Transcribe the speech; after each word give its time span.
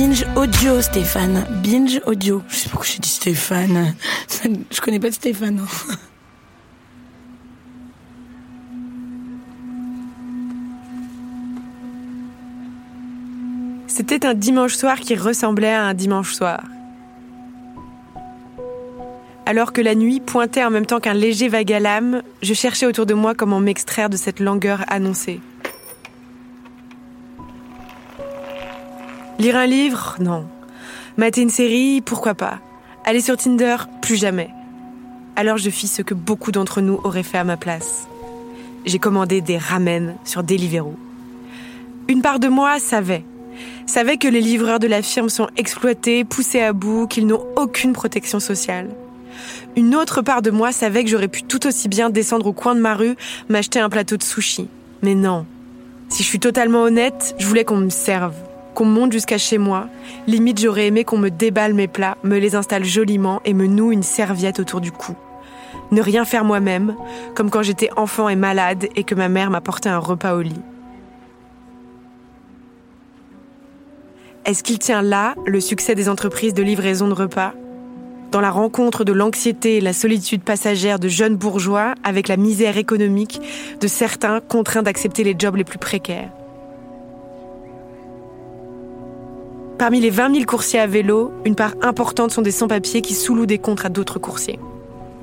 Binge 0.00 0.24
audio, 0.34 0.80
Stéphane. 0.80 1.44
Binge 1.62 2.00
audio. 2.06 2.42
Je 2.48 2.56
sais 2.56 2.64
pas 2.64 2.70
pourquoi 2.70 2.88
j'ai 2.90 3.00
dit 3.00 3.10
Stéphane. 3.10 3.94
Je 4.70 4.80
connais 4.80 4.98
pas 4.98 5.12
Stéphane. 5.12 5.60
hein. 5.60 5.94
C'était 13.88 14.24
un 14.24 14.32
dimanche 14.32 14.72
soir 14.74 15.00
qui 15.00 15.16
ressemblait 15.16 15.74
à 15.74 15.84
un 15.84 15.92
dimanche 15.92 16.32
soir. 16.32 16.62
Alors 19.44 19.74
que 19.74 19.82
la 19.82 19.94
nuit 19.94 20.20
pointait 20.20 20.64
en 20.64 20.70
même 20.70 20.86
temps 20.86 21.00
qu'un 21.00 21.12
léger 21.12 21.48
vague 21.48 21.74
à 21.74 21.78
l'âme, 21.78 22.22
je 22.40 22.54
cherchais 22.54 22.86
autour 22.86 23.04
de 23.04 23.12
moi 23.12 23.34
comment 23.34 23.60
m'extraire 23.60 24.08
de 24.08 24.16
cette 24.16 24.40
langueur 24.40 24.82
annoncée. 24.88 25.40
Lire 29.40 29.56
un 29.56 29.64
livre 29.64 30.16
Non. 30.20 30.44
Mater 31.16 31.40
une 31.40 31.48
série 31.48 32.02
Pourquoi 32.02 32.34
pas. 32.34 32.58
Aller 33.06 33.22
sur 33.22 33.38
Tinder 33.38 33.76
Plus 34.02 34.16
jamais. 34.16 34.50
Alors 35.34 35.56
je 35.56 35.70
fis 35.70 35.88
ce 35.88 36.02
que 36.02 36.12
beaucoup 36.12 36.52
d'entre 36.52 36.82
nous 36.82 37.00
auraient 37.04 37.22
fait 37.22 37.38
à 37.38 37.44
ma 37.44 37.56
place. 37.56 38.06
J'ai 38.84 38.98
commandé 38.98 39.40
des 39.40 39.56
ramen 39.56 40.16
sur 40.26 40.42
Deliveroo. 40.42 40.94
Une 42.08 42.20
part 42.20 42.38
de 42.38 42.48
moi 42.48 42.78
savait. 42.80 43.24
Savait 43.86 44.18
que 44.18 44.28
les 44.28 44.42
livreurs 44.42 44.78
de 44.78 44.86
la 44.86 45.00
firme 45.00 45.30
sont 45.30 45.48
exploités, 45.56 46.22
poussés 46.24 46.60
à 46.60 46.74
bout, 46.74 47.06
qu'ils 47.06 47.26
n'ont 47.26 47.46
aucune 47.56 47.94
protection 47.94 48.40
sociale. 48.40 48.90
Une 49.74 49.96
autre 49.96 50.20
part 50.20 50.42
de 50.42 50.50
moi 50.50 50.70
savait 50.70 51.02
que 51.02 51.08
j'aurais 51.08 51.28
pu 51.28 51.44
tout 51.44 51.66
aussi 51.66 51.88
bien 51.88 52.10
descendre 52.10 52.44
au 52.44 52.52
coin 52.52 52.74
de 52.74 52.80
ma 52.80 52.94
rue, 52.94 53.16
m'acheter 53.48 53.80
un 53.80 53.88
plateau 53.88 54.18
de 54.18 54.22
sushi. 54.22 54.68
Mais 55.00 55.14
non. 55.14 55.46
Si 56.10 56.24
je 56.24 56.28
suis 56.28 56.40
totalement 56.40 56.82
honnête, 56.82 57.34
je 57.38 57.46
voulais 57.46 57.64
qu'on 57.64 57.78
me 57.78 57.88
serve, 57.88 58.34
qu'on 58.80 58.86
monte 58.86 59.12
jusqu'à 59.12 59.36
chez 59.36 59.58
moi. 59.58 59.88
Limite, 60.26 60.58
j'aurais 60.58 60.86
aimé 60.86 61.04
qu'on 61.04 61.18
me 61.18 61.28
déballe 61.28 61.74
mes 61.74 61.86
plats, 61.86 62.16
me 62.22 62.38
les 62.38 62.54
installe 62.54 62.82
joliment 62.82 63.42
et 63.44 63.52
me 63.52 63.66
noue 63.66 63.92
une 63.92 64.02
serviette 64.02 64.58
autour 64.58 64.80
du 64.80 64.90
cou. 64.90 65.14
Ne 65.90 66.00
rien 66.00 66.24
faire 66.24 66.46
moi-même, 66.46 66.96
comme 67.34 67.50
quand 67.50 67.62
j'étais 67.62 67.90
enfant 67.98 68.30
et 68.30 68.36
malade 68.36 68.88
et 68.96 69.04
que 69.04 69.14
ma 69.14 69.28
mère 69.28 69.50
m'apportait 69.50 69.90
un 69.90 69.98
repas 69.98 70.32
au 70.34 70.40
lit. 70.40 70.62
Est-ce 74.46 74.62
qu'il 74.62 74.78
tient 74.78 75.02
là 75.02 75.34
le 75.44 75.60
succès 75.60 75.94
des 75.94 76.08
entreprises 76.08 76.54
de 76.54 76.62
livraison 76.62 77.08
de 77.08 77.12
repas? 77.12 77.52
Dans 78.30 78.40
la 78.40 78.50
rencontre 78.50 79.04
de 79.04 79.12
l'anxiété 79.12 79.76
et 79.76 79.80
la 79.82 79.92
solitude 79.92 80.42
passagère 80.42 80.98
de 80.98 81.08
jeunes 81.08 81.36
bourgeois 81.36 81.92
avec 82.02 82.28
la 82.28 82.38
misère 82.38 82.78
économique 82.78 83.42
de 83.78 83.86
certains 83.86 84.40
contraints 84.40 84.82
d'accepter 84.82 85.22
les 85.22 85.34
jobs 85.38 85.56
les 85.56 85.64
plus 85.64 85.78
précaires 85.78 86.30
Parmi 89.80 89.98
les 89.98 90.10
20 90.10 90.34
000 90.34 90.44
coursiers 90.44 90.78
à 90.78 90.86
vélo, 90.86 91.32
une 91.46 91.54
part 91.54 91.72
importante 91.80 92.32
sont 92.32 92.42
des 92.42 92.50
sans-papiers 92.50 93.00
qui 93.00 93.14
sous-louent 93.14 93.46
des 93.46 93.56
contrats 93.56 93.86
à 93.86 93.88
d'autres 93.88 94.18
coursiers. 94.18 94.58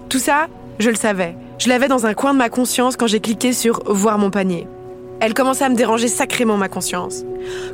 Tout 0.09 0.17
ça, 0.17 0.47
je 0.79 0.89
le 0.89 0.95
savais. 0.95 1.35
Je 1.59 1.69
l'avais 1.69 1.87
dans 1.87 2.07
un 2.07 2.15
coin 2.15 2.33
de 2.33 2.39
ma 2.39 2.49
conscience 2.49 2.97
quand 2.97 3.05
j'ai 3.05 3.19
cliqué 3.19 3.53
sur 3.53 3.83
Voir 3.85 4.17
mon 4.17 4.31
panier. 4.31 4.65
Elle 5.19 5.35
commençait 5.35 5.65
à 5.65 5.69
me 5.69 5.75
déranger 5.75 6.07
sacrément 6.07 6.57
ma 6.57 6.69
conscience. 6.69 7.23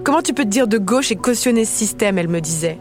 Comment 0.04 0.22
tu 0.22 0.34
peux 0.34 0.44
te 0.44 0.50
dire 0.50 0.68
de 0.68 0.78
gauche 0.78 1.10
et 1.10 1.16
cautionner 1.16 1.64
ce 1.64 1.72
système, 1.72 2.18
elle 2.18 2.28
me 2.28 2.42
disait. 2.42 2.78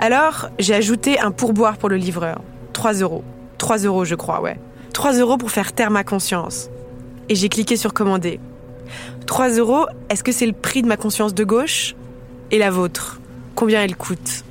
Alors, 0.00 0.48
j'ai 0.58 0.74
ajouté 0.74 1.20
un 1.20 1.30
pourboire 1.30 1.76
pour 1.76 1.88
le 1.88 1.96
livreur. 1.96 2.40
3 2.72 2.94
euros. 2.94 3.22
3 3.58 3.78
euros, 3.84 4.04
je 4.04 4.16
crois, 4.16 4.40
ouais. 4.40 4.58
3 4.94 5.12
euros 5.12 5.36
pour 5.36 5.52
faire 5.52 5.72
taire 5.72 5.92
ma 5.92 6.02
conscience. 6.02 6.70
Et 7.28 7.36
j'ai 7.36 7.50
cliqué 7.50 7.76
sur 7.76 7.94
commander. 7.94 8.40
3 9.26 9.50
euros, 9.50 9.86
est-ce 10.10 10.24
que 10.24 10.32
c'est 10.32 10.46
le 10.46 10.52
prix 10.52 10.82
de 10.82 10.88
ma 10.88 10.96
conscience 10.96 11.34
de 11.34 11.44
gauche? 11.44 11.94
Et 12.50 12.58
la 12.58 12.70
vôtre 12.70 13.20
Combien 13.54 13.82
elle 13.82 13.96
coûte? 13.96 14.44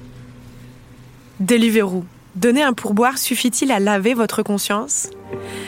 Deliveroo. 1.40 2.06
Donner 2.36 2.62
un 2.62 2.74
pourboire 2.74 3.18
suffit-il 3.18 3.72
à 3.72 3.80
laver 3.80 4.14
votre 4.14 4.44
conscience? 4.44 5.10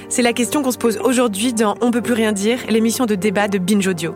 C'est 0.10 0.22
la 0.22 0.34
question 0.34 0.62
qu'on 0.62 0.72
se 0.72 0.78
pose 0.78 1.00
aujourd'hui 1.04 1.54
dans 1.54 1.76
On 1.82 1.90
peut 1.90 2.02
plus 2.02 2.14
rien 2.14 2.32
dire, 2.32 2.60
l'émission 2.70 3.08
de 3.08 3.16
débat 3.16 3.48
de 3.48 3.58
Binge 3.58 3.88
Audio. 3.88 4.14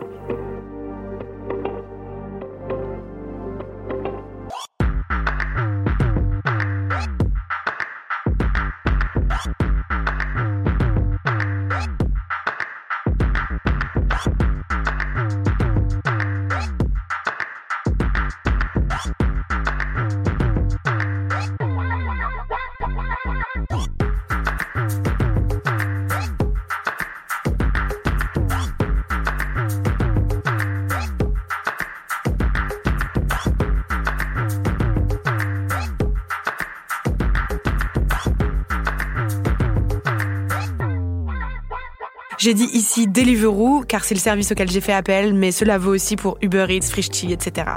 J'ai 42.44 42.52
dit 42.52 42.68
ici 42.74 43.06
Deliveroo 43.06 43.84
car 43.88 44.04
c'est 44.04 44.14
le 44.14 44.20
service 44.20 44.52
auquel 44.52 44.70
j'ai 44.70 44.82
fait 44.82 44.92
appel, 44.92 45.32
mais 45.32 45.50
cela 45.50 45.78
vaut 45.78 45.94
aussi 45.94 46.14
pour 46.14 46.36
Uber 46.42 46.66
Eats, 46.68 46.90
Frishti, 46.90 47.32
etc. 47.32 47.68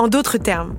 En 0.00 0.08
d'autres 0.08 0.36
termes, 0.36 0.74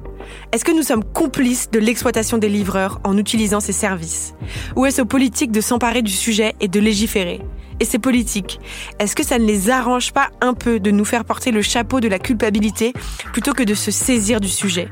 est-ce 0.51 0.65
que 0.65 0.73
nous 0.73 0.83
sommes 0.83 1.05
complices 1.05 1.71
de 1.71 1.79
l'exploitation 1.79 2.37
des 2.37 2.49
livreurs 2.49 2.99
en 3.05 3.17
utilisant 3.17 3.61
ces 3.61 3.71
services? 3.71 4.33
Ou 4.75 4.85
est-ce 4.85 5.01
aux 5.01 5.05
politiques 5.05 5.53
de 5.53 5.61
s'emparer 5.61 6.01
du 6.01 6.11
sujet 6.11 6.55
et 6.59 6.67
de 6.67 6.81
légiférer? 6.81 7.39
Et 7.79 7.85
ces 7.85 7.99
politiques, 7.99 8.59
est-ce 8.99 9.15
que 9.15 9.23
ça 9.23 9.39
ne 9.39 9.45
les 9.45 9.69
arrange 9.69 10.11
pas 10.11 10.27
un 10.41 10.53
peu 10.53 10.81
de 10.81 10.91
nous 10.91 11.05
faire 11.05 11.23
porter 11.23 11.51
le 11.51 11.61
chapeau 11.61 12.01
de 12.01 12.09
la 12.09 12.19
culpabilité 12.19 12.91
plutôt 13.31 13.53
que 13.53 13.63
de 13.63 13.75
se 13.75 13.91
saisir 13.91 14.41
du 14.41 14.49
sujet? 14.49 14.89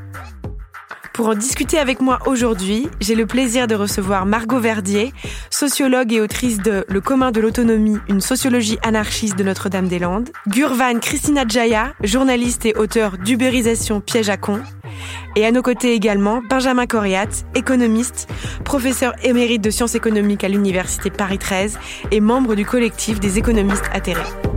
Pour 1.18 1.30
en 1.30 1.34
discuter 1.34 1.80
avec 1.80 2.00
moi 2.00 2.20
aujourd'hui, 2.26 2.88
j'ai 3.00 3.16
le 3.16 3.26
plaisir 3.26 3.66
de 3.66 3.74
recevoir 3.74 4.24
Margot 4.24 4.60
Verdier, 4.60 5.12
sociologue 5.50 6.12
et 6.12 6.20
autrice 6.20 6.58
de 6.58 6.84
Le 6.88 7.00
commun 7.00 7.32
de 7.32 7.40
l'autonomie, 7.40 7.98
une 8.08 8.20
sociologie 8.20 8.78
anarchiste 8.84 9.36
de 9.36 9.42
Notre-Dame-des-Landes, 9.42 10.30
Gurvan 10.46 11.00
Christina 11.00 11.42
Jaya, 11.44 11.92
journaliste 12.04 12.66
et 12.66 12.76
auteur 12.76 13.18
d'Uberisation 13.18 14.00
piège 14.00 14.28
à 14.28 14.36
con, 14.36 14.60
et 15.34 15.44
à 15.44 15.50
nos 15.50 15.62
côtés 15.62 15.92
également 15.92 16.40
Benjamin 16.48 16.86
Coriat, 16.86 17.26
économiste, 17.56 18.28
professeur 18.64 19.12
émérite 19.24 19.62
de 19.62 19.70
sciences 19.70 19.96
économiques 19.96 20.44
à 20.44 20.48
l'Université 20.48 21.10
Paris 21.10 21.38
13 21.38 21.80
et 22.12 22.20
membre 22.20 22.54
du 22.54 22.64
collectif 22.64 23.18
des 23.18 23.38
économistes 23.38 23.90
atterrés. 23.92 24.47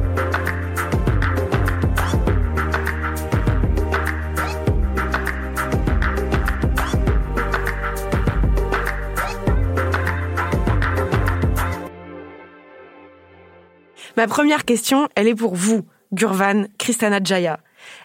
Ma 14.17 14.27
première 14.27 14.65
question, 14.65 15.07
elle 15.15 15.27
est 15.27 15.35
pour 15.35 15.55
vous, 15.55 15.85
Gurvan 16.13 16.65
Kristana 16.77 17.19
Jaya. 17.23 17.59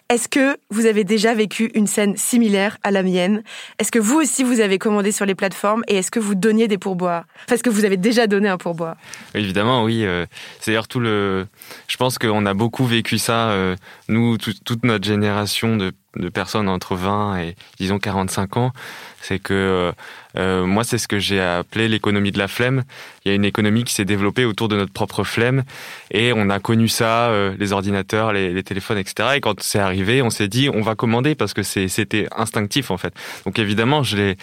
Est-ce 0.09 0.29
que 0.29 0.57
vous 0.69 0.85
avez 0.85 1.03
déjà 1.03 1.33
vécu 1.33 1.69
une 1.75 1.85
scène 1.85 2.15
similaire 2.15 2.77
à 2.81 2.91
la 2.91 3.03
mienne? 3.03 3.43
Est-ce 3.77 3.91
que 3.91 3.99
vous 3.99 4.15
aussi 4.15 4.43
vous 4.43 4.61
avez 4.61 4.79
commandé 4.79 5.11
sur 5.11 5.25
les 5.25 5.35
plateformes 5.35 5.83
et 5.87 5.97
est-ce 5.97 6.11
que 6.11 6.19
vous 6.19 6.33
donniez 6.33 6.67
des 6.67 6.77
pourboires? 6.77 7.25
Enfin, 7.43 7.55
Est-ce 7.55 7.63
que 7.63 7.69
vous 7.69 7.83
avez 7.83 7.97
déjà 7.97 8.25
donné 8.25 8.47
un 8.47 8.57
pourboire? 8.57 8.95
Évidemment, 9.35 9.83
oui. 9.83 10.05
Euh, 10.05 10.25
c'est 10.59 10.71
d'ailleurs 10.71 10.87
tout 10.87 10.99
le. 10.99 11.45
Je 11.87 11.97
pense 11.97 12.17
qu'on 12.17 12.45
a 12.45 12.53
beaucoup 12.53 12.85
vécu 12.85 13.17
ça. 13.17 13.49
Nous, 14.09 14.37
toute 14.37 14.85
notre 14.85 15.05
génération 15.05 15.75
de 15.75 15.91
de 16.17 16.29
personnes 16.29 16.67
entre 16.67 16.95
20 16.95 17.37
et 17.39 17.55
disons 17.79 17.99
45 17.99 18.57
ans, 18.57 18.73
c'est 19.21 19.39
que 19.39 19.53
euh, 19.53 19.91
euh, 20.37 20.65
moi 20.65 20.83
c'est 20.83 20.97
ce 20.97 21.07
que 21.07 21.19
j'ai 21.19 21.39
appelé 21.41 21.87
l'économie 21.87 22.31
de 22.31 22.37
la 22.37 22.47
flemme. 22.47 22.83
Il 23.25 23.29
y 23.29 23.31
a 23.31 23.35
une 23.35 23.45
économie 23.45 23.83
qui 23.83 23.93
s'est 23.93 24.05
développée 24.05 24.45
autour 24.45 24.67
de 24.67 24.75
notre 24.75 24.93
propre 24.93 25.23
flemme 25.23 25.63
et 26.11 26.33
on 26.35 26.49
a 26.49 26.59
connu 26.59 26.87
ça, 26.87 27.29
euh, 27.29 27.55
les 27.59 27.73
ordinateurs, 27.73 28.33
les, 28.33 28.63
téléphones, 28.63 28.97
etc. 28.97 29.29
Et 29.35 29.41
quand 29.41 29.61
c'est 29.61 29.79
arrivé, 29.79 30.21
on 30.21 30.29
s'est 30.29 30.47
dit 30.47 30.69
on 30.73 30.81
va 30.81 30.95
commander 30.95 31.35
parce 31.35 31.53
que 31.53 31.63
c'était 31.63 32.27
instinctif 32.35 32.91
en 32.91 32.97
fait. 32.97 33.13
Donc 33.45 33.59
évidemment 33.59 34.03
je 34.03 34.35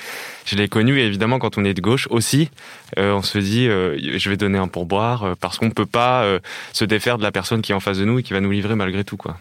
l'ai 0.53 0.69
connu 0.69 0.99
et 0.99 1.07
évidemment 1.07 1.39
quand 1.39 1.59
on 1.59 1.65
est 1.65 1.75
de 1.75 1.81
gauche 1.81 2.09
aussi, 2.11 2.51
on 2.97 3.23
se 3.23 3.39
dit 3.39 3.67
je 3.67 4.31
vais 4.31 4.37
donner 4.37 4.59
un 4.59 4.69
pourboire 4.69 5.37
parce 5.41 5.59
qu'on 5.59 5.71
peut 5.71 5.87
pas 5.87 6.25
se 6.73 6.85
défaire 6.85 7.19
de 7.19 7.23
la 7.23 7.33
personne 7.33 7.63
qui 7.63 7.73
est 7.73 7.75
en 7.75 7.81
face 7.81 7.99
de 7.99 8.05
nous 8.05 8.19
et 8.19 8.23
qui 8.23 8.33
va 8.33 8.41
nous 8.41 8.51
livrer 8.51 8.75
malgré 8.75 9.05
tout 9.05 9.17
quoi. 9.17 9.37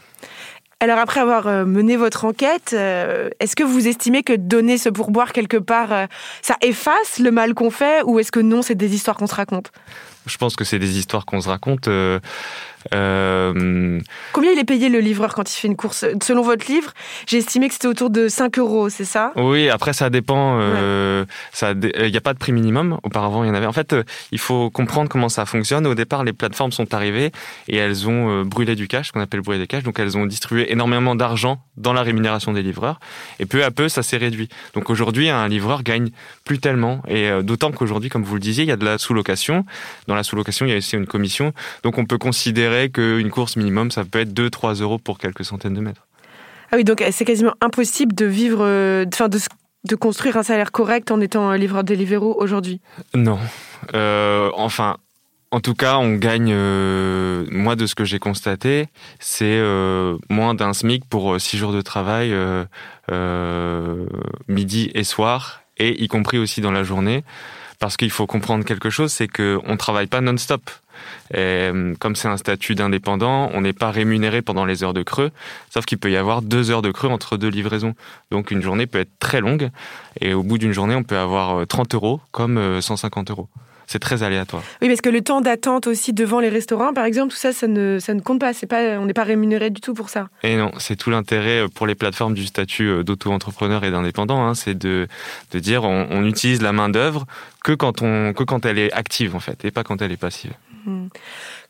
Alors 0.84 1.00
après 1.00 1.22
avoir 1.22 1.48
euh, 1.48 1.64
mené 1.64 1.96
votre 1.96 2.26
enquête, 2.26 2.72
euh, 2.74 3.30
est-ce 3.40 3.56
que 3.56 3.64
vous 3.64 3.88
estimez 3.88 4.22
que 4.22 4.34
donner 4.34 4.78
ce 4.78 4.90
pourboire 4.90 5.32
quelque 5.32 5.56
part, 5.56 5.94
euh, 5.94 6.08
ça 6.42 6.58
efface 6.60 7.20
le 7.20 7.32
mal 7.32 7.54
qu'on 7.54 7.70
fait 7.72 8.04
ou 8.04 8.20
est-ce 8.20 8.34
que 8.34 8.42
non, 8.42 8.62
c'est 8.62 8.76
des 8.76 8.94
histoires 8.94 9.16
qu'on 9.16 9.28
se 9.28 9.36
raconte? 9.36 9.72
Je 10.26 10.36
pense 10.36 10.58
que 10.58 10.66
c'est 10.66 10.80
des 10.80 10.98
histoires 10.98 11.26
qu'on 11.26 11.40
se 11.40 11.48
raconte. 11.48 11.88
Combien 12.92 14.52
il 14.52 14.60
est 14.60 14.64
payé 14.66 14.90
le 14.90 15.00
livreur 15.00 15.34
quand 15.34 15.52
il 15.52 15.56
fait 15.56 15.68
une 15.68 15.76
course? 15.76 16.06
Selon 16.22 16.42
votre 16.42 16.68
livre, 16.72 16.92
j'ai 17.28 17.38
estimé 17.38 17.68
que 17.68 17.74
c'était 17.74 17.88
autour 17.88 18.10
de 18.10 18.28
5 18.28 18.58
euros, 18.60 18.90
c'est 18.90 19.06
ça? 19.06 19.32
Oui, 19.36 19.70
après 19.70 19.94
ça 19.94 20.10
dépend. 20.10 20.58
Euh, 20.60 21.26
il 21.62 22.12
n'y 22.12 22.18
a 22.18 22.22
pas 22.22 22.34
de 22.34 22.40
prix 22.40 22.52
minimum. 22.52 23.00
Auparavant, 23.04 23.44
il 23.44 23.48
y 23.48 23.50
en 23.50 23.56
avait. 23.56 23.66
En 23.66 23.74
fait, 23.74 23.94
euh, 23.94 24.04
il 24.32 24.40
faut 24.40 24.70
comprendre 24.70 25.10
comment 25.10 25.30
ça 25.30 25.46
fonctionne. 25.46 25.88
Au 25.88 25.96
départ, 25.96 26.24
les 26.24 26.34
plateformes 26.34 26.72
sont 26.72 26.94
arrivées 26.94 27.32
et 27.68 27.78
elles 27.78 28.08
ont 28.08 28.44
brûlé 28.44 28.76
du 28.76 28.88
cash, 28.88 29.12
qu'on 29.12 29.22
appelle 29.22 29.42
brûler 29.42 29.60
du 29.60 29.68
cash. 29.68 29.84
Donc, 29.84 30.00
elles 30.00 30.18
ont 30.18 30.26
distribué 30.26 30.72
énormément 30.72 31.16
d'argent 31.16 31.62
dans 31.78 31.94
la 31.94 32.02
rémunération 32.02 32.54
des 32.54 32.64
livreurs. 32.64 33.00
Et 33.40 33.46
peu 33.46 33.64
à 33.64 33.72
peu, 33.72 33.90
ça 33.90 34.04
s'est 34.04 34.18
réduit. 34.18 34.50
Donc 34.74 34.90
aujourd'hui, 34.90 35.30
un 35.30 35.48
livreur 35.48 35.84
gagne 35.84 36.10
plus 36.44 36.60
tellement. 36.60 37.02
Et 37.08 37.30
d'autant 37.42 37.72
qu'aujourd'hui, 37.72 38.10
comme 38.10 38.24
vous 38.24 38.36
le 38.36 38.40
disiez, 38.40 38.64
il 38.64 38.70
y 38.70 38.72
a 38.72 38.78
de 38.78 38.86
la 38.86 38.98
sous-location. 38.98 39.66
Dans 40.08 40.16
la 40.16 40.24
sous-location, 40.24 40.66
il 40.66 40.70
y 40.70 40.74
a 40.74 40.78
aussi 40.78 40.96
une 40.96 41.08
commission. 41.08 41.54
Donc 41.84 41.98
on 41.98 42.06
peut 42.06 42.18
considérer 42.18 42.73
qu'une 42.90 43.30
course 43.30 43.56
minimum, 43.56 43.92
ça 43.92 44.04
peut 44.06 44.20
être 44.20 44.34
2-3 44.34 44.82
euros 44.82 44.98
pour 44.98 45.18
quelques 45.18 45.46
centaines 45.46 45.74
de 45.74 45.82
mètres. 45.82 46.08
Ah 46.72 46.76
oui, 46.76 46.84
donc 46.84 47.04
c'est 47.12 47.26
quasiment 47.26 47.54
impossible 47.62 48.16
de 48.16 48.26
vivre, 48.26 48.62
euh, 48.62 49.06
enfin 49.08 49.30
de, 49.30 49.38
de, 49.88 49.96
construire 49.96 50.38
un 50.38 50.44
salaire 50.44 50.72
correct 50.72 51.12
en 51.12 51.22
étant 51.22 51.52
livreur 51.54 51.84
Deliveroo 51.84 52.36
aujourd'hui 52.40 52.82
Non. 53.14 53.38
Euh, 53.94 54.50
enfin, 54.56 54.98
en 55.52 55.60
tout 55.60 55.76
cas, 55.76 55.98
on 55.98 56.16
gagne, 56.16 56.52
euh, 56.52 57.46
moi 57.52 57.76
de 57.76 57.86
ce 57.86 57.94
que 57.94 58.06
j'ai 58.06 58.18
constaté, 58.18 58.88
c'est 59.20 59.62
moins 60.32 60.56
d'un 60.56 60.74
SMIC 60.74 61.06
pour 61.06 61.40
6 61.40 61.58
jours 61.58 61.74
de 61.74 61.82
travail, 61.82 62.34
midi 64.48 64.90
et 64.96 65.04
soir, 65.04 65.62
et 65.78 66.04
y 66.04 66.08
compris 66.08 66.40
aussi 66.40 66.60
dans 66.60 66.72
la 66.72 66.84
journée. 66.84 67.24
Parce 67.78 67.98
qu'il 67.98 68.12
faut 68.12 68.26
comprendre 68.26 68.64
quelque 68.64 68.90
chose, 68.90 69.12
c'est 69.12 69.28
qu'on 69.28 69.62
ne 69.72 69.76
travaille 69.76 70.08
pas 70.08 70.22
non-stop. 70.22 70.72
Euh, 71.36 71.94
comme 72.00 72.16
c'est 72.16 72.28
un 72.28 72.38
statut 72.38 72.76
d'indépendant, 72.76 73.50
on 73.54 73.62
n'est 73.62 73.74
pas 73.74 73.92
rémunéré 73.92 74.42
pendant 74.42 74.66
les 74.66 74.84
heures 74.84 74.94
de 74.94 75.04
creux, 75.04 75.32
sauf 75.70 75.86
qu'il 75.86 75.98
peut 75.98 76.12
y 76.12 76.18
avoir 76.18 76.42
deux 76.42 76.72
heures 76.72 76.82
de 76.82 76.92
creux 76.92 77.10
entre 77.10 77.38
deux 77.38 77.50
livraisons. 77.50 77.96
Donc 78.32 78.52
une 78.52 78.62
journée 78.62 78.88
peut 78.88 79.00
être 79.00 79.18
très 79.20 79.42
longue, 79.42 79.70
et 80.22 80.34
au 80.34 80.44
bout 80.44 80.58
d'une 80.58 80.74
journée, 80.74 80.96
on 80.96 81.04
peut 81.04 81.18
avoir 81.18 81.66
30 81.68 81.94
euh, 81.94 81.98
euros 81.98 82.22
comme 82.32 82.82
150 82.82 83.30
euh, 83.30 83.34
euros 83.34 83.50
c'est 83.86 84.00
très 84.00 84.24
aléatoire. 84.24 84.64
Oui, 84.82 84.88
parce 84.88 85.02
que 85.02 85.10
le 85.10 85.22
temps 85.22 85.42
d'attente 85.42 85.88
aussi 85.88 86.14
devant 86.14 86.40
les 86.40 86.50
restaurants, 86.50 86.94
par 86.94 87.06
exemple, 87.06 87.34
tout 87.34 87.40
ça, 87.40 87.52
ça 87.52 87.68
ne, 87.68 88.00
ça 88.00 88.14
ne 88.14 88.22
compte 88.22 88.40
pas. 88.40 88.54
C'est 88.54 88.66
pas. 88.66 88.98
On 88.98 89.06
n'est 89.06 89.14
pas 89.14 89.24
rémunéré 89.24 89.70
du 89.70 89.82
tout 89.82 89.94
pour 89.94 90.10
ça. 90.10 90.30
Et 90.42 90.56
non, 90.56 90.72
c'est 90.80 90.96
tout 90.96 91.10
l'intérêt 91.10 91.66
pour 91.74 91.86
les 91.86 91.94
plateformes 91.94 92.34
du 92.34 92.46
statut 92.46 93.04
d'auto-entrepreneur 93.04 93.84
et 93.84 93.92
d'indépendant, 93.92 94.42
hein, 94.46 94.56
c'est 94.56 94.78
de, 94.78 95.08
de 95.52 95.60
dire 95.60 95.84
on, 95.84 96.08
on 96.10 96.26
utilise 96.26 96.62
la 96.62 96.72
main 96.72 96.90
d'œuvre 96.90 97.26
que 97.64 97.74
quand 97.74 98.02
on 98.02 98.34
que 98.34 98.44
quand 98.44 98.66
elle 98.66 98.80
est 98.80 98.92
active 98.94 99.36
en 99.36 99.40
fait, 99.40 99.64
et 99.66 99.72
pas 99.72 99.84
quand 99.84 100.02
elle 100.02 100.12
est 100.12 100.18
passive. 100.18 100.54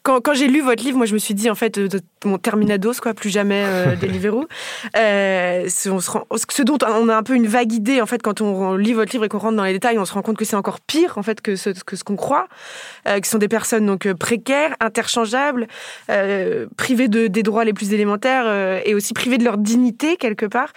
Quand, 0.04 0.20
quand 0.22 0.34
j'ai 0.34 0.48
lu 0.48 0.62
votre 0.62 0.84
livre, 0.84 0.98
moi 0.98 1.06
je 1.06 1.14
me 1.14 1.20
suis 1.20 1.34
dit 1.34 1.50
en 1.50 1.56
fait 1.56 1.80
de, 1.80 2.02
mon 2.26 2.38
Terminados 2.38 2.94
quoi, 3.02 3.14
plus 3.14 3.30
jamais 3.30 3.64
euh, 3.66 3.96
Deliveroo. 4.02 4.48
Euh, 4.98 5.70
ce, 5.70 5.90
on 5.90 6.00
se 6.00 6.12
rend, 6.12 6.26
ce 6.36 6.62
dont 6.62 6.78
on 6.86 7.10
a 7.10 7.16
un 7.16 7.24
peu 7.24 7.36
une 7.36 7.48
vague 7.48 7.72
idée 7.72 8.02
en 8.02 8.06
fait 8.06 8.22
quand 8.22 8.42
on, 8.42 8.76
lit 8.76 8.94
votre 8.94 9.12
livre 9.12 9.26
et 9.26 9.30
qu'on 9.30 9.38
rentre 9.38 9.58
dans 9.58 9.64
les 9.64 9.74
détails, 9.74 10.00
on 10.00 10.06
se 10.06 10.14
rend 10.14 10.22
compte 10.22 10.38
que 10.38 10.46
c'est 10.46 10.56
encore 10.56 10.80
pire 10.82 11.18
en 11.18 11.24
fait 11.24 11.42
que 11.42 11.56
ce 11.56 11.70
que 11.70 11.96
ce 11.96 12.04
qu'on 12.04 12.16
croit, 12.16 12.48
euh, 13.08 13.20
qui 13.20 13.30
sont 13.30 13.38
des 13.38 13.48
personnes 13.48 13.86
donc 13.86 14.06
euh, 14.06 14.14
précaires, 14.14 14.76
interchangeables, 14.80 15.68
euh, 16.10 16.68
privées 16.78 17.08
de 17.08 17.28
des 17.28 17.44
droits 17.44 17.66
les 17.66 17.74
plus 17.74 17.94
élémentaires 17.94 18.46
euh, 18.46 18.80
et 18.86 18.96
aussi 18.96 19.14
privées 19.14 19.38
de 19.38 19.44
leur 19.44 19.58
dignité 19.58 20.18
quelque 20.18 20.46
part. 20.46 20.74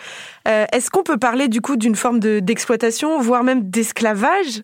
Est-ce 0.46 0.90
qu'on 0.90 1.02
peut 1.02 1.16
parler 1.16 1.48
du 1.48 1.60
coup 1.60 1.76
d'une 1.76 1.96
forme 1.96 2.20
d'exploitation, 2.20 3.20
voire 3.20 3.42
même 3.42 3.68
d'esclavage? 3.68 4.62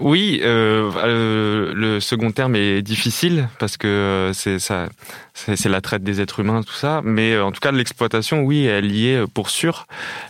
Oui, 0.00 0.40
euh, 0.44 0.90
euh, 0.96 1.72
le 1.74 1.98
second 1.98 2.30
terme 2.30 2.54
est 2.54 2.82
difficile 2.82 3.48
parce 3.58 3.76
que 3.76 4.32
euh, 4.32 4.32
c'est 4.32 5.68
la 5.68 5.80
traite 5.80 6.04
des 6.04 6.20
êtres 6.20 6.40
humains, 6.40 6.62
tout 6.62 6.74
ça. 6.74 7.00
Mais 7.02 7.32
euh, 7.32 7.44
en 7.44 7.50
tout 7.50 7.60
cas, 7.60 7.72
l'exploitation, 7.72 8.42
oui, 8.42 8.64
elle 8.64 8.92
y 8.92 9.08
est 9.08 9.26
pour 9.26 9.50
sûr. 9.50 9.86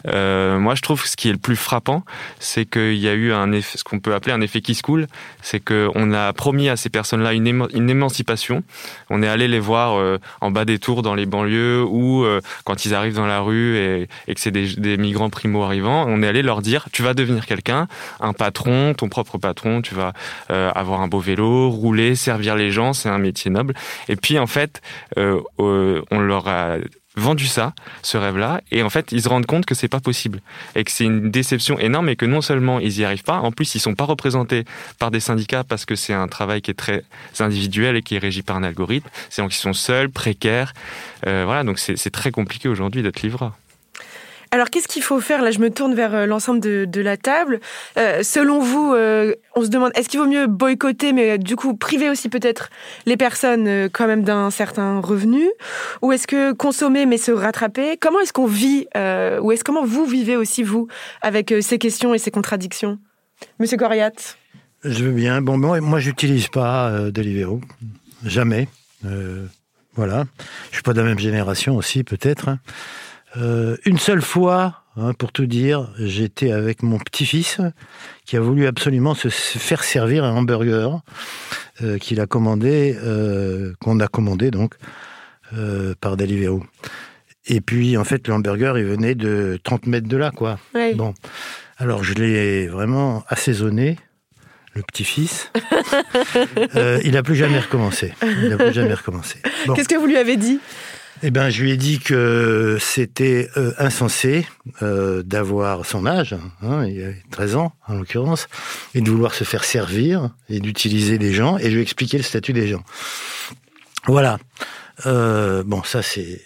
Moi, 0.07 0.75
je 0.75 0.83
trouve 0.83 1.03
que 1.03 1.09
ce 1.09 1.17
qui 1.17 1.29
est 1.29 1.33
le 1.33 1.39
plus 1.39 1.57
frappant, 1.57 2.03
c'est 2.39 2.65
qu'il 2.65 2.97
y 2.97 3.09
a 3.09 3.15
eu 3.15 3.33
un 3.33 3.53
effet, 3.53 3.79
ce 3.79 3.85
qu'on 3.85 4.01
peut 4.01 4.15
appeler 4.15 4.33
un 4.33 4.41
effet 4.41 4.61
qui 4.61 4.75
se 4.75 4.83
coule, 4.83 5.07
c'est 5.43 5.61
qu'on 5.61 6.13
a 6.13 6.33
promis 6.33 6.69
à 6.69 6.77
ces 6.77 6.89
personnes-là 6.89 7.33
une, 7.35 7.47
émancipation. 7.91 8.63
On 9.11 9.23
est 9.23 9.29
allé 9.29 9.49
les 9.49 9.61
voir 9.61 10.19
en 10.41 10.51
bas 10.51 10.65
des 10.65 10.79
tours 10.79 11.03
dans 11.03 11.15
les 11.15 11.27
banlieues 11.27 11.83
ou 11.83 12.25
quand 12.65 12.85
ils 12.85 12.95
arrivent 12.95 13.15
dans 13.15 13.27
la 13.27 13.41
rue 13.41 13.77
et, 13.77 14.09
et 14.27 14.35
que 14.35 14.41
c'est 14.41 14.51
des, 14.51 14.75
des 14.77 14.97
migrants 14.97 15.31
primo 15.31 15.63
arrivants, 15.63 16.05
on 16.09 16.23
est 16.23 16.29
allé 16.29 16.43
leur 16.43 16.63
dire 16.63 16.87
tu 16.93 17.03
vas 17.03 17.15
devenir 17.15 17.47
quelqu'un, 17.47 17.89
un 18.21 18.33
patron, 18.33 18.95
ton 18.95 19.09
propre 19.09 19.39
patron 19.39 19.58
tu 19.83 19.95
vas 19.95 20.13
euh, 20.51 20.71
avoir 20.75 21.01
un 21.01 21.09
beau 21.09 21.21
vélo, 21.21 21.71
rouler, 21.71 22.15
servir 22.15 22.57
les 22.57 22.71
gens, 22.71 22.93
c'est 22.93 23.09
un 23.09 23.19
métier 23.19 23.51
noble. 23.51 23.75
Et 24.09 24.17
puis 24.17 24.39
en 24.39 24.47
fait, 24.47 24.81
euh, 25.17 25.41
euh, 25.61 26.03
on 26.11 26.21
leur 26.21 26.49
a 26.49 26.77
vendu 27.17 27.47
ça, 27.47 27.75
ce 28.03 28.17
rêve-là, 28.17 28.61
et 28.71 28.85
en 28.85 28.91
fait, 28.91 29.11
ils 29.11 29.23
se 29.23 29.29
rendent 29.29 29.47
compte 29.47 29.67
que 29.67 29.75
c'est 29.75 29.89
pas 29.89 29.99
possible 29.99 30.41
et 30.77 30.85
que 30.85 30.91
c'est 30.93 31.05
une 31.05 31.33
déception 31.33 31.77
énorme 31.81 32.09
et 32.09 32.15
que 32.15 32.27
non 32.27 32.41
seulement 32.41 32.79
ils 32.79 33.01
y 33.01 33.05
arrivent 33.05 33.25
pas, 33.25 33.39
en 33.39 33.51
plus 33.51 33.75
ils 33.75 33.81
sont 33.81 33.97
pas 33.97 34.05
représentés 34.05 34.65
par 35.01 35.11
des 35.11 35.19
syndicats 35.19 35.65
parce 35.65 35.85
que 35.85 35.97
c'est 35.97 36.15
un 36.15 36.29
travail 36.29 36.63
qui 36.63 36.71
est 36.71 36.75
très 36.75 37.03
individuel 37.41 37.97
et 37.97 38.03
qui 38.03 38.15
est 38.15 38.21
régi 38.21 38.43
par 38.43 38.57
un 38.57 38.63
algorithme. 38.63 39.09
C'est 39.31 39.43
donc 39.43 39.53
ils 39.53 39.59
sont 39.59 39.73
seuls, 39.73 40.11
précaires, 40.11 40.75
voilà, 41.25 41.65
donc 41.65 41.81
c'est 41.81 42.11
très 42.11 42.31
compliqué 42.31 42.69
aujourd'hui 42.69 43.03
d'être 43.03 43.23
livreur. 43.23 43.53
Alors, 44.51 44.71
qu'est-ce 44.71 44.89
qu'il 44.89 45.03
faut 45.03 45.21
faire? 45.21 45.43
Là, 45.43 45.51
je 45.51 45.59
me 45.59 45.71
tourne 45.71 45.95
vers 45.95 46.15
euh, 46.15 46.27
l'ensemble 46.27 46.61
de, 46.61 47.01
la 47.01 47.17
table. 47.17 47.61
Euh, 47.99 48.23
selon 48.23 48.61
vous, 48.61 48.95
euh, 48.95 49.35
on 49.55 49.63
se 49.63 49.69
demande, 49.69 49.93
est-ce 49.95 50.09
qu'il 50.09 50.19
vaut 50.21 50.27
mieux 50.27 50.47
boycotter, 50.47 51.13
mais 51.13 51.39
du 51.39 51.55
coup 51.55 51.75
priver 51.75 52.09
aussi 52.09 52.29
peut-être 52.29 52.71
les 53.07 53.17
personnes 53.17 53.89
quand 53.91 54.07
même 54.07 54.25
d'un 54.25 54.51
certain 54.51 55.01
revenu? 55.01 55.45
Ou 56.03 56.13
est-ce 56.13 56.27
que 56.27 56.53
consommer, 56.53 57.07
mais 57.07 57.19
se 57.19 57.31
rattraper? 57.31 57.97
Comment 57.99 58.21
est-ce 58.21 58.33
qu'on 58.33 58.47
vit 58.47 58.87
Ou 58.95 59.53
est-ce 59.53 59.65
comment 59.65 59.85
vous 59.85 60.07
vivez 60.07 60.37
aussi, 60.37 60.63
vous, 60.63 60.89
avec 61.23 61.55
ces 61.61 61.79
questions 61.79 62.15
et 62.15 62.19
ces 62.19 62.31
contradictions? 62.31 62.99
Monsieur 63.59 63.77
Coriat 63.77 64.13
Je 64.83 65.05
veux 65.05 65.13
bien. 65.13 65.41
Bon, 65.43 65.59
moi, 65.59 65.81
moi 65.81 66.01
j'utilise 66.01 66.49
pas 66.49 67.11
Deliveroo. 67.11 67.61
Jamais. 68.25 68.69
voilà. 69.95 70.25
Je 70.71 70.77
suis 70.77 70.83
pas 70.83 70.95
de 70.95 71.01
la 71.01 71.07
même 71.07 71.19
génération 71.19 71.77
aussi, 71.77 72.03
peut-être. 72.03 72.49
Hein. 72.49 72.59
Euh, 73.37 73.77
une 73.85 73.99
seule 73.99 74.23
fois, 74.23 74.83
hein, 74.97 75.13
pour 75.13 75.33
tout 75.33 75.47
dire, 75.47 75.91
j'étais 75.99 76.53
avec 76.53 76.83
mon 76.83 76.99
petit-fils 76.99 77.61
qui 78.25 78.37
a 78.37 78.41
voulu 78.41 78.67
absolument 78.67 79.15
se 79.15 79.29
faire 79.29 79.85
servir 79.85 80.25
un 80.25 80.35
hamburger 80.35 81.01
euh, 81.83 81.99
qu'il 81.99 82.21
a 82.21 82.27
commandé, 82.27 82.97
euh, 83.03 83.73
qu'on 83.81 84.01
a 84.01 84.09
commandé 84.09 84.51
donc 84.51 84.75
par 86.01 86.19
Deliveroo. 86.19 86.63
Et 87.47 87.63
puis 87.63 87.97
en 87.97 88.05
fait, 88.05 88.29
le 88.29 88.35
hamburger, 88.35 88.77
il 88.77 88.85
venait 88.85 89.15
de 89.15 89.59
30 89.65 89.87
mètres 89.87 90.09
de 90.09 90.17
là, 90.19 90.31
quoi. 90.31 90.59
Bon, 90.95 91.15
alors 91.79 92.05
je 92.05 92.13
l'ai 92.13 92.67
vraiment 92.67 93.25
assaisonné 93.29 93.97
le 94.75 94.83
petit-fils. 94.83 95.51
il 97.03 97.13
n'a 97.13 97.23
plus 97.23 97.35
jamais 97.35 97.59
recommencé. 97.59 98.13
Il 98.43 98.51
n'a 98.51 98.59
plus 98.59 98.75
jamais 98.75 98.93
recommencé. 98.93 99.39
Qu'est-ce 99.75 99.89
que 99.89 99.97
vous 99.97 100.07
lui 100.07 100.19
avez 100.19 100.37
dit? 100.37 100.61
Eh 101.23 101.31
ben, 101.31 101.51
je 101.51 101.63
lui 101.63 101.73
ai 101.73 101.77
dit 101.77 101.99
que 101.99 102.79
c'était 102.81 103.49
euh, 103.57 103.73
insensé 103.79 104.47
euh, 104.83 105.23
d'avoir 105.23 105.85
son 105.85 106.07
âge, 106.07 106.37
hein, 106.63 106.85
il 106.87 106.99
y 106.99 107.05
a 107.05 107.11
13 107.31 107.57
ans 107.57 107.73
en 107.87 107.95
l'occurrence, 107.95 108.49
et 108.95 109.01
de 109.01 109.11
vouloir 109.11 109.35
se 109.35 109.45
faire 109.45 109.65
servir 109.65 110.31
et 110.49 110.61
d'utiliser 110.61 111.19
des 111.19 111.33
gens, 111.33 111.59
et 111.59 111.65
je 111.65 111.71
lui 111.71 111.79
ai 111.79 111.83
expliqué 111.83 112.17
le 112.17 112.23
statut 112.23 112.53
des 112.53 112.69
gens. 112.69 112.83
Voilà. 114.07 114.39
Euh, 115.07 115.63
bon, 115.65 115.83
ça 115.83 116.03
c'est 116.03 116.41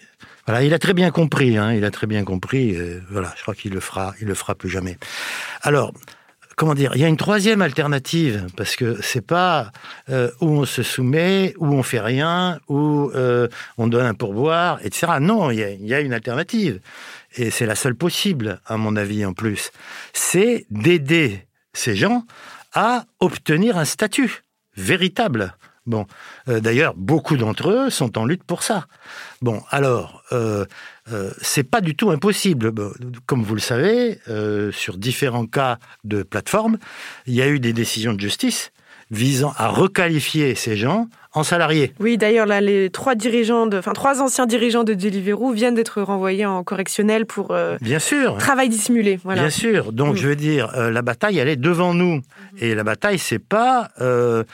Voilà, 0.46 0.62
il 0.62 0.74
a 0.74 0.78
très 0.78 0.94
bien 0.94 1.10
compris. 1.10 1.56
Hein, 1.56 1.72
il 1.74 1.84
a 1.84 1.90
très 1.90 2.06
bien 2.06 2.24
compris. 2.24 2.76
voilà, 3.10 3.32
je 3.36 3.42
crois 3.42 3.54
qu'il 3.54 3.72
le 3.72 3.80
fera. 3.80 4.14
Il 4.20 4.26
le 4.26 4.34
fera 4.34 4.54
plus 4.54 4.68
jamais. 4.68 4.98
Alors. 5.62 5.92
Comment 6.56 6.74
dire 6.74 6.92
Il 6.94 7.00
y 7.00 7.04
a 7.04 7.08
une 7.08 7.16
troisième 7.16 7.62
alternative 7.62 8.46
parce 8.56 8.76
que 8.76 9.00
c'est 9.02 9.26
pas 9.26 9.72
euh, 10.10 10.30
où 10.40 10.48
on 10.48 10.64
se 10.64 10.82
soumet, 10.82 11.54
où 11.58 11.66
on 11.66 11.82
fait 11.82 12.00
rien, 12.00 12.58
où 12.68 13.10
euh, 13.14 13.48
on 13.78 13.86
donne 13.86 14.06
un 14.06 14.14
pourboire, 14.14 14.78
etc. 14.84 15.14
Non, 15.20 15.50
il 15.50 15.58
y 15.58 15.94
a, 15.94 16.00
une 16.00 16.12
alternative 16.12 16.80
et 17.36 17.50
c'est 17.50 17.66
la 17.66 17.74
seule 17.74 17.94
possible, 17.94 18.60
à 18.66 18.76
mon 18.76 18.96
avis, 18.96 19.24
en 19.24 19.32
plus. 19.32 19.70
C'est 20.12 20.66
d'aider 20.70 21.46
ces 21.72 21.96
gens 21.96 22.24
à 22.74 23.04
obtenir 23.20 23.78
un 23.78 23.86
statut 23.86 24.42
véritable. 24.76 25.54
Bon, 25.86 26.06
euh, 26.48 26.60
d'ailleurs, 26.60 26.94
beaucoup 26.96 27.36
d'entre 27.36 27.70
eux 27.70 27.90
sont 27.90 28.18
en 28.18 28.24
lutte 28.24 28.44
pour 28.44 28.62
ça. 28.62 28.86
Bon, 29.40 29.62
alors, 29.70 30.22
euh, 31.10 31.30
c'est 31.40 31.64
pas 31.64 31.80
du 31.80 31.96
tout 31.96 32.10
impossible. 32.10 32.72
Comme 33.26 33.42
vous 33.42 33.54
le 33.54 33.60
savez, 33.60 34.18
euh, 34.28 34.70
sur 34.72 34.96
différents 34.96 35.46
cas 35.46 35.78
de 36.04 36.22
plateforme, 36.22 36.78
il 37.26 37.34
y 37.34 37.42
a 37.42 37.48
eu 37.48 37.58
des 37.58 37.72
décisions 37.72 38.12
de 38.12 38.20
justice 38.20 38.70
visant 39.10 39.52
à 39.56 39.68
requalifier 39.68 40.54
ces 40.54 40.76
gens 40.76 41.08
en 41.34 41.42
salariés. 41.44 41.94
Oui, 41.98 42.18
d'ailleurs, 42.18 42.46
là, 42.46 42.60
les 42.60 42.90
trois 42.90 43.14
dirigeants, 43.14 43.66
de, 43.66 43.78
enfin 43.78 43.92
trois 43.92 44.20
anciens 44.20 44.46
dirigeants 44.46 44.84
de 44.84 44.94
Deliveroo 44.94 45.52
viennent 45.52 45.74
d'être 45.74 46.02
renvoyés 46.02 46.44
en 46.46 46.62
correctionnel 46.62 47.24
pour 47.26 47.52
euh, 47.52 47.76
Bien 47.80 47.98
sûr. 47.98 48.36
travail 48.38 48.68
dissimulé. 48.68 49.18
Voilà. 49.24 49.42
Bien 49.42 49.50
sûr. 49.50 49.92
Donc, 49.92 50.14
Mm. 50.14 50.18
je 50.18 50.28
veux 50.28 50.36
dire, 50.36 50.72
euh, 50.76 50.90
la 50.90 51.00
bataille, 51.02 51.38
elle 51.38 51.48
est 51.48 51.56
devant 51.56 51.94
nous. 51.94 52.20
Et 52.58 52.74
la 52.74 52.84
bataille, 52.84 53.18
c'est 53.18 53.38
pas 53.38 53.88
euh, 54.00 54.44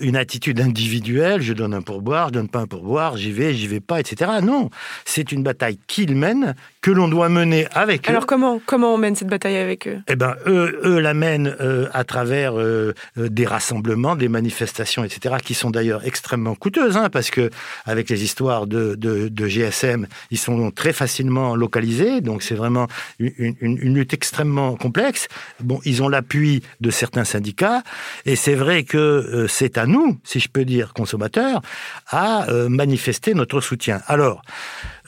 une 0.00 0.16
attitude 0.16 0.60
individuelle. 0.60 1.42
Je 1.42 1.52
donne 1.52 1.74
un 1.74 1.82
pourboire, 1.82 2.28
je 2.28 2.34
donne 2.34 2.48
pas 2.48 2.60
un 2.60 2.66
pourboire, 2.66 3.16
j'y 3.16 3.30
vais, 3.32 3.52
j'y 3.52 3.66
vais 3.66 3.80
pas, 3.80 4.00
etc. 4.00 4.30
Non, 4.42 4.70
c'est 5.04 5.30
une 5.32 5.42
bataille 5.42 5.78
qu'ils 5.86 6.16
mènent, 6.16 6.54
que 6.84 6.90
l'on 6.90 7.08
doit 7.08 7.30
mener 7.30 7.66
avec 7.72 8.06
eux. 8.06 8.10
Alors 8.10 8.26
comment 8.26 8.60
comment 8.66 8.92
on 8.92 8.98
mène 8.98 9.16
cette 9.16 9.28
bataille 9.28 9.56
avec 9.56 9.88
eux? 9.88 10.00
Eh 10.06 10.16
ben, 10.16 10.36
eux, 10.46 10.78
eux 10.84 10.98
la 10.98 11.14
mènent 11.14 11.56
euh, 11.62 11.88
à 11.94 12.04
travers 12.04 12.60
euh, 12.60 12.92
euh, 13.16 13.30
des 13.30 13.46
rassemblements, 13.46 14.16
des 14.16 14.28
manifestations, 14.28 15.02
etc., 15.02 15.36
qui 15.42 15.54
sont 15.54 15.70
d'ailleurs 15.70 16.04
extrêmement 16.04 16.54
coûteuses, 16.54 16.98
hein, 16.98 17.08
parce 17.08 17.30
que 17.30 17.48
avec 17.86 18.10
les 18.10 18.22
histoires 18.22 18.66
de, 18.66 18.96
de, 18.96 19.28
de 19.28 19.46
GSM, 19.48 20.06
ils 20.30 20.36
sont 20.36 20.70
très 20.72 20.92
facilement 20.92 21.56
localisés, 21.56 22.20
donc 22.20 22.42
c'est 22.42 22.54
vraiment 22.54 22.86
une, 23.18 23.32
une, 23.38 23.78
une 23.80 23.94
lutte 23.94 24.12
extrêmement 24.12 24.76
complexe. 24.76 25.28
Bon, 25.60 25.80
ils 25.86 26.02
ont 26.02 26.10
l'appui 26.10 26.62
de 26.82 26.90
certains 26.90 27.24
syndicats, 27.24 27.82
et 28.26 28.36
c'est 28.36 28.56
vrai 28.56 28.82
que 28.84 28.98
euh, 28.98 29.48
c'est 29.48 29.78
à 29.78 29.86
nous, 29.86 30.18
si 30.22 30.38
je 30.38 30.50
peux 30.50 30.66
dire, 30.66 30.92
consommateurs, 30.92 31.62
à 32.08 32.50
euh, 32.50 32.68
manifester 32.68 33.32
notre 33.32 33.62
soutien. 33.62 34.02
Alors, 34.06 34.42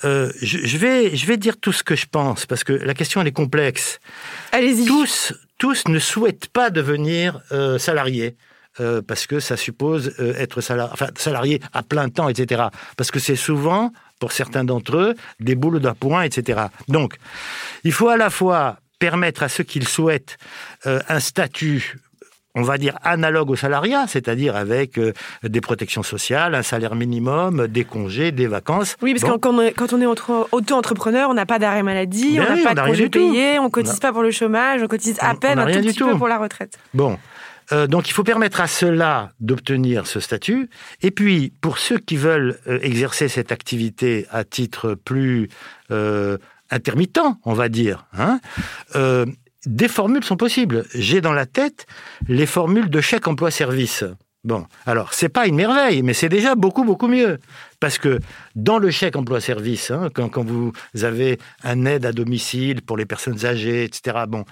euh, 0.04 0.30
je, 0.42 0.58
je 0.58 0.76
vais, 0.78 1.16
je 1.16 1.26
vais 1.26 1.36
dire 1.36 1.56
tout 1.58 1.72
ce 1.72 1.82
que 1.82 1.96
je 1.96 2.06
pense, 2.10 2.46
parce 2.46 2.64
que 2.64 2.72
la 2.72 2.94
question, 2.94 3.20
elle 3.20 3.28
est 3.28 3.32
complexe 3.32 3.98
Allez-y. 4.52 4.84
tous, 4.86 5.32
tous 5.58 5.86
ne 5.88 5.98
souhaitent 5.98 6.48
pas 6.48 6.70
devenir 6.70 7.40
euh, 7.52 7.78
salariés. 7.78 8.36
euh, 8.78 9.00
parce 9.00 9.26
que 9.26 9.40
ça 9.40 9.56
suppose 9.56 10.12
euh, 10.20 10.34
être 10.36 10.60
salarié, 10.60 10.92
enfin, 10.92 11.08
salarié 11.16 11.60
à 11.72 11.82
plein 11.82 12.10
temps, 12.10 12.28
etc. 12.28 12.64
Parce 12.98 13.10
que 13.10 13.18
c'est 13.18 13.34
souvent, 13.36 13.90
pour 14.20 14.32
certains 14.32 14.64
d'entre 14.64 14.96
eux, 14.98 15.14
des 15.40 15.54
boules 15.54 15.80
d'appoint, 15.80 16.22
etc. 16.24 16.66
Donc, 16.88 17.14
il 17.84 17.92
faut 17.92 18.08
à 18.10 18.18
la 18.18 18.28
fois 18.28 18.78
permettre 18.98 19.42
à 19.42 19.48
ceux 19.48 19.64
qui 19.64 19.78
le 19.78 19.86
souhaitent 19.86 20.36
euh, 20.86 21.00
un 21.08 21.20
statut 21.20 21.96
on 22.56 22.62
va 22.62 22.78
dire 22.78 22.98
analogue 23.04 23.50
au 23.50 23.54
salariat, 23.56 24.06
c'est-à-dire 24.08 24.56
avec 24.56 24.98
euh, 24.98 25.12
des 25.44 25.60
protections 25.60 26.02
sociales, 26.02 26.54
un 26.56 26.62
salaire 26.62 26.96
minimum, 26.96 27.68
des 27.68 27.84
congés, 27.84 28.32
des 28.32 28.48
vacances. 28.48 28.96
Oui, 29.02 29.12
parce 29.14 29.22
Bon. 29.22 29.34
que 29.36 29.40
quand 29.40 29.54
on 29.54 29.60
est, 29.60 29.72
quand 29.72 29.92
on 29.92 30.00
est 30.00 30.06
entre- 30.06 30.48
auto-entrepreneur, 30.52 31.30
on 31.30 31.34
n'a 31.34 31.46
pas 31.46 31.58
d'arrêt 31.60 31.82
maladie, 31.84 32.38
Ben 32.38 32.44
on 32.46 32.48
n'a 32.48 32.54
oui, 32.56 32.62
pas 32.64 32.70
on 32.72 32.74
de 32.74 32.80
congé 32.88 33.08
payé, 33.08 33.58
on 33.60 33.70
cotise 33.70 34.00
pas 34.00 34.10
pour 34.12 34.22
le 34.22 34.30
chômage, 34.32 34.82
on 34.82 34.88
cotise 34.88 35.18
à 35.20 35.32
On- 35.32 35.36
peine 35.36 35.58
on 35.58 35.62
un 35.62 35.72
tout 35.72 35.80
du 35.80 35.88
petit 35.88 35.98
tout. 35.98 36.08
peu 36.08 36.16
pour 36.16 36.28
la 36.28 36.38
retraite. 36.38 36.78
Bon, 36.94 37.18
Euh, 37.72 37.88
donc 37.88 38.08
il 38.08 38.12
faut 38.12 38.22
permettre 38.22 38.60
à 38.60 38.68
ceux-là 38.68 39.30
d'obtenir 39.40 40.06
ce 40.06 40.20
statut. 40.20 40.70
Et 41.02 41.10
puis, 41.10 41.52
pour 41.60 41.78
ceux 41.78 41.98
qui 41.98 42.16
veulent 42.16 42.60
euh, 42.68 42.78
exercer 42.80 43.26
cette 43.26 43.50
activité 43.50 44.24
à 44.30 44.44
titre 44.44 44.94
plus 44.94 45.48
euh, 45.90 46.38
intermittent, 46.70 47.18
on 47.44 47.54
va 47.54 47.68
dire, 47.68 48.06
hein, 48.16 48.38
euh, 48.94 49.26
des 49.66 49.88
formules 49.88 50.24
sont 50.24 50.36
possibles. 50.36 50.84
J'ai 50.94 51.20
dans 51.20 51.32
la 51.32 51.46
tête 51.46 51.86
les 52.28 52.46
formules 52.46 52.88
de 52.88 53.00
chèque 53.00 53.28
emploi-service. 53.28 54.04
Bon, 54.46 54.64
alors, 54.86 55.12
c'est 55.12 55.28
pas 55.28 55.48
une 55.48 55.56
merveille, 55.56 56.04
mais 56.04 56.14
c'est 56.14 56.28
déjà 56.28 56.54
beaucoup, 56.54 56.84
beaucoup 56.84 57.08
mieux. 57.08 57.40
Parce 57.80 57.98
que 57.98 58.20
dans 58.54 58.78
le 58.78 58.92
chèque 58.92 59.16
emploi-service, 59.16 59.90
hein, 59.90 60.08
quand, 60.14 60.44
vous 60.44 60.72
avez 61.02 61.40
un 61.64 61.84
aide 61.84 62.06
à 62.06 62.12
domicile 62.12 62.80
pour 62.82 62.96
les 62.96 63.06
personnes 63.06 63.44
âgées, 63.44 63.82
etc., 63.82 64.18
bon, 64.28 64.44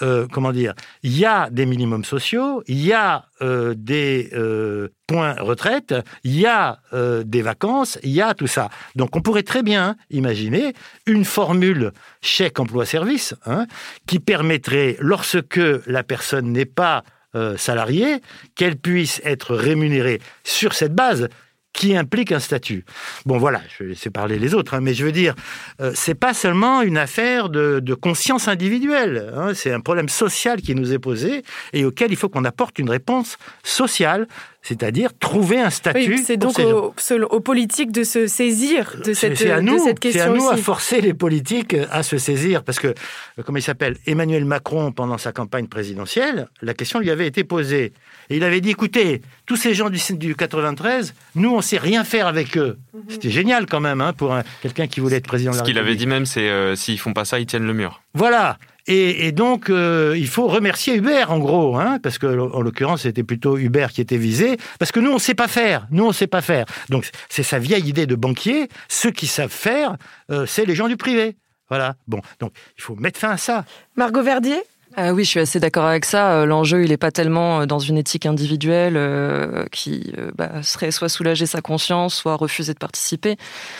euh, 0.00 0.26
comment 0.32 0.52
dire, 0.52 0.72
il 1.02 1.18
y 1.18 1.26
a 1.26 1.50
des 1.50 1.66
minimums 1.66 2.02
sociaux, 2.02 2.62
il 2.66 2.82
y 2.82 2.94
a 2.94 3.26
euh, 3.42 3.74
des 3.76 4.30
euh, 4.32 4.88
points 5.06 5.34
retraite, 5.38 5.94
il 6.24 6.40
y 6.40 6.46
a 6.46 6.78
des 7.24 7.42
vacances, 7.42 7.98
il 8.02 8.10
y 8.10 8.22
a 8.22 8.32
tout 8.32 8.46
ça. 8.46 8.70
Donc 8.96 9.14
on 9.16 9.20
pourrait 9.20 9.42
très 9.42 9.62
bien 9.62 9.96
imaginer 10.08 10.72
une 11.06 11.26
formule 11.26 11.92
chèque 12.22 12.58
emploi-service 12.58 13.34
hein, 13.44 13.66
qui 14.06 14.18
permettrait, 14.18 14.96
lorsque 14.98 15.60
la 15.86 16.02
personne 16.02 16.52
n'est 16.52 16.64
pas 16.64 17.04
euh, 17.34 17.56
salariée, 17.56 18.20
qu'elle 18.54 18.76
puisse 18.76 19.20
être 19.24 19.54
rémunérée 19.54 20.20
sur 20.44 20.74
cette 20.74 20.94
base 20.94 21.28
qui 21.72 21.96
implique 21.96 22.32
un 22.32 22.38
statut. 22.38 22.84
Bon, 23.24 23.38
voilà, 23.38 23.62
je 23.68 23.84
vais 23.84 23.90
laisser 23.90 24.10
parler 24.10 24.38
les 24.38 24.54
autres, 24.54 24.74
hein, 24.74 24.80
mais 24.80 24.94
je 24.94 25.04
veux 25.04 25.12
dire, 25.12 25.34
euh, 25.80 25.92
c'est 25.94 26.14
pas 26.14 26.34
seulement 26.34 26.82
une 26.82 26.98
affaire 26.98 27.48
de, 27.48 27.80
de 27.80 27.94
conscience 27.94 28.48
individuelle. 28.48 29.32
hein, 29.34 29.52
c'est 29.54 29.72
un 29.72 29.80
problème 29.80 30.08
social 30.08 30.60
qui 30.60 30.74
nous 30.74 30.92
est 30.92 30.98
posé 30.98 31.42
et 31.72 31.84
auquel 31.84 32.12
il 32.12 32.16
faut 32.16 32.28
qu'on 32.28 32.44
apporte 32.44 32.78
une 32.78 32.90
réponse 32.90 33.38
sociale, 33.62 34.28
c'est-à-dire 34.62 35.10
trouver 35.18 35.58
un 35.60 35.70
statut. 35.70 36.08
Oui, 36.14 36.22
c'est 36.24 36.36
donc 36.36 36.58
aux, 36.60 37.40
politiques 37.40 37.90
de 37.90 38.04
se 38.04 38.26
saisir 38.28 38.94
de 39.04 39.12
cette, 39.12 39.36
c'est 39.36 39.50
à 39.50 39.56
de 39.60 39.66
nous, 39.66 39.78
cette 39.78 39.96
c'est 40.02 40.12
question 40.12 40.32
à 40.32 40.36
nous 40.36 40.48
à 40.48 40.52
aussi. 40.54 40.62
forcer 40.62 41.00
les 41.00 41.14
politiques 41.14 41.76
à 41.90 42.02
se 42.04 42.16
saisir, 42.16 42.62
parce 42.62 42.78
que, 42.78 42.86
euh, 42.88 43.42
comment 43.44 43.58
il 43.58 43.62
s'appelle, 43.62 43.96
Emmanuel 44.06 44.44
Macron, 44.44 44.92
pendant 44.92 45.18
sa 45.18 45.32
campagne 45.32 45.66
présidentielle, 45.66 46.48
la 46.62 46.74
question 46.74 47.00
lui 47.00 47.10
avait 47.10 47.26
été 47.26 47.42
posée. 47.44 47.92
Et 48.30 48.36
il 48.36 48.44
avait 48.44 48.60
dit, 48.60 48.70
écoutez, 48.70 49.20
tous 49.46 49.56
ces 49.56 49.74
gens 49.74 49.90
du, 49.90 49.98
du 50.16 50.34
93, 50.36 51.12
nous, 51.34 51.50
on 51.52 51.60
sait 51.60 51.78
rien 51.78 52.04
faire 52.04 52.26
avec 52.28 52.56
eux. 52.56 52.78
Mhm. 52.94 53.02
C'était 53.08 53.30
génial 53.30 53.66
quand 53.66 53.80
même, 53.80 54.00
hein, 54.00 54.12
pour 54.12 54.32
un- 54.32 54.44
quelqu'un 54.62 54.86
qui 54.86 55.00
voulait 55.00 55.16
être 55.16 55.26
président 55.26 55.50
de 55.50 55.56
Ce 55.56 55.60
la 55.62 55.66
qu'il 55.66 55.76
avait 55.78 55.88
République. 55.88 56.06
dit 56.08 56.14
même, 56.14 56.24
c'est 56.26 56.48
euh, 56.48 56.76
s'ils 56.76 56.98
font 57.00 57.12
pas 57.12 57.24
ça, 57.24 57.40
ils 57.40 57.46
tiennent 57.46 57.66
le 57.66 57.74
mur. 57.74 58.00
Voilà. 58.14 58.58
Et, 58.86 59.28
et 59.28 59.32
donc, 59.32 59.70
euh, 59.70 60.14
il 60.16 60.26
faut 60.26 60.48
remercier 60.48 60.96
Uber, 60.96 61.24
en 61.28 61.38
gros, 61.38 61.76
hein, 61.76 61.98
parce 62.02 62.18
que, 62.18 62.26
en 62.26 62.60
l'occurrence, 62.60 63.02
c'était 63.02 63.22
plutôt 63.22 63.56
Uber 63.56 63.86
qui 63.92 64.00
était 64.00 64.16
visé, 64.16 64.56
parce 64.78 64.90
que 64.90 65.00
nous, 65.00 65.10
on 65.10 65.14
ne 65.14 65.20
sait 65.20 65.34
pas 65.34 65.48
faire. 65.48 65.86
Nous, 65.90 66.04
on 66.04 66.08
ne 66.08 66.12
sait 66.12 66.26
pas 66.26 66.40
faire. 66.40 66.66
Donc, 66.88 67.08
c'est 67.28 67.42
sa 67.42 67.58
vieille 67.58 67.88
idée 67.88 68.06
de 68.06 68.14
banquier. 68.14 68.68
Ceux 68.88 69.10
qui 69.10 69.26
savent 69.26 69.52
faire, 69.52 69.96
euh, 70.30 70.46
c'est 70.46 70.64
les 70.64 70.74
gens 70.74 70.88
du 70.88 70.96
privé. 70.96 71.36
Voilà. 71.68 71.94
Bon, 72.06 72.20
donc, 72.40 72.52
il 72.76 72.82
faut 72.82 72.96
mettre 72.96 73.18
fin 73.18 73.30
à 73.30 73.36
ça. 73.36 73.64
Margot 73.96 74.22
Verdier? 74.22 74.62
Euh, 74.98 75.10
oui, 75.10 75.24
je 75.24 75.30
suis 75.30 75.40
assez 75.40 75.58
d'accord 75.58 75.86
avec 75.86 76.04
ça. 76.04 76.32
Euh, 76.32 76.46
L'enjeu, 76.46 76.82
il 76.82 76.90
n'est 76.90 76.98
pas 76.98 77.10
tellement 77.10 77.60
euh, 77.60 77.66
dans 77.66 77.78
une 77.78 77.96
éthique 77.96 78.26
individuelle 78.26 78.94
euh, 78.98 79.64
qui 79.72 80.12
euh, 80.18 80.30
bah, 80.36 80.62
serait 80.62 80.90
soit 80.90 81.08
soulager 81.08 81.46
sa 81.46 81.62
conscience, 81.62 82.14
soit 82.14 82.34
refuser 82.34 82.74
de 82.74 82.78
participer, 82.78 83.36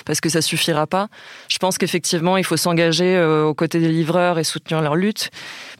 parce 0.06 0.22
que 0.22 0.30
ça 0.30 0.40
suffira 0.40 0.86
pas. 0.86 1.08
Je 1.48 1.58
pense 1.58 1.76
qu'effectivement, 1.76 2.38
il 2.38 2.44
faut 2.44 2.56
s'engager 2.56 3.22
aux 3.22 3.52
côtés 3.52 3.78
des 3.78 3.88
livreurs 3.88 4.38
et 4.38 4.44
soutenir 4.44 4.80
leur 4.80 4.96
lutte. 4.96 5.30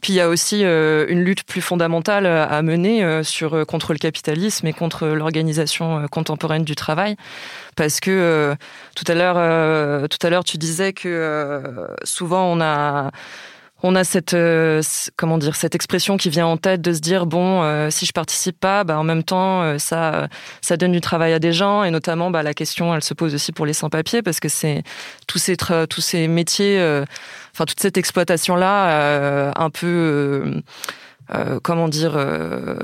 Puis 0.01 0.13
il 0.13 0.17
y 0.17 0.21
a 0.21 0.29
aussi 0.29 0.61
une 0.61 1.23
lutte 1.23 1.43
plus 1.45 1.61
fondamentale 1.61 2.25
à 2.25 2.61
mener 2.61 3.23
sur 3.23 3.65
contre 3.65 3.93
le 3.93 3.99
capitalisme 3.99 4.67
et 4.67 4.73
contre 4.73 5.07
l'organisation 5.07 6.07
contemporaine 6.09 6.63
du 6.63 6.75
travail, 6.75 7.15
parce 7.75 7.99
que 7.99 8.55
tout 8.95 9.05
à 9.07 9.15
l'heure, 9.15 10.07
tout 10.09 10.19
à 10.25 10.29
l'heure, 10.29 10.43
tu 10.43 10.57
disais 10.57 10.93
que 10.93 11.61
souvent 12.03 12.45
on 12.51 12.61
a 12.61 13.11
on 13.83 13.95
a 13.95 14.05
cette 14.05 14.33
euh, 14.33 14.81
comment 15.17 15.37
dire 15.37 15.55
cette 15.55 15.75
expression 15.75 16.15
qui 16.15 16.29
vient 16.29 16.47
en 16.47 16.55
tête 16.55 16.81
de 16.81 16.93
se 16.93 17.01
dire 17.01 17.25
bon 17.25 17.61
euh, 17.61 17.89
si 17.89 18.05
je 18.05 18.13
participe 18.13 18.57
pas 18.57 18.85
bah 18.85 18.97
en 18.97 19.03
même 19.03 19.23
temps 19.23 19.61
euh, 19.61 19.77
ça 19.77 20.29
ça 20.61 20.77
donne 20.77 20.93
du 20.93 21.01
travail 21.01 21.33
à 21.33 21.39
des 21.39 21.51
gens. 21.51 21.83
Et 21.83 21.91
notamment 21.91 22.31
bah 22.31 22.43
la 22.43 22.53
question 22.53 22.95
elle 22.95 23.03
se 23.03 23.13
pose 23.13 23.35
aussi 23.35 23.51
pour 23.51 23.65
les 23.65 23.73
sans 23.73 23.89
papiers 23.89 24.21
parce 24.21 24.39
que 24.39 24.47
c'est 24.47 24.83
tous 25.27 25.37
ces 25.37 25.57
tous 25.57 26.01
ces 26.01 26.27
métiers 26.29 26.81
enfin 27.53 27.65
toute 27.65 27.81
cette 27.81 27.97
exploitation 27.97 28.55
là 28.55 29.51
un 29.55 29.69
peu 29.69 30.61
euh, 31.33 31.59
comment 31.61 31.87
dire, 31.87 32.13
euh, 32.15 32.75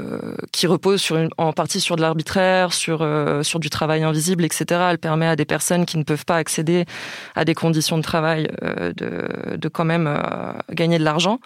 qui 0.51 0.67
repose 0.67 1.01
sur 1.01 1.17
une, 1.17 1.29
en 1.37 1.53
partie 1.53 1.79
sur 1.79 1.95
de 1.95 2.01
l'arbitraire, 2.01 2.73
sur 2.73 3.01
euh, 3.01 3.43
sur 3.43 3.59
du 3.59 3.69
travail 3.69 4.03
invisible, 4.03 4.45
etc. 4.45 4.65
Elle 4.89 4.97
permet 4.97 5.27
à 5.27 5.35
des 5.35 5.45
personnes 5.45 5.85
qui 5.85 5.97
ne 5.97 6.03
peuvent 6.03 6.25
pas 6.25 6.37
accéder 6.37 6.85
à 7.35 7.45
des 7.45 7.53
conditions 7.53 7.97
de 7.97 8.03
travail 8.03 8.49
euh, 8.63 8.93
de, 8.95 9.57
de 9.57 9.67
quand 9.67 9.85
même 9.85 10.07
euh, 10.07 10.51
gagner 10.71 10.99
de 10.99 11.03
l'argent. 11.03 11.39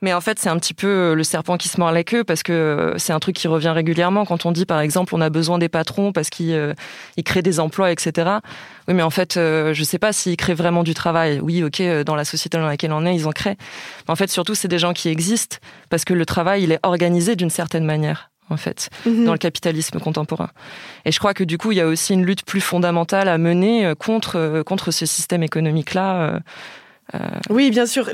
Mais 0.00 0.12
en 0.12 0.20
fait, 0.20 0.38
c'est 0.38 0.48
un 0.48 0.56
petit 0.58 0.74
peu 0.74 0.86
euh, 0.86 1.14
le 1.14 1.24
serpent 1.24 1.56
qui 1.56 1.68
se 1.68 1.80
mord 1.80 1.90
la 1.90 2.04
queue 2.04 2.24
parce 2.24 2.42
que 2.42 2.52
euh, 2.52 2.98
c'est 2.98 3.12
un 3.12 3.18
truc 3.18 3.34
qui 3.34 3.48
revient 3.48 3.70
régulièrement 3.70 4.24
quand 4.24 4.46
on 4.46 4.52
dit, 4.52 4.64
par 4.64 4.80
exemple, 4.80 5.14
on 5.14 5.20
a 5.20 5.30
besoin 5.30 5.58
des 5.58 5.68
patrons 5.68 6.12
parce 6.12 6.30
qu'ils 6.30 6.52
euh, 6.52 6.74
créent 7.24 7.42
des 7.42 7.58
emplois, 7.60 7.90
etc. 7.90 8.30
Oui, 8.86 8.94
mais 8.94 9.02
en 9.02 9.10
fait, 9.10 9.34
je 9.34 9.78
ne 9.78 9.84
sais 9.84 9.98
pas 9.98 10.12
s'ils 10.12 10.36
créent 10.36 10.54
vraiment 10.54 10.82
du 10.82 10.94
travail. 10.94 11.40
Oui, 11.42 11.62
ok, 11.62 11.82
dans 12.04 12.14
la 12.14 12.24
société 12.24 12.58
dans 12.58 12.66
laquelle 12.66 12.92
on 12.92 13.04
est, 13.04 13.14
ils 13.14 13.26
en 13.26 13.32
créent. 13.32 13.56
Mais 14.06 14.12
en 14.12 14.16
fait, 14.16 14.30
surtout, 14.30 14.54
c'est 14.54 14.68
des 14.68 14.78
gens 14.78 14.92
qui 14.92 15.08
existent 15.08 15.56
parce 15.90 16.04
que 16.04 16.14
le 16.14 16.24
travail, 16.24 16.62
il 16.62 16.72
est 16.72 16.80
organisé 16.82 17.36
d'une 17.36 17.50
certaine 17.50 17.84
manière 17.84 18.30
en 18.50 18.56
fait, 18.56 18.88
mhm. 19.04 19.26
dans 19.26 19.32
le 19.32 19.38
capitalisme 19.38 20.00
contemporain. 20.00 20.48
Et 21.04 21.12
je 21.12 21.18
crois 21.18 21.34
que 21.34 21.44
du 21.44 21.58
coup, 21.58 21.70
il 21.72 21.76
y 21.76 21.82
a 21.82 21.86
aussi 21.86 22.14
une 22.14 22.24
lutte 22.24 22.46
plus 22.46 22.62
fondamentale 22.62 23.28
à 23.28 23.36
mener 23.36 23.92
contre, 23.98 24.62
contre 24.64 24.90
ce 24.90 25.04
système 25.04 25.42
économique-là. 25.42 26.40
Euh, 27.14 27.18
oui, 27.48 27.70
bien 27.70 27.86
sûr, 27.86 28.10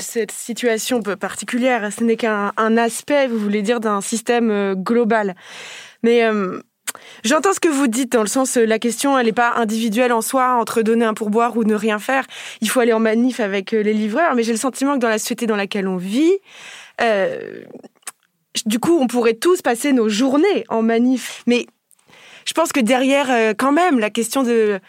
cette 0.00 0.30
situation 0.30 1.02
particulière, 1.02 1.92
ce 1.92 2.02
n'est 2.02 2.16
qu'un 2.16 2.76
aspect, 2.76 3.26
vous 3.26 3.38
voulez 3.38 3.62
dire, 3.62 3.80
d'un 3.80 4.00
système 4.00 4.50
euh, 4.50 4.74
global. 4.74 5.34
Mais 6.02 6.24
euh, 6.24 6.60
j'entends 7.24 7.52
ce 7.52 7.60
que 7.60 7.68
vous 7.68 7.88
dites 7.88 8.12
dans 8.12 8.22
le 8.22 8.28
sens, 8.28 8.56
la 8.56 8.78
question, 8.78 9.18
elle 9.18 9.26
n'est 9.26 9.32
pas 9.32 9.52
individuelle 9.56 10.12
en 10.12 10.22
soi, 10.22 10.54
entre 10.54 10.80
donner 10.80 11.04
un 11.04 11.14
pourboire 11.14 11.56
ou 11.56 11.64
ne 11.64 11.74
rien 11.74 11.98
faire. 11.98 12.24
Il 12.62 12.70
faut 12.70 12.80
aller 12.80 12.94
en 12.94 13.00
manif 13.00 13.40
avec 13.40 13.72
les 13.72 13.92
livreurs, 13.92 14.34
mais 14.34 14.42
j'ai 14.42 14.52
le 14.52 14.58
sentiment 14.58 14.94
que 14.94 15.00
dans 15.00 15.08
la 15.08 15.18
société 15.18 15.46
dans 15.46 15.56
laquelle 15.56 15.86
on 15.86 15.98
vit, 15.98 16.38
du 18.66 18.78
coup, 18.80 18.98
on 18.98 19.06
pourrait 19.06 19.34
tous 19.34 19.60
passer 19.60 19.92
nos 19.92 20.08
journées 20.08 20.64
en 20.68 20.82
manif. 20.82 21.42
Mais 21.46 21.66
je 22.46 22.54
pense 22.54 22.72
que 22.72 22.80
derrière, 22.80 23.54
quand 23.56 23.72
même, 23.72 23.98
la 23.98 24.10
question 24.10 24.42
de 24.42 24.80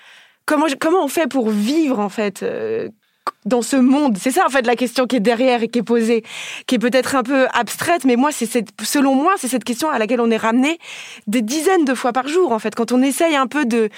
comment, 0.45 0.67
comment 0.79 1.03
on 1.03 1.09
fait 1.09 1.27
pour 1.27 1.49
vivre, 1.49 1.99
en 1.99 2.09
fait 2.09 2.43
dans 3.49 3.61
ce 3.61 3.75
monde 3.75 4.17
C'est 4.17 4.31
ça 4.31 4.45
en 4.45 4.49
fait 4.49 4.65
la 4.65 4.75
question 4.75 5.05
qui 5.05 5.17
est 5.17 5.19
derrière 5.19 5.61
et 5.63 5.67
qui 5.67 5.79
est 5.79 5.83
posée, 5.83 6.23
qui 6.67 6.75
est 6.75 6.79
peut-être 6.79 7.15
un 7.15 7.23
peu 7.23 7.47
abstraite, 7.53 8.05
mais 8.05 8.15
moi 8.15 8.31
c'est 8.31 8.45
cette, 8.45 8.69
selon 8.83 9.15
moi 9.15 9.33
c'est 9.37 9.49
cette 9.49 9.65
question 9.65 9.89
à 9.89 9.99
laquelle 9.99 10.21
on 10.21 10.31
est 10.31 10.37
ramené 10.37 10.79
des 11.27 11.41
dizaines 11.41 11.83
de 11.83 11.93
fois 11.93 12.13
par 12.13 12.27
jour 12.27 12.51
en 12.53 12.59
fait, 12.59 12.75
quand 12.75 12.91
on 12.91 13.01
essaye 13.01 13.35
un 13.35 13.47
peu 13.47 13.65
de 13.65 13.89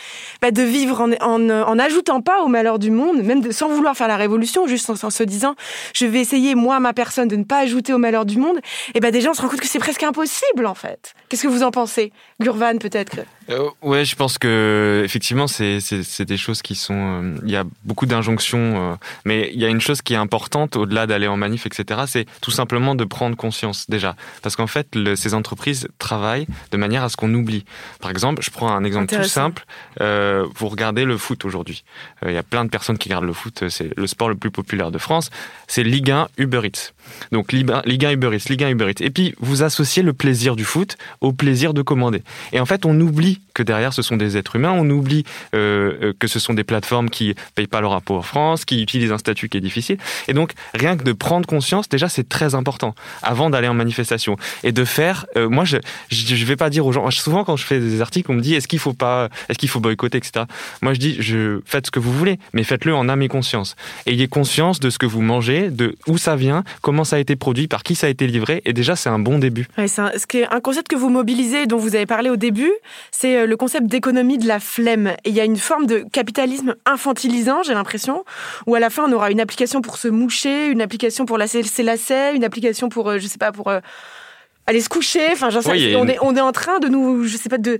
bah, 0.41 0.51
de 0.51 0.63
vivre 0.63 1.01
en, 1.01 1.11
en, 1.21 1.49
en, 1.49 2.21
pas 2.21 2.41
au 2.41 2.47
malheur 2.47 2.79
du 2.79 2.91
monde, 2.91 3.21
même 3.21 3.51
sans 3.51 3.69
vouloir 3.69 3.95
faire 3.95 4.07
la 4.07 4.17
révolution, 4.17 4.67
juste 4.67 4.89
en, 4.89 5.09
se 5.09 5.23
disant 5.23 5.55
je 5.93 6.05
vais 6.05 6.19
essayer 6.19 6.55
moi 6.55 6.79
ma 6.79 6.93
personne 6.93 7.27
de 7.27 7.35
ne 7.35 7.43
pas 7.43 7.59
ajouter 7.59 7.93
au 7.93 7.97
malheur 7.97 8.25
du 8.25 8.37
monde, 8.37 8.59
et 8.95 8.99
ben 8.99 9.11
des 9.11 9.21
gens 9.21 9.33
se 9.33 9.41
rendent 9.41 9.51
compte 9.51 9.61
que 9.61 9.67
c'est 9.67 9.79
presque 9.79 10.03
impossible 10.03 10.65
en 10.65 10.75
fait. 10.75 11.13
Qu'est-ce 11.29 11.43
que 11.43 11.47
vous 11.47 11.63
en 11.63 11.71
pensez, 11.71 12.11
Gurvan 12.39 12.77
peut-être? 12.77 13.19
Euh, 13.49 13.69
Ouais, 13.81 14.05
je 14.05 14.15
pense 14.15 14.37
que 14.37 15.01
effectivement 15.03 15.47
c'est 15.47 15.79
c'est 15.79 16.25
des 16.25 16.37
choses 16.37 16.61
qui 16.61 16.75
sont 16.75 16.93
euh, 16.93 17.35
il 17.45 17.51
y 17.51 17.55
a 17.55 17.65
beaucoup 17.83 18.05
d'injonctions. 18.05 18.91
Euh, 18.91 18.95
mais 19.25 19.40
il 19.53 19.59
y 19.59 19.65
a 19.65 19.69
une 19.69 19.81
chose 19.81 20.01
qui 20.01 20.13
est 20.13 20.17
importante 20.17 20.75
au-delà 20.75 21.07
d'aller 21.07 21.27
en 21.27 21.37
manif, 21.37 21.65
etc. 21.65 22.01
C'est 22.07 22.25
tout 22.41 22.51
simplement 22.51 22.95
de 22.95 23.03
prendre 23.03 23.35
conscience 23.35 23.89
déjà, 23.89 24.15
parce 24.41 24.55
qu'en 24.55 24.67
fait, 24.67 24.87
ces 25.15 25.33
entreprises 25.33 25.87
travaillent 25.97 26.47
de 26.71 26.77
manière 26.77 27.03
à 27.03 27.09
ce 27.09 27.17
qu'on 27.17 27.33
oublie. 27.33 27.65
Par 27.99 28.11
exemple, 28.11 28.41
je 28.41 28.51
prends 28.51 28.71
un 28.71 28.83
exemple 28.83 29.15
tout 29.15 29.23
simple. 29.23 29.65
Euh, 29.99 30.45
vous 30.55 30.67
regardez 30.67 31.05
le 31.05 31.17
foot 31.17 31.45
aujourd'hui. 31.45 31.83
Euh, 32.23 32.31
il 32.31 32.33
y 32.33 32.37
a 32.37 32.43
plein 32.43 32.65
de 32.65 32.69
personnes 32.69 32.97
qui 32.97 33.09
regardent 33.09 33.25
le 33.25 33.33
foot. 33.33 33.69
C'est 33.69 33.95
le 33.97 34.07
sport 34.07 34.29
le 34.29 34.35
plus 34.35 34.51
populaire 34.51 34.91
de 34.91 34.97
France. 34.97 35.29
C'est 35.67 35.83
Ligue 35.83 36.11
1 36.11 36.27
Uber 36.37 36.61
Eats. 36.65 36.93
Donc 37.31 37.51
Ligue 37.51 38.05
1 38.05 38.11
Uber 38.11 38.35
Eats, 38.35 38.49
Ligue 38.49 38.63
1 38.63 38.69
Uber 38.69 38.89
Eats. 38.89 39.03
Et 39.03 39.09
puis 39.09 39.35
vous 39.39 39.63
associez 39.63 40.03
le 40.03 40.13
plaisir 40.13 40.55
du 40.55 40.63
foot 40.63 40.97
au 41.21 41.33
plaisir 41.33 41.73
de 41.73 41.81
commander. 41.81 42.23
Et 42.53 42.59
en 42.59 42.65
fait, 42.65 42.85
on 42.85 42.99
oublie 42.99 43.39
que 43.53 43.63
derrière, 43.63 43.93
ce 43.93 44.01
sont 44.01 44.17
des 44.17 44.37
êtres 44.37 44.55
humains. 44.55 44.71
On 44.71 44.89
oublie 44.89 45.23
euh, 45.55 46.13
que 46.19 46.27
ce 46.27 46.39
sont 46.39 46.53
des 46.53 46.63
plateformes 46.63 47.09
qui 47.09 47.35
payent 47.55 47.67
pas 47.67 47.81
leur 47.81 47.93
impôt 47.93 48.15
en 48.15 48.21
France, 48.21 48.65
qui 48.65 48.81
utilisent 48.81 49.11
un 49.11 49.17
statut 49.17 49.49
qui 49.49 49.57
est 49.57 49.61
difficile. 49.61 49.97
Et 50.27 50.33
donc, 50.33 50.53
rien 50.73 50.97
que 50.97 51.03
de 51.03 51.13
prendre 51.13 51.47
conscience, 51.47 51.89
déjà, 51.89 52.09
c'est 52.09 52.27
très 52.27 52.55
important 52.55 52.95
avant 53.21 53.49
d'aller 53.49 53.67
en 53.67 53.73
manifestation 53.73 54.37
et 54.63 54.71
de 54.71 54.85
faire. 54.85 55.25
Euh, 55.35 55.49
moi, 55.49 55.65
je, 55.65 55.77
je 56.09 56.45
vais 56.45 56.55
pas 56.55 56.69
dire 56.69 56.85
aux 56.85 56.91
gens. 56.91 57.09
Souvent, 57.11 57.43
quand 57.43 57.55
je 57.55 57.65
fais 57.65 57.79
des 57.79 58.01
articles, 58.01 58.31
on 58.31 58.35
me 58.35 58.41
dit 58.41 58.55
est-ce 58.55 58.67
qu'il 58.67 58.79
faut 58.79 58.93
pas, 58.93 59.29
est-ce 59.49 59.57
qu'il 59.57 59.69
faut 59.69 59.79
boycotter, 59.79 60.17
etc. 60.17 60.45
Moi, 60.81 60.93
je 60.93 60.99
dis 60.99 61.17
faites 61.65 61.87
ce 61.87 61.91
que 61.91 61.99
vous 61.99 62.13
voulez, 62.13 62.39
mais 62.53 62.63
faites-le 62.63 62.95
en 62.95 63.09
âme 63.09 63.21
et 63.21 63.27
conscience. 63.27 63.75
Ayez 64.05 64.27
conscience 64.27 64.79
de 64.79 64.89
ce 64.89 64.97
que 64.97 65.05
vous 65.05 65.21
mangez, 65.21 65.69
de 65.69 65.95
où 66.07 66.17
ça 66.17 66.35
vient, 66.35 66.63
comment 66.81 66.90
ça 67.03 67.15
a 67.15 67.19
été 67.19 67.35
produit, 67.35 67.67
par 67.67 67.83
qui 67.83 67.95
ça 67.95 68.07
a 68.07 68.09
été 68.09 68.27
livré. 68.27 68.61
Et 68.65 68.73
déjà, 68.73 68.95
c'est 68.95 69.09
un 69.09 69.19
bon 69.19 69.39
début. 69.39 69.67
c'est 69.87 69.99
un, 69.99 70.11
ce 70.17 70.27
qui 70.27 70.39
est 70.39 70.47
un 70.53 70.59
concept 70.59 70.87
que 70.87 70.95
vous 70.95 71.09
mobilisez, 71.09 71.65
dont 71.65 71.77
vous 71.77 71.95
avez 71.95 72.05
parlé 72.05 72.29
au 72.29 72.35
début, 72.35 72.71
c'est 73.11 73.37
euh, 73.37 73.45
le 73.45 73.57
concept 73.57 73.87
d'économie 73.87 74.37
de 74.37 74.47
la 74.47 74.59
flemme. 74.59 75.07
Et 75.23 75.29
il 75.29 75.33
y 75.33 75.39
a 75.39 75.45
une 75.45 75.57
forme 75.57 75.85
de 75.85 76.05
capitalisme 76.11 76.75
infantilisant, 76.85 77.63
j'ai 77.63 77.73
l'impression, 77.73 78.23
où 78.67 78.75
à 78.75 78.79
la 78.79 78.89
fin, 78.89 79.05
on 79.07 79.11
aura 79.13 79.31
une 79.31 79.41
application 79.41 79.81
pour 79.81 79.97
se 79.97 80.07
moucher, 80.07 80.67
une 80.67 80.81
application 80.81 81.25
pour 81.25 81.37
lasser 81.37 81.63
ses 81.63 81.83
lacets, 81.83 82.35
une 82.35 82.43
application 82.43 82.89
pour, 82.89 83.09
euh, 83.09 83.19
je 83.19 83.27
sais 83.27 83.37
pas, 83.37 83.51
pour 83.51 83.69
euh, 83.69 83.79
aller 84.67 84.81
se 84.81 84.89
coucher. 84.89 85.27
Enfin, 85.31 85.49
j'en 85.49 85.61
sais, 85.61 85.95
on, 85.95 86.07
est, 86.07 86.17
on 86.21 86.35
est 86.35 86.41
en 86.41 86.51
train 86.51 86.79
de 86.79 86.87
nous, 86.87 87.25
je 87.25 87.37
sais 87.37 87.49
pas, 87.49 87.57
de 87.57 87.79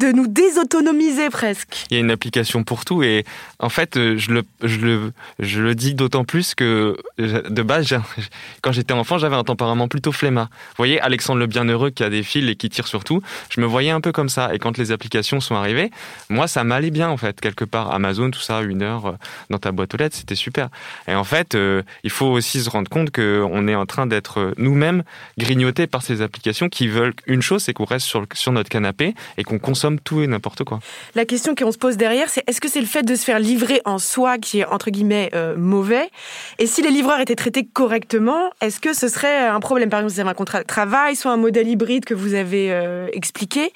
de 0.00 0.10
nous 0.10 0.26
désautonomiser 0.26 1.30
presque. 1.30 1.86
Il 1.90 1.94
y 1.94 1.96
a 1.96 2.00
une 2.00 2.10
application 2.10 2.64
pour 2.64 2.84
tout 2.84 3.02
et 3.02 3.24
en 3.60 3.68
fait, 3.68 3.96
euh, 3.96 4.16
je 4.18 4.32
le, 4.32 4.42
je 4.62 4.78
le, 4.78 5.12
je 5.38 5.62
le 5.62 5.74
dis 5.74 5.94
d'autant 5.94 6.24
plus 6.24 6.54
que 6.54 6.96
de 7.18 7.62
base, 7.62 7.94
quand 8.62 8.72
j'étais 8.72 8.92
enfant, 8.92 9.18
j'avais 9.18 9.36
un 9.36 9.44
tempérament 9.44 9.86
plutôt 9.86 10.10
flemmard. 10.10 10.48
Vous 10.50 10.78
voyez, 10.78 11.00
Alexandre 11.00 11.38
le 11.38 11.46
Bienheureux 11.46 11.90
qui 11.90 12.02
a 12.02 12.10
des 12.10 12.24
fils 12.24 12.48
et 12.48 12.56
qui 12.56 12.68
tire 12.70 12.88
sur 12.88 13.04
tout, 13.04 13.22
je 13.50 13.60
me 13.60 13.66
voyais 13.66 13.90
un 13.90 14.00
peu 14.00 14.10
comme 14.10 14.28
ça. 14.28 14.52
Et 14.52 14.58
quand 14.58 14.76
les 14.78 14.90
applications 14.90 15.40
sont 15.40 15.54
arrivées, 15.54 15.90
moi, 16.28 16.48
ça 16.48 16.64
m'allait 16.64 16.90
bien 16.90 17.08
en 17.08 17.16
fait, 17.16 17.40
quelque 17.40 17.64
part. 17.64 17.92
Amazon, 17.92 18.30
tout 18.30 18.40
ça, 18.40 18.62
une 18.62 18.82
heure 18.82 19.06
euh, 19.06 19.12
dans 19.50 19.58
ta 19.58 19.70
boîte 19.70 19.94
aux 19.94 19.98
lettres, 19.98 20.16
c'était 20.16 20.34
super. 20.34 20.70
Et 21.06 21.14
en 21.14 21.24
fait, 21.24 21.54
euh, 21.54 21.82
il 22.02 22.10
faut 22.10 22.26
aussi 22.26 22.60
se 22.60 22.68
rendre 22.68 22.90
compte 22.90 23.12
qu'on 23.12 23.68
est 23.68 23.74
en 23.76 23.86
train 23.86 24.06
d'être 24.06 24.54
nous-mêmes 24.56 25.04
grignotés 25.38 25.86
par 25.86 26.02
ces 26.02 26.20
applications 26.20 26.68
qui 26.68 26.88
veulent 26.88 27.14
une 27.26 27.42
chose, 27.42 27.62
c'est 27.62 27.72
qu'on 27.72 27.84
reste 27.84 28.06
sur, 28.06 28.26
sur 28.32 28.50
notre 28.50 28.70
canapé 28.70 29.14
et 29.38 29.44
qu'on 29.44 29.58
consomme 29.58 29.83
tout 30.02 30.22
et 30.22 30.26
n'importe 30.26 30.64
quoi. 30.64 30.80
La 31.14 31.24
question 31.24 31.54
qu'on 31.54 31.72
se 31.72 31.78
pose 31.78 31.96
derrière, 31.96 32.28
c'est 32.28 32.42
est-ce 32.46 32.60
que 32.60 32.68
c'est 32.68 32.80
le 32.80 32.86
fait 32.86 33.02
de 33.02 33.14
se 33.14 33.24
faire 33.24 33.38
livrer 33.38 33.80
en 33.84 33.98
soi 33.98 34.38
qui 34.38 34.60
est 34.60 34.64
entre 34.66 34.90
guillemets 34.90 35.30
euh, 35.34 35.56
mauvais? 35.56 36.10
Et 36.58 36.66
si 36.66 36.82
les 36.82 36.90
livreurs 36.90 37.20
étaient 37.20 37.36
traités 37.36 37.64
correctement, 37.64 38.50
est-ce 38.60 38.80
que 38.80 38.92
ce 38.92 39.08
serait 39.08 39.46
un 39.46 39.60
problème? 39.60 39.90
Par 39.90 40.00
exemple, 40.00 40.22
vous 40.22 40.28
un 40.28 40.34
contrat 40.34 40.60
de 40.60 40.66
travail, 40.66 41.16
soit 41.16 41.32
un 41.32 41.36
modèle 41.36 41.68
hybride 41.68 42.04
que 42.04 42.14
vous 42.14 42.34
avez 42.34 42.72
euh, 42.72 43.08
expliqué, 43.12 43.72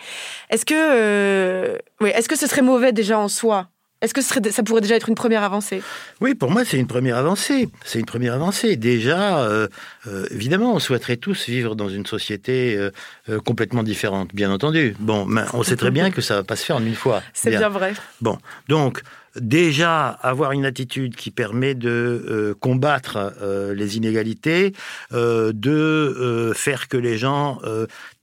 est-ce 0.51 0.65
que, 0.65 0.75
euh, 0.75 1.77
oui, 2.01 2.11
est-ce 2.15 2.29
que 2.29 2.37
ce 2.37 2.47
serait 2.47 2.63
mauvais 2.63 2.93
déjà 2.93 3.19
en 3.19 3.29
soi? 3.29 3.69
Est-ce 4.01 4.15
que 4.15 4.23
ça 4.23 4.63
pourrait 4.63 4.81
déjà 4.81 4.95
être 4.95 5.09
une 5.09 5.17
première 5.17 5.43
avancée? 5.43 5.83
Oui, 6.21 6.37
pour 6.37 6.53
moi, 6.53 6.65
c'est 6.65 6.79
une 6.79 6.87
première 6.87 7.17
avancée. 7.17 7.69
C'est 7.85 7.99
une 7.99 8.07
première 8.07 8.35
avancée. 8.35 8.77
Déjà, 8.77 9.41
euh, 9.41 9.67
euh, 10.07 10.27
évidemment, 10.31 10.75
on 10.75 10.79
souhaiterait 10.79 11.17
tous 11.17 11.49
vivre 11.49 11.75
dans 11.75 11.89
une 11.89 12.07
société 12.07 12.77
euh, 12.77 13.41
complètement 13.41 13.83
différente, 13.83 14.33
bien 14.35 14.53
entendu. 14.53 14.95
Bon, 15.01 15.25
mais 15.27 15.43
on 15.53 15.65
sait 15.65 15.77
très 15.77 15.91
bien 15.91 16.13
que 16.13 16.21
ça 16.21 16.37
va 16.37 16.43
pas 16.45 16.55
se 16.55 16.65
faire 16.65 16.77
en 16.77 16.85
une 16.85 16.95
fois. 16.95 17.23
C'est 17.35 17.51
bien. 17.51 17.69
vrai. 17.69 17.93
Bon, 18.21 18.39
donc 18.69 19.03
déjà 19.37 20.09
avoir 20.09 20.53
une 20.53 20.65
attitude 20.65 21.17
qui 21.17 21.31
permet 21.31 21.75
de 21.75 22.57
combattre 22.61 23.35
les 23.75 23.97
inégalités, 23.97 24.73
de 25.13 26.53
faire 26.55 26.89
que 26.89 26.97
les 26.97 27.19
gens 27.19 27.61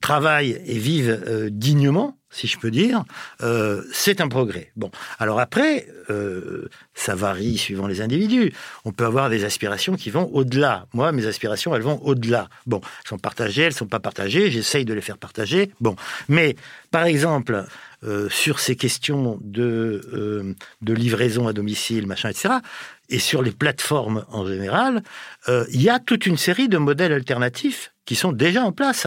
travaillent 0.00 0.60
et 0.66 0.78
vivent 0.78 1.48
dignement 1.50 2.16
si 2.36 2.46
je 2.46 2.58
peux 2.58 2.70
dire, 2.70 3.04
euh, 3.42 3.82
c'est 3.92 4.20
un 4.20 4.28
progrès. 4.28 4.70
Bon, 4.76 4.90
alors 5.18 5.40
après, 5.40 5.88
euh, 6.10 6.68
ça 6.94 7.14
varie 7.14 7.56
suivant 7.56 7.86
les 7.86 8.02
individus. 8.02 8.52
On 8.84 8.92
peut 8.92 9.06
avoir 9.06 9.30
des 9.30 9.44
aspirations 9.44 9.94
qui 9.94 10.10
vont 10.10 10.28
au-delà. 10.32 10.86
Moi, 10.92 11.12
mes 11.12 11.26
aspirations, 11.26 11.74
elles 11.74 11.82
vont 11.82 11.98
au-delà. 12.02 12.48
Bon, 12.66 12.80
elles 12.82 13.08
sont 13.08 13.18
partagées, 13.18 13.62
elles 13.62 13.72
sont 13.72 13.86
pas 13.86 14.00
partagées. 14.00 14.50
J'essaye 14.50 14.84
de 14.84 14.92
les 14.92 15.00
faire 15.00 15.18
partager. 15.18 15.70
Bon, 15.80 15.96
mais 16.28 16.56
par 16.90 17.04
exemple, 17.04 17.64
euh, 18.06 18.28
sur 18.28 18.58
ces 18.60 18.76
questions 18.76 19.38
de, 19.42 20.54
de 20.82 20.94
livraison 20.94 21.48
à 21.48 21.52
domicile, 21.52 22.06
machin, 22.06 22.30
etc., 22.30 22.54
et 23.08 23.20
sur 23.20 23.40
les 23.42 23.52
plateformes 23.52 24.24
en 24.30 24.44
général, 24.44 25.00
il 25.46 25.80
y 25.80 25.88
a 25.88 26.00
toute 26.00 26.26
une 26.26 26.36
série 26.36 26.68
de 26.68 26.76
modèles 26.76 27.12
alternatifs 27.12 27.92
qui 28.06 28.14
sont 28.14 28.32
déjà 28.32 28.64
en 28.64 28.72
place. 28.72 29.06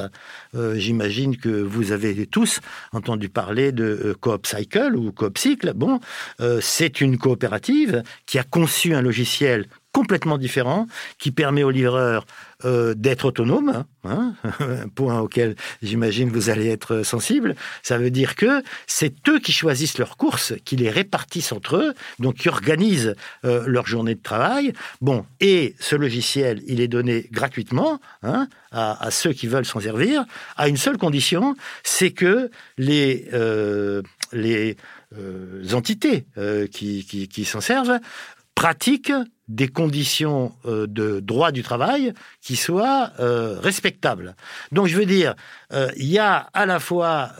Euh, 0.53 0.75
j'imagine 0.75 1.37
que 1.37 1.49
vous 1.49 1.91
avez 1.91 2.27
tous 2.27 2.59
entendu 2.91 3.29
parler 3.29 3.71
de 3.71 3.83
euh, 3.83 4.13
Coop 4.19 4.45
Cycle 4.45 4.95
ou 4.95 5.11
Coop 5.11 5.37
Cycle. 5.37 5.73
Bon, 5.73 5.99
euh, 6.41 6.59
c'est 6.61 7.01
une 7.01 7.17
coopérative 7.17 8.03
qui 8.27 8.37
a 8.37 8.43
conçu 8.43 8.93
un 8.93 9.01
logiciel 9.01 9.65
complètement 9.91 10.37
différent 10.37 10.87
qui 11.17 11.31
permet 11.31 11.63
aux 11.63 11.71
livreurs 11.71 12.25
euh, 12.65 12.93
d'être 12.93 13.25
autonomes, 13.25 13.85
hein, 14.03 14.33
un 14.59 14.87
point 14.95 15.19
auquel 15.19 15.55
j'imagine 15.81 16.29
vous 16.29 16.49
allez 16.49 16.67
être 16.67 17.03
sensible. 17.03 17.55
Ça 17.83 17.97
veut 17.97 18.11
dire 18.11 18.35
que 18.35 18.63
c'est 18.85 19.13
eux 19.29 19.39
qui 19.39 19.51
choisissent 19.51 19.97
leurs 19.97 20.17
courses, 20.17 20.53
qui 20.65 20.75
les 20.75 20.89
répartissent 20.89 21.51
entre 21.51 21.77
eux, 21.77 21.93
donc 22.19 22.35
qui 22.35 22.49
organisent 22.49 23.15
euh, 23.45 23.63
leur 23.65 23.87
journée 23.87 24.15
de 24.15 24.21
travail. 24.21 24.73
Bon, 25.01 25.25
et 25.39 25.75
ce 25.79 25.95
logiciel, 25.95 26.61
il 26.67 26.81
est 26.81 26.87
donné 26.87 27.27
gratuitement 27.31 27.99
hein, 28.23 28.47
à, 28.71 29.09
ceux 29.09 29.33
qui 29.33 29.47
veulent 29.47 29.65
s'en 29.65 29.79
servir, 29.79 30.25
à 30.57 30.67
une 30.67 30.77
seule 30.77 30.97
condition, 30.97 31.55
c'est 31.83 32.11
que 32.11 32.51
les 32.77 33.27
euh, 33.33 34.01
les 34.31 34.75
entités 35.73 36.27
qui, 36.71 37.03
qui, 37.03 37.27
qui 37.27 37.45
s'en 37.45 37.61
servent 37.61 37.99
pratiquent 38.53 39.13
des 39.49 39.67
conditions 39.67 40.53
euh, 40.65 40.87
de 40.87 41.19
droit 41.19 41.51
du 41.51 41.63
travail 41.63 42.13
qui 42.39 42.55
soient 42.55 43.11
euh, 43.19 43.59
respectables. 43.59 44.35
Donc 44.71 44.87
je 44.87 44.95
veux 44.95 45.07
dire, 45.07 45.35
euh, 45.73 45.89
il 45.97 46.05
y 46.05 46.19
a 46.19 46.47
à 46.53 46.65
la 46.65 46.79
fois 46.79 47.31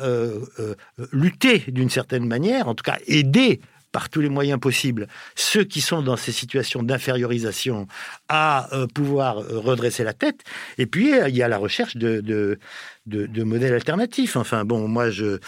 lutter 1.11 1.63
d'une 1.67 1.89
certaine 1.89 2.25
manière, 2.25 2.67
en 2.67 2.75
tout 2.75 2.83
cas 2.83 2.97
aider 3.05 3.61
par 3.91 4.09
tous 4.09 4.21
les 4.21 4.29
moyens 4.29 4.59
possibles 4.59 5.07
ceux 5.35 5.63
qui 5.63 5.81
sont 5.81 6.01
dans 6.01 6.17
ces 6.17 6.31
situations 6.31 6.83
d'infériorisation 6.83 7.87
à 8.27 8.69
pouvoir 8.93 9.37
redresser 9.37 10.03
la 10.03 10.13
tête. 10.13 10.41
Et 10.77 10.85
puis, 10.85 11.11
il 11.27 11.35
y 11.35 11.43
a 11.43 11.47
la 11.47 11.57
recherche 11.57 11.95
de, 11.95 12.21
de, 12.21 12.57
de 13.05 13.43
modèles 13.43 13.73
alternatifs. 13.73 14.35
Enfin, 14.35 14.63
bon, 14.65 14.87
moi, 14.87 15.09
je, 15.09 15.39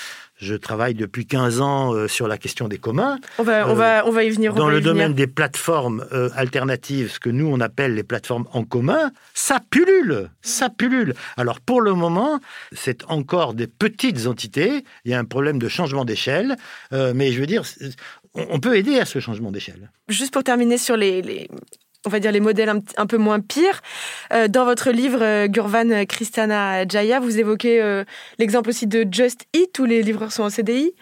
je 0.41 0.56
travaille 0.56 0.95
depuis 0.95 1.25
15 1.25 1.62
ans 1.62 1.93
euh, 1.93 2.08
sur 2.08 2.27
la 2.27 2.38
question 2.38 2.67
des 2.67 2.80
communs. 2.80 3.17
On 3.38 3.43
va, 3.43 3.69
on 3.69 3.75
va, 3.75 4.06
on 4.08 4.12
va 4.12 4.23
y 4.23 4.30
venir. 4.30 4.54
Dans 4.54 4.69
le 4.69 4.82
domaine 4.82 5.13
des 5.13 5.27
plateformes 5.27 6.06
euh, 6.12 6.30
alternatives, 6.36 7.12
ce 7.13 7.19
que 7.19 7.30
nous 7.30 7.47
on 7.47 7.60
appelle 7.60 7.93
les 7.93 8.04
plateformes 8.04 8.47
en 8.51 8.63
commun, 8.63 9.12
ça 9.34 9.60
pullule, 9.69 10.30
ça 10.41 10.69
pullule. 10.69 11.13
Alors 11.38 11.60
pour 11.60 11.82
le 11.82 11.93
moment, 11.93 12.39
c'est 12.71 13.04
encore 13.08 13.54
des 13.54 13.67
petites 13.67 14.25
entités. 14.25 14.84
Il 15.06 15.12
y 15.12 15.13
a 15.13 15.19
un 15.19 15.25
problème 15.25 15.60
de 15.60 15.67
changement 15.67 16.06
d'échelle, 16.06 16.56
euh, 16.91 17.13
mais 17.15 17.32
je 17.32 17.39
veux 17.39 17.47
dire, 17.47 17.63
on 18.34 18.60
peut 18.60 18.75
aider 18.75 18.99
à 18.99 19.06
ce 19.06 19.19
changement 19.19 19.51
d'échelle. 19.51 19.91
Juste 20.10 20.34
pour 20.34 20.43
terminer 20.43 20.77
sur 20.77 20.97
les, 20.97 21.47
on 22.06 22.10
va 22.10 22.20
dire 22.20 22.32
les 22.32 22.40
modèles 22.40 22.70
un, 22.98 23.06
peu 23.06 23.18
moins 23.18 23.40
pires. 23.40 23.82
Euh, 24.34 24.48
dans 24.48 24.66
votre 24.66 24.92
livre, 24.92 25.20
euh, 25.22 25.48
Gurvan 25.48 26.06
Kristana 26.06 26.88
Jaya, 26.88 27.20
vous 27.20 27.40
évoquez 27.40 27.82
euh, 27.82 28.04
l'exemple 28.40 28.70
aussi 28.70 28.88
de 28.88 29.06
Just 29.10 29.46
Eat, 29.54 29.78
où 29.80 29.86
les 29.86 30.02
livreurs 30.02 30.32
sont 30.32 30.44
en 30.44 30.50
CDI. 30.50 30.94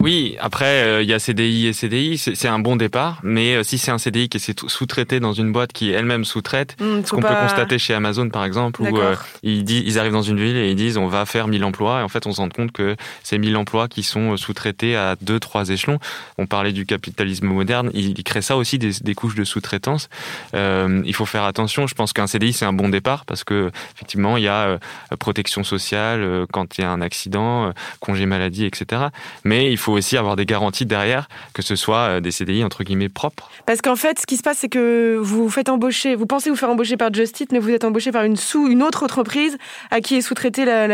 Oui, 0.00 0.34
après, 0.40 0.82
euh, 0.82 1.02
il 1.02 1.10
y 1.10 1.12
a 1.12 1.18
CDI 1.18 1.66
et 1.66 1.74
CDI, 1.74 2.16
c'est 2.16 2.48
un 2.48 2.58
bon 2.58 2.76
départ, 2.76 3.20
mais 3.22 3.56
euh, 3.56 3.62
si 3.62 3.76
c'est 3.76 3.90
un 3.90 3.98
CDI 3.98 4.30
qui 4.30 4.38
est 4.38 4.66
sous-traité 4.66 5.20
dans 5.20 5.34
une 5.34 5.52
boîte 5.52 5.74
qui 5.74 5.90
elle-même 5.90 6.24
sous-traite, 6.24 6.74
hmm, 6.80 7.04
ce 7.04 7.10
qu'on 7.10 7.20
peut 7.20 7.28
constater 7.28 7.78
chez 7.78 7.92
Amazon 7.92 8.30
par 8.30 8.46
exemple, 8.46 8.80
où 8.80 8.96
euh, 8.96 9.14
ils, 9.42 9.62
disent, 9.62 9.82
ils 9.84 9.98
arrivent 9.98 10.14
dans 10.14 10.22
une 10.22 10.40
ville 10.40 10.56
et 10.56 10.70
ils 10.70 10.76
disent 10.76 10.96
on 10.96 11.06
va 11.06 11.26
faire 11.26 11.48
1000 11.48 11.62
emplois, 11.64 12.00
et 12.00 12.02
en 12.02 12.08
fait 12.08 12.26
on 12.26 12.32
se 12.32 12.40
rend 12.40 12.48
compte 12.48 12.72
que 12.72 12.96
ces 13.22 13.36
1000 13.36 13.54
emplois 13.58 13.88
qui 13.88 14.02
sont 14.02 14.38
sous-traités 14.38 14.96
à 14.96 15.16
deux, 15.20 15.38
trois 15.38 15.68
échelons, 15.68 15.98
on 16.38 16.46
parlait 16.46 16.72
du 16.72 16.86
capitalisme 16.86 17.48
moderne, 17.48 17.90
il, 17.92 18.18
il 18.18 18.24
crée 18.24 18.40
ça 18.40 18.56
aussi 18.56 18.78
des, 18.78 18.92
des 19.02 19.14
couches 19.14 19.34
de 19.34 19.44
sous-traitance. 19.44 20.08
il 20.54 21.14
faut 21.14 21.26
faire 21.26 21.44
attention, 21.44 21.86
je 21.86 21.94
pense 21.94 22.14
qu'un 22.14 22.26
CDI 22.26 22.54
c'est 22.54 22.64
un 22.64 22.72
bon 22.72 22.88
départ 22.88 23.26
parce 23.26 23.44
que 23.44 23.70
effectivement 23.94 24.38
il 24.38 24.44
y 24.44 24.48
a 24.48 24.78
protection 25.18 25.62
sociale 25.62 26.46
quand 26.50 26.78
il 26.78 26.82
y 26.82 26.84
a 26.84 26.90
un 26.90 27.02
accident, 27.02 27.74
congé 28.00 28.24
maladie, 28.24 28.64
etc. 28.64 29.08
Mais 29.44 29.70
il 29.70 29.76
faut 29.76 29.89
aussi 29.92 30.16
avoir 30.16 30.36
des 30.36 30.46
garanties 30.46 30.86
derrière, 30.86 31.28
que 31.52 31.62
ce 31.62 31.76
soit 31.76 31.96
euh, 31.96 32.20
des 32.20 32.30
CDI 32.30 32.64
entre 32.64 32.84
guillemets 32.84 33.08
propres. 33.08 33.50
Parce 33.66 33.80
qu'en 33.80 33.96
fait, 33.96 34.18
ce 34.18 34.26
qui 34.26 34.36
se 34.36 34.42
passe, 34.42 34.58
c'est 34.58 34.68
que 34.68 35.18
vous 35.20 35.48
faites 35.50 35.68
embaucher, 35.68 36.14
vous 36.14 36.26
pensez 36.26 36.50
vous 36.50 36.56
faire 36.56 36.70
embaucher 36.70 36.96
par 36.96 37.12
Justit, 37.12 37.46
mais 37.52 37.58
vous 37.58 37.70
êtes 37.70 37.84
embauché 37.84 38.12
par 38.12 38.24
une 38.24 38.36
sous 38.36 38.68
une 38.68 38.82
autre 38.82 39.02
entreprise 39.02 39.56
à 39.90 40.00
qui 40.00 40.16
est 40.16 40.20
sous-traitée 40.20 40.64
la, 40.64 40.86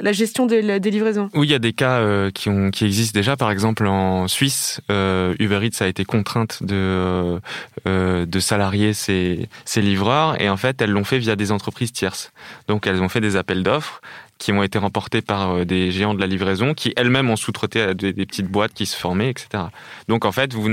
la, 0.00 0.12
gestion 0.12 0.46
des, 0.46 0.80
des, 0.80 0.90
livraisons. 0.90 1.28
Oui, 1.34 1.46
il 1.46 1.50
y 1.50 1.54
a 1.54 1.58
des 1.58 1.72
cas 1.72 1.98
euh, 1.98 2.30
qui, 2.30 2.48
ont, 2.48 2.70
qui 2.70 2.84
existent 2.84 3.18
déjà. 3.18 3.36
Par 3.36 3.50
exemple, 3.50 3.86
en 3.86 4.28
Suisse, 4.28 4.80
euh, 4.90 5.34
Uber 5.38 5.60
Eats 5.62 5.84
a 5.84 5.86
été 5.86 6.04
contrainte 6.04 6.62
de, 6.62 7.40
de 7.84 8.40
salarier 8.40 8.92
ses, 8.92 9.48
ses 9.64 9.82
livreurs 9.82 10.40
et 10.40 10.48
en 10.48 10.56
fait, 10.56 10.80
elles 10.80 10.90
l'ont 10.90 11.04
fait 11.04 11.18
via 11.18 11.36
des 11.36 11.52
entreprises 11.52 11.92
tierces. 11.92 12.32
Donc, 12.68 12.86
elles 12.86 13.02
ont 13.02 13.08
fait 13.08 13.20
des 13.20 13.36
appels 13.36 13.62
d'offres 13.62 14.00
qui 14.38 14.52
ont 14.52 14.62
été 14.62 14.78
remportés 14.78 15.22
par 15.22 15.50
euh, 15.50 15.64
des 15.64 15.90
géants 15.90 16.14
de 16.14 16.20
la 16.20 16.26
livraison, 16.26 16.74
qui 16.74 16.92
elles-mêmes 16.96 17.30
ont 17.30 17.36
sous-traité 17.36 17.80
à 17.80 17.94
des, 17.94 18.12
petites 18.12 18.48
boîtes 18.48 18.72
qui 18.74 18.86
se 18.86 18.96
formaient, 18.96 19.30
etc. 19.30 19.64
Donc 20.08 20.24
en 20.24 20.32
fait, 20.32 20.52
vous, 20.52 20.68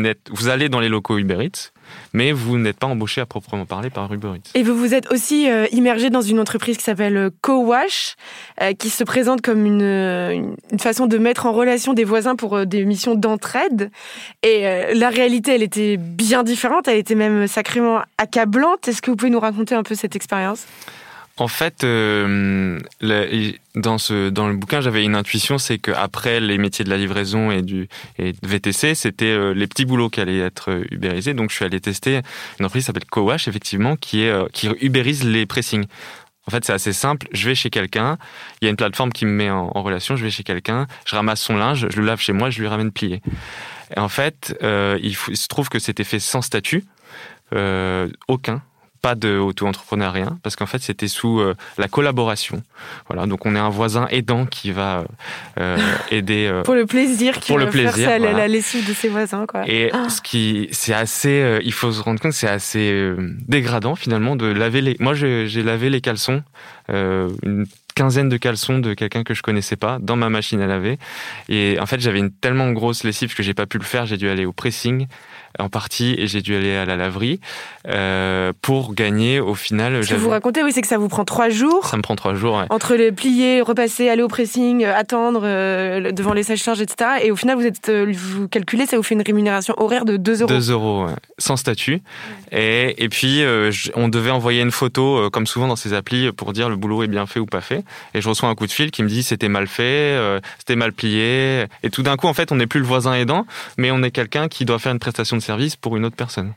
allez 0.47 0.69
dans 0.69 0.79
les 0.79 0.89
locaux 0.89 1.17
Uber 1.17 1.45
Eats, 1.45 1.71
mais 2.13 2.31
vous 2.31 2.57
n'êtes 2.57 2.77
pas 2.77 2.87
embauché 2.87 3.21
à 3.21 3.25
proprement 3.25 3.65
parler 3.65 3.89
par 3.89 4.11
Uber 4.11 4.31
Eats. 4.35 4.51
Et 4.55 4.63
vous 4.63 4.75
vous 4.75 4.93
êtes 4.93 5.11
aussi 5.11 5.49
euh, 5.49 5.67
immergé 5.71 6.09
dans 6.09 6.21
une 6.21 6.39
entreprise 6.39 6.77
qui 6.77 6.83
s'appelle 6.83 7.15
euh, 7.15 7.29
CoWash, 7.41 8.15
qui 8.79 8.89
se 8.89 9.03
présente 9.03 9.41
comme 9.41 9.65
une, 9.65 10.55
façon 10.79 11.07
de 11.07 11.17
mettre 11.17 11.45
en 11.45 11.51
relation 11.51 11.93
des 11.93 12.03
voisins 12.03 12.35
pour 12.35 12.65
des 12.65 12.85
missions 12.85 13.15
d'entraide. 13.15 13.91
Et 14.41 14.63
la 14.93 15.09
réalité, 15.09 15.55
elle 15.55 15.63
était 15.63 15.97
bien 15.97 16.43
différente, 16.43 16.87
elle 16.87 16.97
était 16.97 17.15
même 17.15 17.47
sacrément 17.47 18.01
accablante. 18.17 18.87
Est-ce 18.87 19.01
que 19.01 19.11
vous 19.11 19.17
pouvez 19.17 19.31
nous 19.31 19.39
raconter 19.39 19.75
un 19.75 19.83
peu 19.83 19.95
cette 19.95 20.15
expérience? 20.15 20.65
En 21.37 21.47
fait, 21.47 21.83
euh, 21.83 22.79
dans 23.01 23.97
le 23.97 24.53
bouquin, 24.53 24.81
j'avais 24.81 25.03
une 25.03 25.15
intuition, 25.15 25.57
c'est 25.57 25.79
qu'après 25.79 26.39
les 26.39 26.59
métiers 26.59 26.85
de 26.85 26.91
la 26.91 26.97
livraison 26.97 27.49
et 27.49 27.63
du 27.63 27.87
VTC, 28.19 28.93
c'était 28.93 29.25
euh, 29.25 29.53
les 29.53 29.65
petits 29.65 29.85
boulots 29.85 30.09
qui 30.09 30.21
allaient 30.21 30.37
être 30.37 30.69
euh, 30.69 30.85
ubérisés. 30.91 31.33
Donc, 31.33 31.49
je 31.49 31.55
suis 31.55 31.65
allé 31.65 31.79
tester 31.79 32.21
une 32.59 32.65
entreprise 32.65 32.83
qui 32.83 32.85
s'appelle 32.85 33.05
Cowash, 33.05 33.47
effectivement, 33.47 33.95
qui 33.95 34.21
est 34.23 34.51
qui 34.51 34.67
ubérise 34.81 35.23
les 35.23 35.47
pressings. 35.47 35.85
En 36.45 36.51
fait, 36.51 36.65
c'est 36.65 36.73
assez 36.73 36.93
simple. 36.93 37.27
Je 37.31 37.49
vais 37.49 37.55
chez 37.55 37.71
quelqu'un, 37.71 38.17
il 38.61 38.65
y 38.65 38.67
a 38.67 38.69
une 38.69 38.75
plateforme 38.75 39.11
qui 39.11 39.25
me 39.25 39.31
met 39.31 39.49
en, 39.49 39.71
relation. 39.81 40.15
Je 40.15 40.23
vais 40.23 40.29
chez 40.29 40.43
quelqu'un, 40.43 40.85
je 41.05 41.15
ramasse 41.15 41.41
son 41.41 41.57
linge, 41.57 41.87
je 41.89 41.99
le 41.99 42.05
lave 42.05 42.19
chez 42.19 42.33
moi, 42.33 42.51
je 42.51 42.59
lui 42.59 42.67
ramène 42.67 42.91
plié. 42.91 43.21
Et 43.95 43.99
en 43.99 44.09
fait, 44.09 44.55
il, 44.61 45.15
se 45.15 45.47
trouve 45.47 45.69
que 45.69 45.79
c'était 45.79 46.03
fait 46.03 46.19
sans 46.19 46.43
statut, 46.43 46.83
aucun 48.27 48.61
pas 49.03 49.15
de 49.15 49.37
auto-entrepreneuriat 49.37 50.31
parce 50.43 50.55
qu'en 50.55 50.65
fait 50.65 50.81
c'était 50.81 51.09
sous 51.09 51.41
euh, 51.41 51.55
la 51.77 51.89
collaboration. 51.89 52.63
Voilà, 53.09 53.27
donc 53.27 53.45
on 53.45 53.53
est 53.53 53.59
un 53.59 53.69
voisin 53.69 54.07
aidant 54.09 54.45
qui 54.45 54.71
va 54.71 55.03
euh, 55.59 55.77
aider 56.09 56.47
euh, 56.49 56.63
pour 56.63 56.73
le 56.73 56.85
plaisir, 56.85 57.37
qui 57.39 57.51
pour 57.51 57.59
le 57.59 57.69
plaisir, 57.69 58.07
faire 58.07 58.19
la 58.19 58.47
lessive 58.47 58.87
de 58.87 58.93
ses 58.93 59.09
voisins 59.09 59.45
quoi. 59.45 59.67
Et 59.67 59.91
ah. 59.91 60.07
ce 60.07 60.21
qui 60.21 60.69
c'est 60.71 60.93
assez, 60.93 61.59
il 61.63 61.73
faut 61.73 61.91
se 61.91 62.01
rendre 62.01 62.21
compte, 62.21 62.31
c'est 62.31 62.47
assez 62.47 63.13
dégradant 63.45 63.95
finalement 63.95 64.37
de 64.37 64.45
laver 64.45 64.79
les. 64.79 64.95
Moi 64.99 65.13
j'ai 65.13 65.63
lavé 65.63 65.89
les 65.89 65.99
caleçons, 65.99 66.41
une 66.87 67.65
quinzaine 67.95 68.29
de 68.29 68.37
caleçons 68.37 68.79
de 68.79 68.93
quelqu'un 68.93 69.23
que 69.23 69.33
je 69.33 69.41
connaissais 69.41 69.75
pas 69.75 69.97
dans 70.01 70.15
ma 70.15 70.29
machine 70.29 70.61
à 70.61 70.67
laver. 70.67 70.97
Et 71.49 71.77
en 71.79 71.85
fait, 71.85 71.99
j'avais 71.99 72.19
une 72.19 72.31
tellement 72.31 72.71
grosse 72.71 73.03
lessive 73.03 73.35
que 73.35 73.43
j'ai 73.43 73.53
pas 73.53 73.65
pu 73.65 73.77
le 73.77 73.83
faire. 73.83 74.05
J'ai 74.05 74.17
dû 74.17 74.29
aller 74.29 74.45
au 74.45 74.51
pressing 74.51 75.07
en 75.59 75.69
partie 75.69 76.15
et 76.17 76.27
j'ai 76.27 76.41
dû 76.41 76.55
aller 76.55 76.75
à 76.75 76.85
la 76.85 76.95
laverie 76.95 77.39
euh, 77.87 78.53
pour 78.61 78.93
gagner 78.93 79.39
au 79.39 79.55
final. 79.55 80.03
Ce 80.03 80.13
que 80.13 80.19
vous 80.19 80.29
racontez, 80.29 80.63
oui, 80.63 80.71
c'est 80.73 80.81
que 80.81 80.87
ça 80.87 80.97
vous 80.97 81.09
prend 81.09 81.25
trois 81.25 81.49
jours. 81.49 81.85
Ça 81.85 81.97
me 81.97 82.01
prend 82.01 82.15
trois 82.15 82.33
jours. 82.33 82.57
Ouais. 82.57 82.65
Entre 82.69 82.95
les 82.95 83.11
plier, 83.11 83.61
repasser, 83.61 84.09
aller 84.09 84.23
au 84.23 84.27
pressing, 84.27 84.83
euh, 84.83 84.95
attendre 84.95 85.41
euh, 85.43 86.11
devant 86.11 86.33
les 86.33 86.43
sèche-charges, 86.43 86.81
etc. 86.81 87.11
Et 87.23 87.31
au 87.31 87.35
final, 87.35 87.57
vous 87.57 87.65
êtes, 87.65 87.91
vous 87.91 88.47
calculez, 88.47 88.85
ça 88.85 88.97
vous 88.97 89.03
fait 89.03 89.15
une 89.15 89.21
rémunération 89.21 89.75
horaire 89.77 90.05
de 90.05 90.17
2 90.17 90.41
euros. 90.41 90.47
2 90.47 90.71
euros, 90.71 91.07
sans 91.37 91.57
statut. 91.57 92.01
Et, 92.51 93.03
et 93.03 93.09
puis, 93.09 93.43
on 93.95 94.07
devait 94.07 94.31
envoyer 94.31 94.61
une 94.61 94.71
photo, 94.71 95.29
comme 95.31 95.47
souvent 95.47 95.67
dans 95.67 95.75
ces 95.75 95.93
applis, 95.93 96.31
pour 96.31 96.53
dire 96.53 96.69
le 96.69 96.75
boulot 96.75 97.03
est 97.03 97.07
bien 97.07 97.25
fait 97.25 97.39
ou 97.39 97.45
pas 97.45 97.61
fait. 97.61 97.83
Et 98.13 98.21
je 98.21 98.29
reçois 98.29 98.49
un 98.49 98.55
coup 98.55 98.67
de 98.67 98.71
fil 98.71 98.91
qui 98.91 99.03
me 99.03 99.07
dit 99.07 99.23
c'était 99.23 99.49
mal 99.49 99.67
fait, 99.67 100.17
c'était 100.57 100.75
mal 100.75 100.93
plié. 100.93 101.65
Et 101.83 101.89
tout 101.91 102.03
d'un 102.03 102.15
coup, 102.15 102.27
en 102.27 102.33
fait, 102.33 102.51
on 102.51 102.55
n'est 102.55 102.67
plus 102.67 102.79
le 102.79 102.85
voisin 102.85 103.13
aidant, 103.13 103.45
mais 103.77 103.91
on 103.91 104.01
est 104.03 104.11
quelqu'un 104.11 104.47
qui 104.47 104.65
doit 104.65 104.79
faire 104.79 104.91
une 104.91 104.99
prestation 104.99 105.37
de 105.37 105.42
service 105.43 105.75
pour 105.75 105.97
une 105.97 106.05
autre 106.05 106.15
personne. 106.15 106.53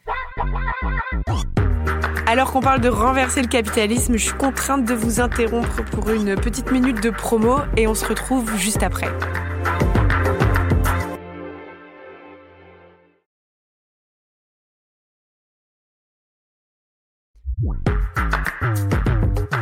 Alors 2.26 2.52
qu'on 2.52 2.60
parle 2.60 2.80
de 2.80 2.88
renverser 2.88 3.40
le 3.40 3.48
capitalisme, 3.48 4.16
je 4.16 4.24
suis 4.24 4.36
contrainte 4.36 4.84
de 4.84 4.94
vous 4.94 5.20
interrompre 5.20 5.84
pour 5.84 6.10
une 6.10 6.34
petite 6.34 6.72
minute 6.72 7.02
de 7.02 7.10
promo 7.10 7.58
et 7.76 7.86
on 7.86 7.94
se 7.94 8.04
retrouve 8.04 8.56
juste 8.56 8.82
après. 8.82 9.08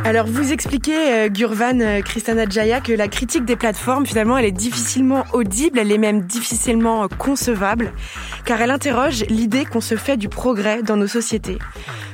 Alors, 0.05 0.27
vous 0.27 0.53
expliquez, 0.53 1.11
euh, 1.11 1.29
Gurvan 1.29 1.79
euh, 1.79 2.01
Kristana 2.03 2.47
Jaya, 2.47 2.79
que 2.79 2.93
la 2.93 3.07
critique 3.07 3.43
des 3.43 3.55
plateformes, 3.55 4.05
finalement, 4.05 4.37
elle 4.37 4.45
est 4.45 4.51
difficilement 4.51 5.23
audible, 5.33 5.79
elle 5.79 5.91
est 5.91 5.97
même 5.97 6.21
difficilement 6.21 7.05
euh, 7.05 7.07
concevable, 7.07 7.91
car 8.45 8.61
elle 8.61 8.69
interroge 8.69 9.23
l'idée 9.29 9.65
qu'on 9.65 9.81
se 9.81 9.95
fait 9.95 10.15
du 10.15 10.29
progrès 10.29 10.83
dans 10.83 10.95
nos 10.95 11.07
sociétés. 11.07 11.57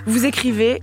Vous 0.06 0.26
écrivez 0.26 0.82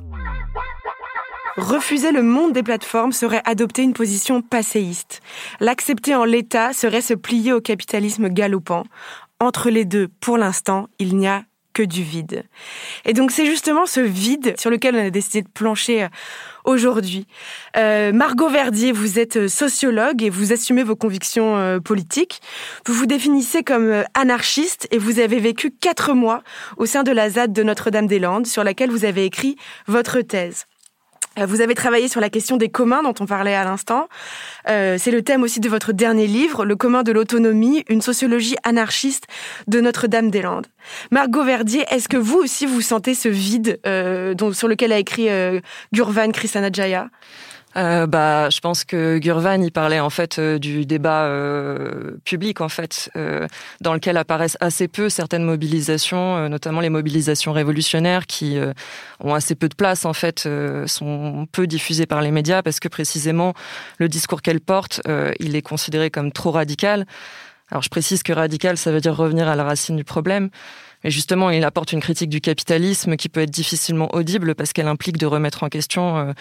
Refuser 1.56 2.12
le 2.12 2.22
monde 2.22 2.52
des 2.52 2.62
plateformes 2.62 3.12
serait 3.12 3.42
adopter 3.46 3.84
une 3.84 3.94
position 3.94 4.42
passéiste. 4.42 5.22
L'accepter 5.60 6.14
en 6.14 6.26
l'état 6.26 6.74
serait 6.74 7.00
se 7.00 7.14
plier 7.14 7.54
au 7.54 7.62
capitalisme 7.62 8.28
galopant. 8.28 8.84
Entre 9.40 9.70
les 9.70 9.86
deux, 9.86 10.08
pour 10.20 10.36
l'instant, 10.36 10.88
il 10.98 11.16
n'y 11.16 11.26
a 11.26 11.44
que 11.78 11.82
du 11.84 12.02
vide. 12.02 12.44
Et 13.04 13.12
donc 13.12 13.30
c'est 13.30 13.46
justement 13.46 13.86
ce 13.86 14.00
vide 14.00 14.54
sur 14.58 14.68
lequel 14.68 14.96
on 14.96 15.06
a 15.06 15.10
décidé 15.10 15.42
de 15.42 15.48
plancher 15.48 16.08
aujourd'hui. 16.68 17.26
Euh, 17.76 18.12
Margot 18.12 18.48
Verdier, 18.48 18.92
vous 18.92 19.18
êtes 19.18 19.36
euh, 19.36 19.48
sociologue 19.48 20.22
et 20.22 20.30
vous 20.30 20.52
assumez 20.52 20.82
vos 20.82 20.96
convictions 20.96 21.80
politiques. 21.80 22.40
Vous 22.86 22.94
vous 22.94 23.06
définissez 23.06 23.62
comme 23.62 24.04
anarchiste 24.14 24.86
et 24.90 24.98
vous 24.98 25.18
avez 25.18 25.40
vécu 25.40 25.70
quatre 25.70 26.14
mois 26.14 26.42
au 26.76 26.86
sein 26.86 27.02
de 27.02 27.12
la 27.12 27.30
ZAD 27.30 27.52
de 27.52 27.62
Notre-Dame-des-Landes 27.62 28.46
sur 28.46 28.64
laquelle 28.64 28.90
vous 28.90 29.04
avez 29.04 29.24
écrit 29.24 29.56
votre 29.86 30.20
thèse. 30.20 30.66
Euh, 31.38 31.46
vous 31.46 31.60
avez 31.60 31.74
travaillé 31.74 32.08
sur 32.08 32.20
la 32.20 32.30
question 32.30 32.56
des 32.56 32.68
communs 32.68 33.02
dont 33.02 33.14
on 33.20 33.26
parlait 33.26 33.54
à 33.54 33.64
l'instant. 33.64 34.08
Euh, 34.68 34.96
c'est 34.98 35.10
le 35.10 35.22
thème 35.22 35.42
aussi 35.42 35.60
de 35.60 35.68
votre 35.68 35.92
dernier 35.92 36.26
livre, 36.26 36.64
Le 36.64 36.76
commun 36.76 37.02
de 37.02 37.12
l'autonomie, 37.12 37.84
une 37.88 38.02
sociologie 38.02 38.56
anarchiste 38.64 39.26
de 39.66 39.80
Notre-Dame-des-Landes. 39.80 40.66
Margot 41.10 41.44
Verdier, 41.44 41.84
est-ce 41.90 42.08
que 42.08 42.16
vous 42.16 42.38
aussi 42.38 42.66
vous 42.66 42.80
sentez 42.80 43.14
ce 43.14 43.28
vide 43.28 43.80
euh, 43.86 44.34
dont, 44.34 44.52
sur 44.52 44.68
lequel 44.68 44.92
a 44.92 44.98
écrit 44.98 45.28
euh, 45.28 45.60
Gurvan 45.92 46.30
Krishnadjaya 46.30 47.08
euh, 47.78 48.06
bah, 48.06 48.50
je 48.50 48.60
pense 48.60 48.84
que 48.84 49.18
Gurvan 49.18 49.62
il 49.62 49.72
parlait 49.72 50.00
en 50.00 50.10
fait 50.10 50.38
euh, 50.38 50.58
du 50.58 50.84
débat 50.84 51.24
euh, 51.24 52.18
public 52.24 52.60
en 52.60 52.68
fait, 52.68 53.10
euh, 53.16 53.46
dans 53.80 53.94
lequel 53.94 54.16
apparaissent 54.16 54.56
assez 54.60 54.88
peu 54.88 55.08
certaines 55.08 55.44
mobilisations, 55.44 56.36
euh, 56.36 56.48
notamment 56.48 56.80
les 56.80 56.90
mobilisations 56.90 57.52
révolutionnaires 57.52 58.26
qui 58.26 58.58
ont 59.20 59.34
assez 59.34 59.54
peu 59.54 59.68
de 59.68 59.74
place 59.74 60.04
en 60.04 60.12
fait, 60.12 60.48
sont 60.86 61.46
peu 61.52 61.66
diffusées 61.66 62.06
par 62.06 62.20
les 62.20 62.30
médias 62.30 62.62
parce 62.62 62.80
que 62.80 62.88
précisément 62.88 63.54
le 63.98 64.08
discours 64.08 64.42
qu'elles 64.42 64.60
portent, 64.60 65.00
il 65.40 65.56
est 65.56 65.62
considéré 65.62 66.10
comme 66.10 66.32
trop 66.32 66.50
radical. 66.50 67.06
Alors 67.70 67.82
je 67.82 67.88
précise 67.88 68.22
que 68.22 68.32
radical, 68.32 68.76
ça 68.76 68.90
veut 68.90 69.00
dire 69.00 69.16
revenir 69.16 69.48
à 69.48 69.56
la 69.56 69.64
racine 69.64 69.96
du 69.96 70.04
problème. 70.04 70.50
Et 71.04 71.10
justement, 71.10 71.50
il 71.50 71.64
apporte 71.64 71.92
une 71.92 72.00
critique 72.00 72.28
du 72.28 72.40
capitalisme 72.40 73.16
qui 73.16 73.28
peut 73.28 73.40
être 73.40 73.50
difficilement 73.50 74.08
audible 74.14 74.54
parce 74.54 74.72
qu'elle 74.72 74.88
implique 74.88 75.16
de 75.16 75.26
remettre 75.26 75.62
en 75.62 75.68
question 75.68 76.18
euh, 76.18 76.32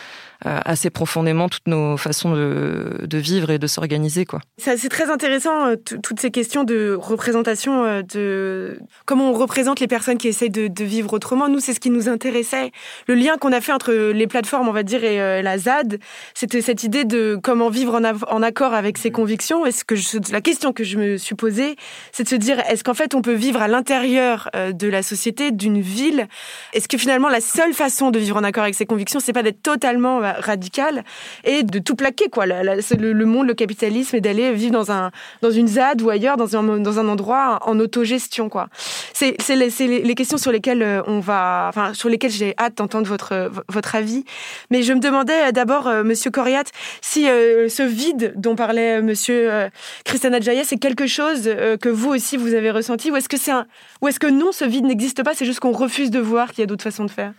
euh 0.45 0.59
assez 0.65 0.89
profondément 0.89 1.49
toutes 1.49 1.67
nos 1.67 1.97
façons 1.97 2.33
de, 2.33 3.17
vivre 3.17 3.51
et 3.51 3.59
de 3.59 3.67
s'organiser. 3.67 4.25
C'est 4.57 4.89
très 4.89 5.09
intéressant, 5.09 5.67
euh, 5.67 5.75
toutes 5.75 6.19
ces 6.19 6.31
questions 6.31 6.63
de 6.63 6.97
représentation, 6.99 8.01
de 8.01 8.79
comment 9.05 9.31
on 9.31 9.33
représente 9.33 9.79
les 9.79 9.87
personnes 9.87 10.17
qui 10.17 10.27
essayent 10.27 10.49
de, 10.49 10.83
vivre 10.83 11.13
autrement. 11.13 11.47
Nous, 11.47 11.59
c'est 11.59 11.73
ce 11.73 11.79
qui 11.79 11.89
nous 11.89 12.09
intéressait. 12.09 12.71
Le 13.07 13.15
lien 13.15 13.37
qu'on 13.37 13.51
a 13.51 13.61
fait 13.61 13.71
entre 13.71 13.91
les 13.91 14.27
plateformes, 14.27 14.67
on 14.67 14.73
va 14.73 14.83
dire, 14.83 15.03
et 15.03 15.41
la 15.41 15.57
ZAD, 15.57 15.99
c'était 16.33 16.61
cette 16.61 16.83
idée 16.83 17.05
de 17.05 17.39
comment 17.41 17.69
vivre 17.69 17.99
en, 18.29 18.43
accord 18.43 18.73
avec 18.73 18.97
ses 18.97 19.11
convictions. 19.11 19.65
Est-ce 19.65 19.85
que 19.85 19.95
la 20.31 20.41
question 20.41 20.73
que 20.73 20.83
je 20.83 20.97
me 20.97 21.17
suis 21.17 21.35
posée, 21.35 21.75
c'est 22.11 22.23
de 22.23 22.29
se 22.29 22.35
dire, 22.35 22.59
est-ce 22.69 22.83
qu'en 22.83 22.93
fait, 22.93 23.15
on 23.15 23.21
peut 23.21 23.33
vivre 23.33 23.61
à 23.61 23.67
l'intérieur 23.67 24.46
euh, 24.55 24.71
de 24.71 24.87
la 24.87 25.03
société, 25.03 25.51
d'une 25.51 25.81
ville. 25.81 26.27
Est-ce 26.73 26.87
que 26.87 26.97
finalement 26.97 27.29
la 27.29 27.41
seule 27.41 27.73
façon 27.73 28.11
de 28.11 28.19
vivre 28.19 28.37
en 28.37 28.43
accord 28.43 28.63
avec 28.63 28.75
ses 28.75 28.85
convictions, 28.85 29.19
c'est 29.19 29.33
pas 29.33 29.43
d'être 29.43 29.61
totalement 29.61 30.21
euh, 30.23 30.33
radical 30.39 31.03
et 31.43 31.63
de 31.63 31.79
tout 31.79 31.95
plaquer 31.95 32.29
quoi, 32.29 32.45
le, 32.45 33.25
monde, 33.25 33.47
le 33.47 33.53
capitalisme, 33.53 34.15
et 34.15 34.21
d'aller 34.21 34.53
vivre 34.53 34.73
dans 34.73 34.91
un 34.91 35.11
dans 35.41 35.51
une 35.51 35.67
ZAD 35.67 36.01
ou 36.01 36.09
ailleurs, 36.09 36.37
dans 36.37 36.55
un 36.55 36.79
dans 36.79 36.99
un 36.99 37.07
endroit 37.07 37.59
en 37.65 37.79
autogestion 37.79 38.49
quoi? 38.49 38.67
C'est 39.13 39.35
les, 39.49 39.69
les, 39.99 40.15
questions 40.15 40.37
sur 40.37 40.51
lesquelles 40.51 40.83
euh, 40.83 41.01
on 41.07 41.19
va, 41.19 41.65
enfin 41.69 41.93
sur 41.93 42.09
lesquelles 42.09 42.31
j'ai 42.31 42.53
hâte 42.57 42.77
d'entendre 42.77 43.07
votre 43.07 43.51
votre 43.67 43.95
avis. 43.95 44.23
Mais 44.69 44.83
je 44.83 44.93
me 44.93 44.99
demandais 44.99 45.51
d'abord, 45.51 45.89
Monsieur 46.03 46.31
Coriat, 46.31 46.63
si 47.01 47.23
ce 47.23 47.83
vide 47.83 48.33
dont 48.35 48.55
parlait 48.55 49.01
Monsieur 49.01 49.69
Christian 50.05 50.33
Adjaya, 50.33 50.63
c'est 50.63 50.77
quelque 50.77 51.07
chose 51.07 51.43
que 51.43 51.89
vous 51.89 52.09
aussi 52.09 52.37
vous 52.37 52.53
avez 52.53 52.71
ressenti, 52.71 53.11
ou 53.11 53.15
est-ce 53.15 53.29
que 53.29 53.37
c'est 53.37 53.51
un, 53.51 53.65
ou 54.01 54.07
est-ce 54.07 54.19
que 54.19 54.27
non, 54.37 54.51
ce 54.51 54.65
vide 54.65 54.85
n'existe 54.85 55.23
pas, 55.23 55.33
c'est 55.33 55.45
juste 55.45 55.59
qu'on 55.59 55.71
refuse 55.71 56.11
de 56.11 56.19
voir 56.19 56.51
qu'il 56.51 56.59
y 56.59 56.63
a 56.63 56.67
d'autres 56.67 56.83
façons 56.83 57.05
de 57.05 57.11
faire. 57.11 57.33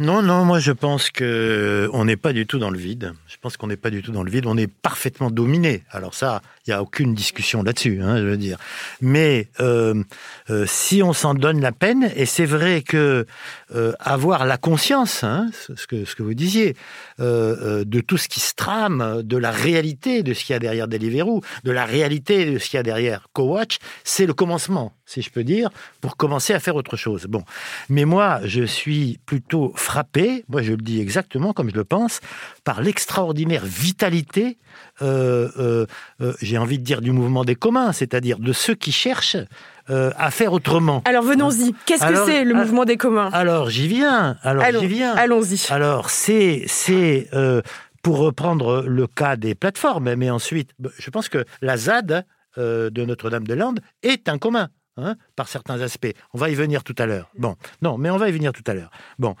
Non, 0.00 0.22
non, 0.22 0.46
moi 0.46 0.60
je 0.60 0.72
pense 0.72 1.10
que 1.10 1.90
on 1.92 2.06
n'est 2.06 2.16
pas 2.16 2.32
du 2.32 2.46
tout 2.46 2.58
dans 2.58 2.70
le 2.70 2.78
vide. 2.78 3.12
Je 3.26 3.36
pense 3.36 3.58
qu'on 3.58 3.66
n'est 3.66 3.76
pas 3.76 3.90
du 3.90 4.00
tout 4.00 4.12
dans 4.12 4.22
le 4.22 4.30
vide. 4.30 4.46
On 4.46 4.56
est 4.56 4.66
parfaitement 4.66 5.30
dominé. 5.30 5.84
Alors 5.90 6.14
ça, 6.14 6.40
il 6.66 6.70
y 6.70 6.72
a 6.72 6.80
aucune 6.80 7.14
discussion 7.14 7.62
là-dessus, 7.62 8.00
hein, 8.02 8.16
je 8.16 8.22
veux 8.22 8.38
dire. 8.38 8.56
Mais 9.02 9.48
euh, 9.60 10.02
euh, 10.48 10.64
si 10.66 11.02
on 11.02 11.12
s'en 11.12 11.34
donne 11.34 11.60
la 11.60 11.72
peine, 11.72 12.10
et 12.16 12.24
c'est 12.24 12.46
vrai 12.46 12.80
que 12.80 13.26
euh, 13.74 13.92
avoir 14.00 14.46
la 14.46 14.56
conscience, 14.56 15.22
hein, 15.22 15.50
ce 15.52 15.86
que 15.86 16.22
vous 16.22 16.32
disiez, 16.32 16.76
euh, 17.20 17.56
euh, 17.60 17.84
de 17.84 18.00
tout 18.00 18.16
ce 18.16 18.28
qui 18.28 18.40
se 18.40 18.54
trame, 18.54 19.20
de 19.22 19.36
la 19.36 19.50
réalité 19.50 20.22
de 20.22 20.32
ce 20.32 20.44
qu'il 20.44 20.54
y 20.54 20.56
a 20.56 20.60
derrière 20.60 20.88
Deliveroo, 20.88 21.42
de 21.64 21.70
la 21.72 21.84
réalité 21.84 22.50
de 22.50 22.58
ce 22.58 22.70
qu'il 22.70 22.78
y 22.78 22.80
a 22.80 22.82
derrière 22.82 23.28
CoWatch, 23.34 23.76
c'est 24.04 24.24
le 24.24 24.32
commencement, 24.32 24.94
si 25.04 25.20
je 25.20 25.28
peux 25.28 25.44
dire, 25.44 25.68
pour 26.00 26.16
commencer 26.16 26.54
à 26.54 26.58
faire 26.58 26.76
autre 26.76 26.96
chose. 26.96 27.26
Bon, 27.26 27.44
mais 27.90 28.06
moi, 28.06 28.40
je 28.44 28.64
suis 28.64 29.18
plutôt 29.26 29.74
frappé, 29.90 30.44
moi 30.48 30.62
je 30.62 30.72
le 30.78 30.84
dis 30.90 31.00
exactement 31.00 31.52
comme 31.52 31.68
je 31.74 31.74
le 31.74 31.84
pense, 31.84 32.20
par 32.62 32.80
l'extraordinaire 32.80 33.64
vitalité, 33.64 34.46
euh, 35.02 35.48
euh, 35.58 35.86
euh, 36.20 36.32
j'ai 36.40 36.58
envie 36.64 36.78
de 36.78 36.84
dire 36.84 37.00
du 37.00 37.10
mouvement 37.10 37.44
des 37.44 37.56
communs, 37.56 37.90
c'est-à-dire 37.92 38.38
de 38.38 38.52
ceux 38.52 38.76
qui 38.76 38.92
cherchent 38.92 39.42
euh, 39.88 40.12
à 40.16 40.30
faire 40.30 40.52
autrement. 40.52 41.02
Alors 41.06 41.24
venons-y. 41.24 41.74
Qu'est-ce 41.86 42.06
que 42.06 42.24
c'est 42.24 42.44
le 42.44 42.54
mouvement 42.54 42.84
des 42.84 42.96
communs? 43.04 43.30
Alors 43.32 43.68
j'y 43.68 43.88
viens. 43.88 44.36
Alors 44.42 44.64
j'y 44.80 44.86
viens. 44.86 45.12
Allons-y. 45.16 45.58
Alors 45.70 46.08
c'est 46.08 46.62
c'est 46.68 47.28
euh, 47.32 47.60
pour 48.04 48.18
reprendre 48.18 48.84
le 48.86 49.06
cas 49.08 49.34
des 49.36 49.56
plateformes, 49.56 50.14
mais 50.14 50.30
ensuite, 50.30 50.70
je 51.04 51.10
pense 51.10 51.28
que 51.28 51.44
la 51.62 51.76
ZAD 51.76 52.24
euh, 52.58 52.90
de 52.90 53.04
Notre-Dame-des-Landes 53.04 53.80
est 54.04 54.28
un 54.28 54.38
commun. 54.38 54.68
Hein, 55.00 55.16
par 55.34 55.48
certains 55.48 55.80
aspects. 55.80 56.12
On 56.34 56.38
va 56.38 56.50
y 56.50 56.54
venir 56.54 56.84
tout 56.84 56.94
à 56.98 57.06
l'heure. 57.06 57.30
Bon, 57.38 57.56
non, 57.80 57.96
mais 57.96 58.10
on 58.10 58.18
va 58.18 58.28
y 58.28 58.32
venir 58.32 58.52
tout 58.52 58.64
à 58.66 58.74
l'heure. 58.74 58.90
Bon, 59.18 59.34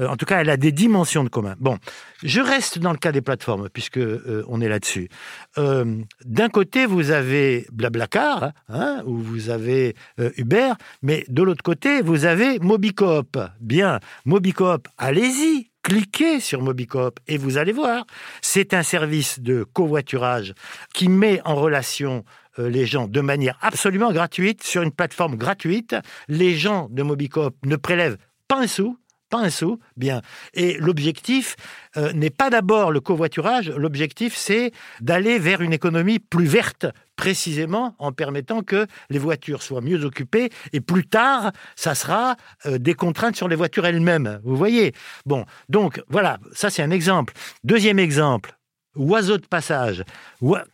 euh, 0.00 0.06
en 0.06 0.16
tout 0.16 0.26
cas, 0.26 0.40
elle 0.40 0.50
a 0.50 0.58
des 0.58 0.70
dimensions 0.70 1.24
de 1.24 1.30
commun. 1.30 1.54
Bon, 1.58 1.78
je 2.22 2.40
reste 2.40 2.78
dans 2.78 2.92
le 2.92 2.98
cas 2.98 3.10
des 3.10 3.22
plateformes 3.22 3.70
puisque 3.70 3.96
euh, 3.98 4.44
on 4.48 4.60
est 4.60 4.68
là-dessus. 4.68 5.08
Euh, 5.56 6.02
D'un 6.24 6.50
côté, 6.50 6.84
vous 6.84 7.10
avez 7.10 7.66
Blablacar, 7.72 8.52
hein, 8.68 9.02
ou 9.06 9.16
vous 9.16 9.48
avez 9.48 9.94
Uber, 10.36 10.72
mais 11.02 11.24
de 11.28 11.42
l'autre 11.42 11.62
côté, 11.62 12.02
vous 12.02 12.26
avez 12.26 12.58
Mobicoop. 12.58 13.38
Bien, 13.60 14.00
Mobicoop, 14.26 14.88
allez-y, 14.98 15.70
cliquez 15.82 16.40
sur 16.40 16.60
Mobicoop 16.60 17.18
et 17.28 17.38
vous 17.38 17.56
allez 17.56 17.72
voir. 17.72 18.04
C'est 18.42 18.74
un 18.74 18.82
service 18.82 19.40
de 19.40 19.64
covoiturage 19.64 20.52
qui 20.92 21.08
met 21.08 21.40
en 21.46 21.54
relation 21.54 22.24
les 22.58 22.86
gens 22.86 23.06
de 23.06 23.20
manière 23.20 23.58
absolument 23.60 24.12
gratuite 24.12 24.62
sur 24.62 24.82
une 24.82 24.92
plateforme 24.92 25.36
gratuite. 25.36 25.96
Les 26.28 26.54
gens 26.54 26.88
de 26.90 27.02
Mobicoop 27.02 27.54
ne 27.64 27.76
prélèvent 27.76 28.18
pas 28.48 28.60
un 28.60 28.66
sou, 28.66 28.98
pas 29.28 29.38
un 29.38 29.50
sou, 29.50 29.78
bien. 29.96 30.22
Et 30.54 30.78
l'objectif 30.78 31.56
euh, 31.96 32.12
n'est 32.12 32.30
pas 32.30 32.50
d'abord 32.50 32.90
le 32.90 33.00
covoiturage, 33.00 33.70
l'objectif 33.70 34.34
c'est 34.36 34.72
d'aller 35.00 35.38
vers 35.38 35.60
une 35.60 35.72
économie 35.72 36.18
plus 36.18 36.46
verte, 36.46 36.86
précisément 37.16 37.94
en 37.98 38.12
permettant 38.12 38.62
que 38.62 38.86
les 39.10 39.18
voitures 39.18 39.62
soient 39.62 39.80
mieux 39.80 40.04
occupées 40.04 40.50
et 40.72 40.80
plus 40.80 41.06
tard, 41.06 41.52
ça 41.76 41.94
sera 41.94 42.36
euh, 42.66 42.78
des 42.78 42.94
contraintes 42.94 43.36
sur 43.36 43.48
les 43.48 43.56
voitures 43.56 43.86
elles-mêmes. 43.86 44.40
Vous 44.44 44.56
voyez? 44.56 44.94
Bon, 45.26 45.44
donc 45.68 46.02
voilà, 46.08 46.38
ça 46.52 46.70
c'est 46.70 46.82
un 46.82 46.90
exemple. 46.90 47.34
Deuxième 47.64 47.98
exemple, 47.98 48.57
oiseau 48.96 49.36
de 49.38 49.46
passage. 49.46 50.04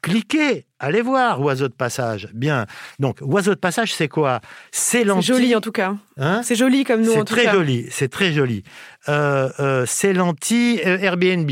Cliquez, 0.02 0.66
allez 0.78 1.02
voir 1.02 1.40
oiseau 1.40 1.68
de 1.68 1.74
passage. 1.74 2.28
Bien. 2.32 2.66
Donc, 2.98 3.18
oiseau 3.20 3.54
de 3.54 3.60
passage, 3.60 3.94
c'est 3.94 4.08
quoi? 4.08 4.40
C'est 4.72 5.04
joli 5.20 5.54
en 5.54 5.60
tout 5.60 5.72
cas. 5.72 5.96
Hein? 6.16 6.42
C'est 6.42 6.54
joli 6.54 6.84
comme 6.84 7.02
nous 7.02 7.12
en 7.12 7.24
tout 7.24 7.34
cas. 7.34 7.42
C'est 7.42 7.46
très 7.48 7.52
joli. 7.52 7.86
C'est 7.90 8.08
très 8.08 8.32
joli. 8.32 8.62
Euh, 9.08 9.50
euh, 9.60 9.84
c'est 9.86 10.12
l'anti 10.12 10.80
Airbnb. 10.82 11.50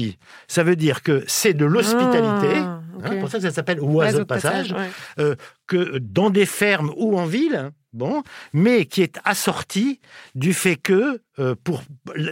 Ça 0.49 0.63
veut 0.63 0.77
dire 0.77 1.03
que 1.03 1.25
c'est 1.27 1.55
de 1.55 1.65
l'hospitalité. 1.65 2.57
Ah, 2.57 2.81
okay. 2.99 3.17
hein, 3.17 3.21
pour 3.21 3.29
ça 3.29 3.39
que 3.39 3.45
ça 3.45 3.51
s'appelle 3.51 3.81
oiseau, 3.81 4.21
de 4.21 4.25
passage. 4.25 4.71
passage 4.73 4.89
ouais. 5.19 5.25
euh, 5.25 5.35
que 5.67 5.99
dans 5.99 6.31
des 6.31 6.47
fermes 6.47 6.93
ou 6.97 7.19
en 7.19 7.27
ville, 7.27 7.71
bon, 7.93 8.23
mais 8.53 8.87
qui 8.87 9.03
est 9.03 9.19
assorti 9.25 10.01
du 10.35 10.55
fait 10.55 10.77
que, 10.77 11.21
pour, 11.65 11.83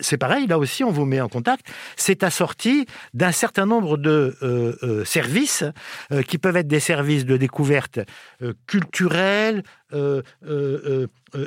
c'est 0.02 0.18
pareil, 0.18 0.46
là 0.46 0.58
aussi 0.58 0.84
on 0.84 0.90
vous 0.90 1.06
met 1.06 1.20
en 1.20 1.28
contact, 1.28 1.66
c'est 1.96 2.22
assorti 2.22 2.86
d'un 3.14 3.32
certain 3.32 3.66
nombre 3.66 3.96
de 3.96 4.36
euh, 4.42 4.76
euh, 4.82 5.04
services 5.04 5.64
euh, 6.12 6.22
qui 6.22 6.38
peuvent 6.38 6.56
être 6.56 6.68
des 6.68 6.80
services 6.80 7.24
de 7.24 7.36
découverte 7.36 8.00
euh, 8.42 8.52
culturelle, 8.66 9.62
euh, 9.92 10.22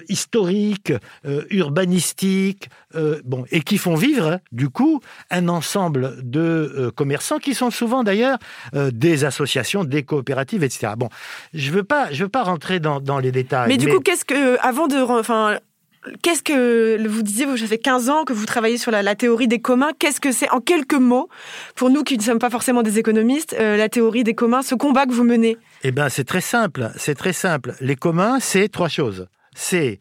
historique, 0.10 0.92
urbanistique, 1.50 2.70
bon, 3.24 3.46
et 3.52 3.62
qui 3.62 3.78
font 3.78 3.96
vivre, 3.96 4.40
du 4.52 4.70
coup, 4.70 5.00
un 5.30 5.48
ensemble 5.48 6.18
de 6.24 6.92
commerçants 6.94 7.40
qui 7.40 7.54
sont 7.54 7.72
souvent 7.72 8.04
d'ailleurs 8.04 8.38
des 8.74 9.24
associations, 9.24 9.86
des 9.86 10.04
coopératives, 10.04 10.64
etc. 10.64 10.94
Bon, 10.98 11.08
je 11.54 11.72
veux 11.72 11.86
pas, 11.86 12.12
je 12.12 12.24
veux 12.24 12.30
pas 12.30 12.44
rentrer 12.44 12.82
dans, 12.82 13.00
dans 13.00 13.20
les 13.20 13.32
détails. 13.32 13.70
Mais 13.70 13.78
du 13.78 13.86
mais... 13.86 13.94
coup, 13.94 14.00
qu'est-ce 14.02 14.26
que, 14.26 14.58
avant 14.60 14.88
de, 14.88 14.98
enfin, 14.98 15.60
Qu'est-ce 16.22 16.44
que 16.44 17.08
vous 17.08 17.22
disiez, 17.22 17.46
vous, 17.46 17.58
ça 17.58 17.68
fait 17.68 17.78
15 17.78 18.10
ans 18.10 18.26
que 18.26 18.34
vous 18.34 18.46
travaillez 18.46 18.78
sur 18.78 18.92
la, 18.92 19.16
théorie 19.16 19.48
des 19.48 19.60
communs. 19.60 19.92
Qu'est-ce 19.98 20.20
que 20.20 20.32
c'est, 20.32 20.50
en 20.50 20.60
quelques 20.60 20.94
mots, 20.94 21.30
pour 21.76 21.90
nous 21.90 22.04
qui 22.04 22.18
ne 22.18 22.24
sommes 22.24 22.40
pas 22.40 22.50
forcément 22.50 22.82
des 22.82 23.00
économistes, 23.00 23.56
euh, 23.60 23.78
la 23.78 23.90
théorie 23.90 24.24
des 24.24 24.34
communs, 24.34 24.62
ce 24.62 24.76
combat 24.76 25.06
que 25.06 25.14
vous 25.14 25.24
menez? 25.24 25.58
Eh 25.84 25.92
bien, 25.92 26.10
c'est 26.10 26.24
très 26.24 26.42
simple. 26.42 26.92
C'est 26.98 27.16
très 27.16 27.34
simple. 27.34 27.76
Les 27.80 27.96
communs, 27.96 28.40
c'est 28.40 28.70
trois 28.70 28.90
choses. 28.90 29.28
C'est 29.56 30.00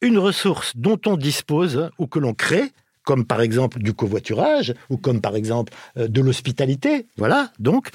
une 0.00 0.18
ressource 0.18 0.72
dont 0.76 1.00
on 1.06 1.16
dispose 1.16 1.90
ou 1.98 2.06
que 2.06 2.18
l'on 2.18 2.34
crée, 2.34 2.70
comme 3.04 3.24
par 3.24 3.40
exemple 3.40 3.78
du 3.78 3.94
covoiturage 3.94 4.74
ou 4.90 4.96
comme 4.98 5.20
par 5.20 5.34
exemple 5.34 5.72
euh, 5.96 6.08
de 6.08 6.20
l'hospitalité, 6.20 7.06
voilà, 7.16 7.50
donc, 7.58 7.88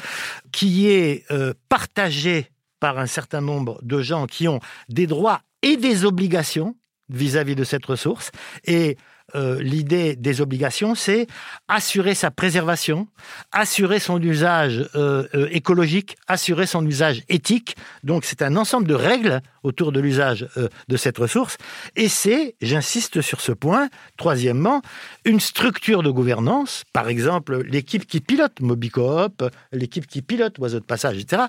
qui 0.52 0.90
est 0.90 1.24
euh, 1.32 1.54
partagée 1.70 2.48
par 2.80 2.98
un 2.98 3.06
certain 3.06 3.42
nombre 3.42 3.80
de 3.84 4.02
gens 4.02 4.26
qui 4.26 4.48
ont 4.48 4.60
des 4.90 5.08
droits 5.08 5.42
et 5.62 5.78
des 5.78 6.04
obligations 6.04 6.76
vis-à-vis 7.10 7.54
-vis 7.54 7.58
de 7.58 7.64
cette 7.64 7.86
ressource. 7.86 8.32
Et 8.66 8.98
euh, 9.36 9.62
l'idée 9.62 10.16
des 10.16 10.42
obligations, 10.42 10.96
c'est 10.96 11.28
assurer 11.68 12.16
sa 12.16 12.32
préservation, 12.32 13.08
assurer 13.52 14.00
son 14.00 14.22
usage 14.22 14.90
euh, 14.96 15.28
euh, 15.34 15.48
écologique, 15.52 16.16
assurer 16.28 16.66
son 16.66 16.86
usage 16.86 17.24
éthique. 17.30 17.76
Donc 18.04 18.26
c'est 18.26 18.42
un 18.42 18.56
ensemble 18.56 18.88
de 18.88 18.94
règles 18.94 19.42
autour 19.64 19.94
de 19.94 20.02
l'usage 20.02 20.46
de 20.90 20.98
cette 20.98 21.18
ressource. 21.18 21.58
Et 21.96 22.10
c'est, 22.10 22.56
j'insiste 22.62 23.22
sur 23.22 23.40
ce 23.40 23.54
point, 23.54 23.88
troisièmement, 24.18 24.82
une 25.24 25.40
structure 25.40 26.04
de 26.04 26.10
gouvernance, 26.10 26.84
par 26.92 27.08
exemple 27.08 27.64
l'équipe 27.64 28.06
qui 28.06 28.20
pilote 28.20 28.60
Mobicoop, 28.60 29.50
l'équipe 29.72 30.06
qui 30.06 30.22
pilote 30.22 30.60
Oiseau 30.60 30.82
de 30.82 30.86
Passage, 30.86 31.18
etc., 31.18 31.44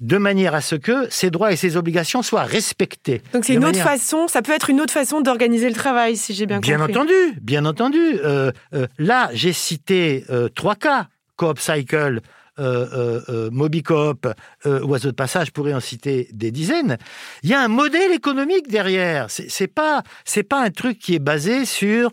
de 0.00 0.16
manière 0.16 0.54
à 0.54 0.60
ce 0.60 0.76
que 0.76 1.08
ces 1.10 1.30
droits 1.30 1.52
et 1.52 1.56
ces 1.56 1.76
obligations 1.76 2.22
soient 2.22 2.44
respectés. 2.44 3.20
Donc 3.32 3.44
c'est 3.44 3.54
une 3.54 3.64
autre 3.64 3.80
façon, 3.80 4.28
ça 4.28 4.42
peut 4.42 4.52
être 4.52 4.70
une 4.70 4.80
autre 4.80 4.92
façon 4.92 5.20
d'organiser 5.20 5.68
le 5.68 5.74
travail, 5.74 6.16
si 6.16 6.34
j'ai 6.34 6.46
bien, 6.46 6.56
compris. 6.56 6.70
Bien 6.70 6.80
entendu, 6.80 7.12
bien 7.40 7.64
entendu. 7.64 7.98
Euh, 8.24 8.50
euh, 8.74 8.86
là, 8.98 9.30
j'ai 9.32 9.52
cité 9.52 10.24
euh, 10.30 10.48
trois 10.48 10.74
cas. 10.74 11.08
Coop 11.36 11.58
Cycle, 11.58 12.20
euh, 12.58 13.50
Mobicoop, 13.52 14.26
Oiseau 14.64 15.10
de 15.10 15.14
Passage, 15.14 15.52
pourrait 15.52 15.74
en 15.74 15.80
citer 15.80 16.30
des 16.32 16.50
dizaines. 16.50 16.96
Il 17.42 17.50
y 17.50 17.52
a 17.52 17.60
un 17.60 17.68
modèle 17.68 18.10
économique 18.12 18.68
derrière. 18.68 19.26
C'est 19.28 19.66
pas 19.66 20.02
pas 20.48 20.62
un 20.62 20.70
truc 20.70 20.98
qui 20.98 21.14
est 21.14 21.18
basé 21.18 21.66
sur 21.66 22.10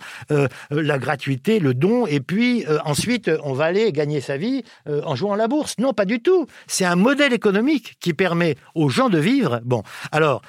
la 0.69 0.97
gratuité, 0.97 1.60
le 1.60 1.73
don, 1.73 2.06
et 2.06 2.19
puis 2.19 2.65
ensuite 2.84 3.32
on 3.45 3.54
va 3.54 3.63
aller 3.63 3.93
gagner 3.93 4.19
sa 4.19 4.36
vie 4.36 4.63
en 4.86 5.15
jouant 5.15 5.32
à 5.32 5.38
la 5.38 5.47
bourse. 5.47 5.76
Non, 5.78 5.93
pas 5.93 6.04
du 6.04 6.21
tout. 6.21 6.47
C'est 6.67 6.84
un 6.84 6.97
modèle 6.97 7.32
économique 7.32 7.95
qui 8.02 8.13
permet 8.13 8.58
aux 8.76 8.89
gens 8.89 9.08
de 9.08 9.19
vivre. 9.19 9.62
Bon, 9.63 9.84
alors 10.12 10.41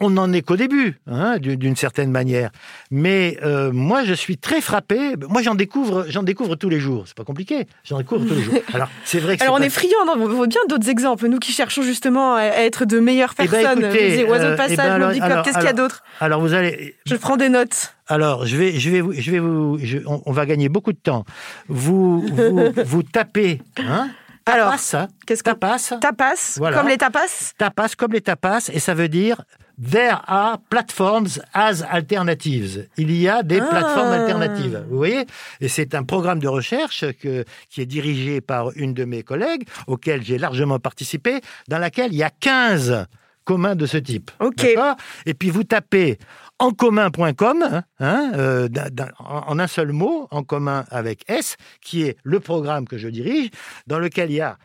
on 0.00 0.10
n'en 0.10 0.32
est 0.32 0.42
qu'au 0.42 0.56
début, 0.56 0.98
hein, 1.06 1.36
d'une 1.38 1.76
certaine 1.76 2.10
manière. 2.10 2.50
Mais 2.90 3.38
euh, 3.44 3.70
moi, 3.72 4.04
je 4.04 4.12
suis 4.12 4.36
très 4.36 4.60
frappé. 4.60 5.14
Moi, 5.28 5.42
j'en 5.42 5.54
découvre, 5.54 6.04
j'en 6.08 6.24
découvre 6.24 6.56
tous 6.56 6.68
les 6.68 6.80
jours. 6.80 7.04
C'est 7.06 7.16
pas 7.16 7.24
compliqué. 7.24 7.66
J'en 7.84 7.98
découvre 7.98 8.26
tous 8.26 8.34
les 8.34 8.42
jours. 8.42 8.58
Alors, 8.74 8.88
c'est 9.04 9.20
vrai 9.20 9.36
que. 9.36 9.42
Alors, 9.42 9.54
on 9.54 9.62
est 9.62 9.70
friand. 9.70 9.94
On 10.16 10.26
veut 10.26 10.46
bien 10.46 10.60
d'autres 10.68 10.88
exemples. 10.88 11.28
Nous 11.28 11.38
qui 11.38 11.52
cherchons 11.52 11.82
justement 11.82 12.34
à 12.34 12.42
être 12.42 12.84
de 12.86 12.98
meilleures 12.98 13.34
eh 13.38 13.44
ben, 13.46 13.50
personnes. 13.50 13.90
Eh 13.94 14.24
oiseaux 14.24 14.44
de 14.44 14.48
euh, 14.50 14.56
passage, 14.56 15.14
eh 15.14 15.20
ben, 15.20 15.42
qu'est-ce 15.42 15.58
qu'il 15.58 15.66
y 15.66 15.70
a 15.70 15.72
d'autre? 15.72 16.02
Alors, 16.20 16.40
vous 16.40 16.54
allez. 16.54 16.96
Je 17.06 17.14
prends 17.14 17.36
des 17.36 17.48
notes. 17.48 17.94
Alors, 18.08 18.46
je 18.46 18.56
vais, 18.56 18.72
je 18.72 18.90
vais, 18.90 19.00
vous, 19.00 19.12
je 19.14 19.30
vais 19.30 19.38
vous. 19.38 19.78
on, 20.26 20.32
va 20.32 20.44
gagner 20.44 20.68
beaucoup 20.68 20.92
de 20.92 20.98
temps. 20.98 21.24
Vous, 21.68 22.20
vous, 22.20 22.72
vous 22.84 23.02
tapez, 23.02 23.62
hein? 23.78 24.10
Tapas, 24.44 24.58
Alors, 24.58 25.08
qu'est-ce 25.26 25.42
que 25.42 25.50
tapas 25.50 25.96
Tapas, 26.02 26.58
comme 26.58 26.88
les 26.88 26.98
tapas? 26.98 27.54
Tapas 27.56 27.94
comme 27.96 28.12
les 28.12 28.20
tapas, 28.20 28.68
et 28.74 28.78
ça 28.78 28.92
veut 28.92 29.08
dire 29.08 29.42
There 29.78 30.18
are 30.26 30.58
platforms 30.70 31.40
as 31.52 31.82
alternatives. 31.82 32.86
Il 32.96 33.10
y 33.10 33.28
a 33.28 33.42
des 33.42 33.58
plateformes 33.58 34.12
ah. 34.12 34.22
alternatives. 34.22 34.84
Vous 34.88 34.96
voyez 34.96 35.26
Et 35.60 35.68
c'est 35.68 35.94
un 35.94 36.04
programme 36.04 36.38
de 36.38 36.48
recherche 36.48 37.04
que, 37.20 37.44
qui 37.68 37.80
est 37.80 37.86
dirigé 37.86 38.40
par 38.40 38.70
une 38.76 38.94
de 38.94 39.04
mes 39.04 39.22
collègues, 39.22 39.66
auquel 39.86 40.22
j'ai 40.22 40.38
largement 40.38 40.78
participé, 40.78 41.40
dans 41.68 41.78
laquelle 41.78 42.12
il 42.12 42.18
y 42.18 42.22
a 42.22 42.30
15 42.30 43.06
communs 43.44 43.74
de 43.74 43.86
ce 43.86 43.98
type. 43.98 44.30
OK. 44.40 44.66
Et 45.26 45.34
puis 45.34 45.50
vous 45.50 45.64
tapez 45.64 46.18
en 46.58 46.70
commun.com, 46.70 47.62
hein, 47.62 47.82
hein 47.98 48.32
euh, 48.36 48.68
en 49.18 49.58
un 49.58 49.66
seul 49.66 49.92
mot, 49.92 50.28
en 50.30 50.42
commun 50.42 50.84
avec 50.90 51.24
S, 51.28 51.56
qui 51.80 52.04
est 52.04 52.16
le 52.22 52.40
programme 52.40 52.86
que 52.86 52.96
je 52.96 53.08
dirige, 53.08 53.50
dans 53.86 53.98
lequel 53.98 54.30
il 54.30 54.36
y 54.36 54.40
a 54.40 54.56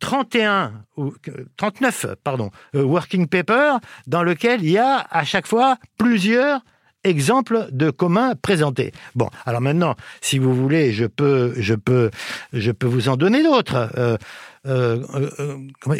31 0.00 0.72
euh, 0.98 1.02
ou 1.02 1.14
39 1.56 2.06
pardon 2.24 2.50
euh, 2.74 2.82
working 2.82 3.28
papers 3.28 3.78
dans 4.06 4.22
lequel 4.22 4.62
il 4.62 4.70
y 4.70 4.78
a 4.78 5.06
à 5.10 5.24
chaque 5.24 5.46
fois 5.46 5.76
plusieurs 5.98 6.60
exemples 7.04 7.66
de 7.72 7.90
communs 7.90 8.34
présentés. 8.40 8.92
Bon, 9.16 9.28
alors 9.44 9.60
maintenant, 9.60 9.96
si 10.20 10.38
vous 10.38 10.54
voulez, 10.54 10.92
je 10.92 11.04
peux, 11.04 11.52
je 11.56 11.74
peux, 11.74 12.10
je 12.52 12.70
peux 12.70 12.86
vous 12.86 13.08
en 13.08 13.16
donner 13.16 13.42
d'autres. 13.42 13.90
Euh, 14.64 14.98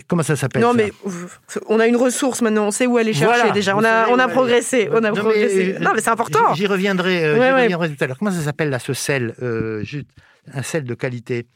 comment, 0.07 0.23
ça 0.23 0.37
s'appelle 0.37 0.63
Non, 0.63 0.75
mais 0.75 0.93
on 1.67 1.81
a 1.81 1.89
une 1.89 1.97
ressource 1.97 2.41
maintenant, 2.41 2.69
on 2.69 2.71
sait 2.71 2.87
où 2.87 2.99
aller 2.99 3.15
chercher 3.15 3.51
déjà. 3.51 3.77
On 3.77 3.83
a, 3.83 4.09
on 4.11 4.19
a 4.21 4.29
progressé, 4.29 4.89
on 4.93 5.03
a 5.03 5.11
non, 5.11 5.17
progressé. 5.17 5.75
Mais, 5.77 5.85
non, 5.85 5.91
mais 5.93 6.01
c'est 6.01 6.11
important. 6.11 6.55
J'y 6.55 6.69
reviendrai, 6.69 7.33
reviendrai 7.33 7.93
tout 7.93 8.05
à 8.05 8.07
l'heure. 8.07 8.19
Comment 8.19 8.31
ça 8.31 8.43
s'appelle 8.43 8.71
là, 8.71 8.79
ce 8.79 8.93
sel, 8.93 9.35
un 10.55 10.63
sel 10.63 10.85
de 10.85 10.95
qualité 10.95 11.49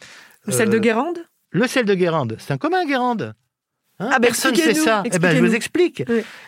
Le 0.47 0.53
sel 0.53 0.71
de 0.71 0.79
Guérande? 0.79 1.19
Le 1.57 1.66
sel 1.66 1.87
de 1.87 1.95
Guérande, 1.95 2.37
c'est 2.38 2.53
un 2.53 2.59
commun 2.59 2.85
Guérande. 2.85 3.35
Hein 3.99 4.11
ah 4.12 4.19
ben, 4.19 4.27
Personne 4.27 4.53
ne 4.53 4.59
sait 4.59 4.75
ça. 4.75 5.03
Eh 5.07 5.19
ben, 5.19 5.35
je 5.35 5.42
vous 5.42 5.55
explique. 5.55 6.03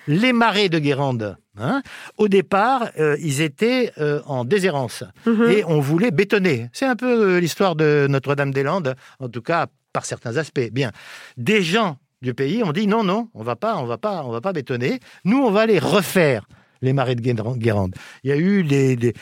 Les 0.06 0.34
marais 0.34 0.68
de 0.68 0.78
Guérande, 0.78 1.38
hein, 1.58 1.82
au 2.18 2.28
départ, 2.28 2.90
euh, 2.98 3.16
ils 3.20 3.40
étaient 3.40 3.90
euh, 3.98 4.20
en 4.26 4.44
déshérence 4.44 5.04
mhm. 5.24 5.50
et 5.50 5.64
on 5.64 5.80
voulait 5.80 6.10
bétonner. 6.10 6.68
C'est 6.74 6.84
un 6.84 6.94
peu 6.96 7.36
euh, 7.36 7.40
l'histoire 7.40 7.74
de 7.74 8.06
Notre-Dame-des-Landes, 8.10 8.96
en 9.18 9.28
tout 9.30 9.40
cas 9.40 9.68
par 9.94 10.04
certains 10.04 10.36
aspects. 10.36 10.70
Bien, 10.72 10.92
des 11.38 11.62
gens 11.62 11.96
du 12.20 12.34
pays 12.34 12.62
ont 12.62 12.72
dit 12.72 12.86
non, 12.86 13.02
non, 13.02 13.30
on 13.32 13.42
va 13.42 13.56
pas, 13.56 13.78
on 13.78 13.86
va 13.86 13.96
pas, 13.96 14.24
on 14.24 14.30
va 14.30 14.42
pas 14.42 14.52
bétonner. 14.52 15.00
Nous, 15.24 15.38
on 15.38 15.50
va 15.50 15.64
les 15.64 15.78
refaire 15.78 16.44
les 16.82 16.92
marais 16.92 17.14
de 17.14 17.20
Guérande. 17.20 17.94
Il 18.24 18.30
y 18.30 18.32
a 18.32 18.36
eu 18.36 18.62
des, 18.64 19.14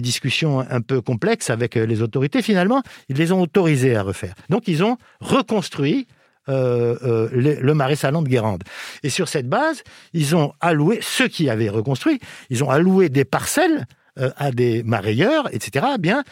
discussions 0.00 0.60
un 0.60 0.80
peu 0.80 1.00
complexes 1.00 1.50
avec 1.50 1.76
euh, 1.76 1.86
les 1.86 2.02
autorités. 2.02 2.42
Finalement, 2.42 2.82
ils 3.08 3.16
les 3.16 3.32
ont 3.32 3.40
autorisés 3.40 3.96
à 3.96 4.02
refaire. 4.02 4.34
Donc, 4.50 4.68
ils 4.68 4.82
ont 4.84 4.96
reconstruit 5.20 6.06
euh, 6.48 6.96
euh, 7.02 7.28
le, 7.32 7.74
marais 7.74 7.96
salant 7.96 8.22
de 8.22 8.28
Guérande. 8.28 8.64
Et 9.02 9.10
sur 9.10 9.28
cette 9.28 9.48
base, 9.48 9.82
ils 10.12 10.36
ont 10.36 10.52
alloué, 10.60 10.98
ceux 11.00 11.28
qui 11.28 11.48
avaient 11.48 11.70
reconstruit, 11.70 12.20
ils 12.50 12.62
ont 12.62 12.70
alloué 12.70 13.08
des 13.08 13.24
parcelles 13.24 13.86
à 14.36 14.52
des 14.52 14.84
marailleurs, 14.84 15.52
etc. 15.52 15.86
Bien, 15.98 16.22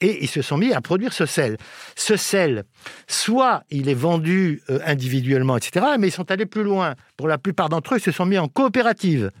et 0.00 0.22
ils 0.22 0.28
se 0.28 0.42
sont 0.42 0.56
mis 0.56 0.72
à 0.72 0.80
produire 0.80 1.12
ce 1.12 1.26
sel. 1.26 1.56
Ce 1.96 2.16
sel, 2.16 2.62
soit 3.08 3.64
il 3.68 3.88
est 3.88 3.94
vendu 3.94 4.62
individuellement, 4.86 5.56
etc., 5.56 5.86
mais 5.98 6.06
ils 6.06 6.12
sont 6.12 6.30
allés 6.30 6.46
plus 6.46 6.62
loin. 6.62 6.94
Pour 7.16 7.26
la 7.26 7.38
plupart 7.38 7.68
d'entre 7.68 7.94
eux, 7.94 7.96
ils 7.98 8.00
se 8.04 8.12
sont 8.12 8.26
mis 8.26 8.38
en 8.38 8.46
coopérative 8.46 9.32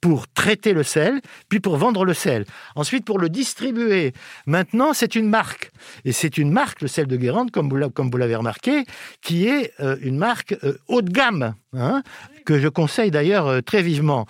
pour 0.00 0.28
traiter 0.28 0.72
le 0.72 0.82
sel, 0.82 1.20
puis 1.48 1.60
pour 1.60 1.76
vendre 1.76 2.04
le 2.04 2.14
sel, 2.14 2.44
ensuite 2.74 3.04
pour 3.04 3.18
le 3.18 3.28
distribuer. 3.28 4.12
Maintenant, 4.46 4.92
c'est 4.92 5.14
une 5.14 5.28
marque. 5.28 5.72
Et 6.04 6.12
c'est 6.12 6.38
une 6.38 6.50
marque, 6.50 6.82
le 6.82 6.88
sel 6.88 7.06
de 7.06 7.16
Guérande, 7.16 7.50
comme 7.50 7.68
vous 7.68 8.16
l'avez 8.16 8.36
remarqué, 8.36 8.84
qui 9.22 9.48
est 9.48 9.72
euh, 9.80 9.96
une 10.00 10.18
marque 10.18 10.56
euh, 10.64 10.78
haut 10.88 11.02
de 11.02 11.10
gamme, 11.10 11.54
hein, 11.72 12.02
que 12.44 12.58
je 12.58 12.68
conseille 12.68 13.10
d'ailleurs 13.10 13.46
euh, 13.46 13.60
très 13.60 13.82
vivement. 13.82 14.26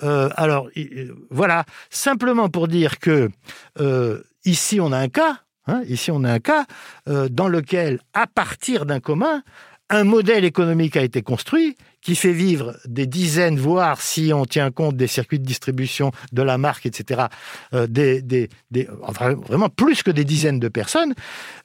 alors, 0.00 0.68
voilà, 1.30 1.64
simplement 1.90 2.48
pour 2.48 2.68
dire 2.68 2.98
que 2.98 3.30
ici, 4.44 4.80
on 4.80 4.92
a 4.92 4.98
un 4.98 5.08
cas, 5.08 5.38
hein, 5.66 5.82
ici, 5.88 6.10
on 6.10 6.24
a 6.24 6.32
un 6.32 6.40
cas 6.40 6.66
dans 7.06 7.48
lequel, 7.48 8.00
à 8.14 8.26
partir 8.26 8.86
d'un 8.86 9.00
commun, 9.00 9.42
un 9.92 10.04
modèle 10.04 10.44
économique 10.44 10.96
a 10.96 11.02
été 11.02 11.22
construit 11.22 11.76
qui 12.00 12.16
fait 12.16 12.32
vivre 12.32 12.74
des 12.86 13.06
dizaines, 13.06 13.58
voire 13.58 14.00
si 14.00 14.32
on 14.34 14.44
tient 14.44 14.70
compte 14.70 14.96
des 14.96 15.06
circuits 15.06 15.38
de 15.38 15.44
distribution 15.44 16.10
de 16.32 16.42
la 16.42 16.58
marque, 16.58 16.86
etc., 16.86 17.26
euh, 17.74 17.86
des, 17.86 18.22
des, 18.22 18.48
vraiment 19.46 19.68
plus 19.68 20.02
que 20.02 20.10
des 20.10 20.24
dizaines 20.24 20.58
de 20.58 20.68
personnes. 20.68 21.14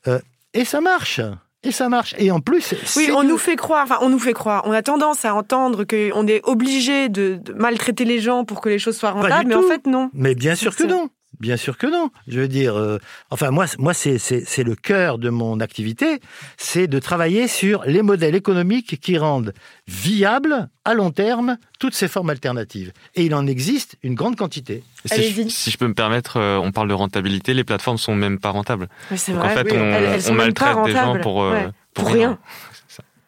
Euh, 0.08 0.20
et 0.54 0.66
ça 0.66 0.82
marche. 0.82 1.22
Et 1.64 1.72
ça 1.72 1.90
marche. 1.90 2.14
Et 2.20 2.30
en 2.30 2.40
plus, 2.40 2.76
oui, 2.96 3.10
on 3.16 3.24
nous 3.24 3.38
fait 3.38 3.56
croire. 3.56 3.84
Enfin, 3.84 3.98
on 4.02 4.10
nous 4.10 4.20
fait 4.20 4.34
croire. 4.34 4.62
On 4.66 4.72
a 4.72 4.84
tendance 4.84 5.26
à 5.26 5.34
entendre 5.34 5.86
qu'on 5.86 6.28
est 6.28 6.42
obligé 6.44 7.10
de, 7.10 7.40
maltraiter 7.56 8.06
les 8.06 8.20
gens 8.20 8.46
pour 8.46 8.62
que 8.62 8.70
les 8.70 8.78
choses 8.78 8.98
soient 8.98 9.12
rentables, 9.12 9.48
mais 9.48 9.56
en 9.56 9.64
fait 9.64 9.88
non. 9.88 10.12
Mais 10.14 10.36
bien 10.36 10.54
sûr 10.54 10.76
que 10.76 10.84
non. 10.84 11.10
Bien 11.40 11.58
sûr 11.58 11.78
que 11.78 11.88
non. 11.88 12.10
Je 12.28 12.40
veux 12.40 12.48
dire, 12.48 12.78
euh, 12.78 13.00
enfin 13.30 13.52
moi, 13.52 13.66
moi 13.78 13.94
c'est 13.94 14.64
le 14.64 14.76
cœur 14.76 15.18
de 15.18 15.30
mon 15.30 15.60
activité, 15.60 16.20
c'est 16.58 16.88
de 16.88 17.00
travailler 17.00 17.48
sur 17.48 17.84
les 17.86 18.02
modèles 18.02 18.36
économiques 18.36 19.00
qui 19.00 19.18
rendent 19.18 19.54
viables 19.88 20.70
à 20.86 20.94
long 20.94 21.12
terme 21.12 21.58
toutes 21.80 21.94
ces 21.94 22.08
formes 22.08 22.30
alternatives. 22.30 22.92
Et 23.16 23.26
il 23.26 23.36
en 23.36 23.46
existe 23.46 23.98
une 24.04 24.16
grande 24.16 24.36
quantité. 24.36 24.84
Si 25.06 25.72
je, 25.72 25.78
peux 25.78 25.88
me 25.88 25.94
permettre, 25.94 26.38
euh, 26.38 26.58
on 26.58 26.72
parle 26.72 26.88
de 26.88 26.94
rentabilité, 26.94 27.54
les 27.54 27.64
plateformes 27.64 27.98
sont 27.98 28.16
même 28.16 28.40
pas 28.40 28.50
rentables. 28.50 28.90
C'est 29.16 29.34
vrai. 29.34 29.52
En 29.52 29.56
fait, 29.56 30.30
on, 30.30 30.34
maltraite 30.34 30.86
des 30.86 30.94
gens 30.94 31.20
pour, 31.20 31.44
euh, 31.44 31.68
pour, 31.94 32.10
rien. 32.10 32.40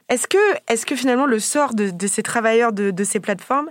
Est-ce 0.09 0.27
que, 0.27 0.37
est 0.67 0.85
que 0.85 0.95
finalement 0.95 1.27
le 1.27 1.39
sort 1.39 1.75
de, 1.75 2.07
ces 2.07 2.23
travailleurs 2.23 2.73
de, 2.73 3.03
ces 3.03 3.19
plateformes, 3.19 3.69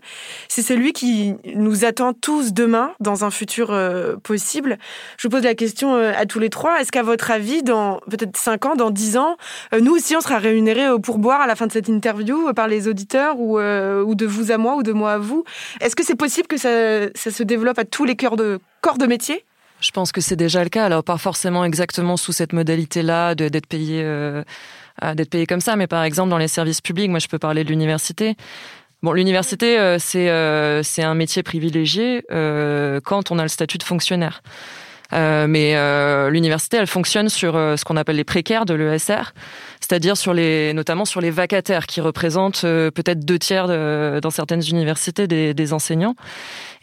c'est 0.48 0.62
celui 0.62 0.92
qui 0.92 1.34
nous 1.54 1.84
attend 1.84 2.12
tous 2.12 2.52
demain 2.52 2.92
dans 3.00 3.24
un 3.24 3.30
futur 3.30 3.72
euh, 3.72 4.16
possible? 4.22 4.78
Je 5.18 5.26
vous 5.26 5.32
pose 5.32 5.42
la 5.42 5.54
question 5.54 5.96
euh, 5.96 6.12
à 6.16 6.26
tous 6.26 6.38
les 6.38 6.48
trois. 6.48 6.80
Est-ce 6.80 6.92
qu'à 6.92 7.02
votre 7.02 7.32
avis, 7.32 7.64
dans 7.64 8.00
peut-être 8.08 8.36
5 8.36 8.66
ans, 8.66 8.76
dans 8.76 8.90
10 8.90 9.16
ans, 9.16 9.36
euh, 9.74 9.80
nous 9.80 9.92
aussi 9.92 10.16
on 10.16 10.20
sera 10.20 10.38
rémunérés 10.38 10.88
au 10.88 11.00
pourboire 11.00 11.40
à 11.40 11.48
la 11.48 11.56
fin 11.56 11.66
de 11.66 11.72
cette 11.72 11.88
interview 11.88 12.52
par 12.54 12.68
les 12.68 12.86
auditeurs 12.86 13.40
ou, 13.40 13.58
de 13.58 14.26
vous 14.26 14.52
à 14.52 14.58
moi 14.58 14.76
ou 14.76 14.84
de 14.84 14.92
moi 14.92 15.14
à 15.14 15.18
vous? 15.18 15.44
Est-ce 15.80 15.96
que 15.96 16.04
c'est 16.04 16.14
possible 16.14 16.46
que 16.46 16.56
ça, 16.56 17.08
se 17.14 17.42
développe 17.42 17.78
à 17.80 17.84
tous 17.84 18.04
les 18.04 18.16
corps 18.16 18.36
de 18.36 19.06
métier? 19.06 19.44
Je 19.80 19.90
pense 19.92 20.10
que 20.10 20.20
c'est 20.20 20.36
déjà 20.36 20.62
le 20.62 20.70
cas. 20.70 20.84
Alors 20.84 21.04
pas 21.04 21.18
forcément 21.18 21.64
exactement 21.64 22.16
sous 22.16 22.32
cette 22.32 22.52
modalité-là 22.52 23.34
d'être 23.34 23.66
payé 23.66 24.02
d'être 25.14 25.30
payé 25.30 25.46
comme 25.46 25.60
ça. 25.60 25.76
Mais 25.76 25.86
par 25.86 26.02
exemple, 26.02 26.30
dans 26.30 26.38
les 26.38 26.48
services 26.48 26.80
publics, 26.80 27.10
moi, 27.10 27.18
je 27.18 27.28
peux 27.28 27.38
parler 27.38 27.64
de 27.64 27.68
l'université. 27.68 28.36
Bon, 29.02 29.12
l'université, 29.12 29.78
euh, 29.78 29.98
c'est 30.00 30.28
euh, 30.28 30.82
c'est 30.82 31.04
un 31.04 31.14
métier 31.14 31.44
privilégié 31.44 32.24
euh, 32.32 33.00
quand 33.04 33.30
on 33.30 33.38
a 33.38 33.42
le 33.42 33.48
statut 33.48 33.78
de 33.78 33.84
fonctionnaire. 33.84 34.42
Euh, 35.14 35.46
mais 35.48 35.74
euh, 35.74 36.28
l'université, 36.30 36.76
elle 36.76 36.86
fonctionne 36.86 37.28
sur 37.28 37.56
euh, 37.56 37.76
ce 37.76 37.84
qu'on 37.84 37.96
appelle 37.96 38.16
les 38.16 38.24
précaires 38.24 38.66
de 38.66 38.74
l'ESR, 38.74 39.32
c'est-à-dire 39.80 40.16
sur 40.16 40.34
les, 40.34 40.74
notamment 40.74 41.06
sur 41.06 41.20
les 41.20 41.30
vacataires, 41.30 41.86
qui 41.86 42.00
représentent 42.00 42.62
peut-être 42.62 43.24
deux 43.24 43.38
tiers 43.38 43.68
dans 44.20 44.30
certaines 44.30 44.62
universités 44.68 45.26
des, 45.26 45.54
des, 45.54 45.72
enseignants. 45.72 46.14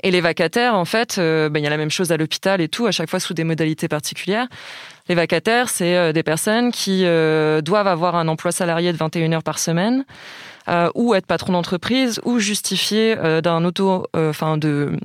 Et 0.04 0.12
les 0.12 0.22
vacataires, 0.22 0.76
en 0.76 0.86
fait, 0.86 1.18
ben, 1.18 1.56
il 1.56 1.64
y 1.64 1.68
a 1.68 1.70
la 1.70 1.78
même 1.78 1.92
chose 1.92 2.12
à 2.12 2.18
l'hôpital 2.18 2.62
et 2.62 2.68
tout, 2.68 2.88
à 2.88 2.92
chaque 2.92 3.10
fois 3.10 3.20
sous 3.20 3.34
des 3.34 3.44
modalités 3.44 3.88
particulières. 3.88 4.48
Les 5.08 5.16
vacataires, 5.16 5.70
c'est 5.70 6.14
des 6.14 6.24
personnes 6.24 6.72
qui 6.72 7.04
doivent 7.04 7.88
avoir 7.88 8.16
un 8.16 8.28
emploi 8.28 8.52
salarié 8.52 8.92
de 8.92 8.98
21 8.98 9.34
heures 9.34 9.44
par 9.44 9.60
semaine 9.60 10.04
euh, 10.68 10.90
ou 10.96 11.14
être 11.14 11.28
patron 11.28 11.54
d'entreprise, 11.54 12.20
ou 12.24 12.40
justifier 12.40 13.16
euh, 13.20 13.40
d'un 13.40 13.64
auto, 13.66 14.08
euh, 14.16 14.32
enfin 14.32 14.58
de 14.58 14.98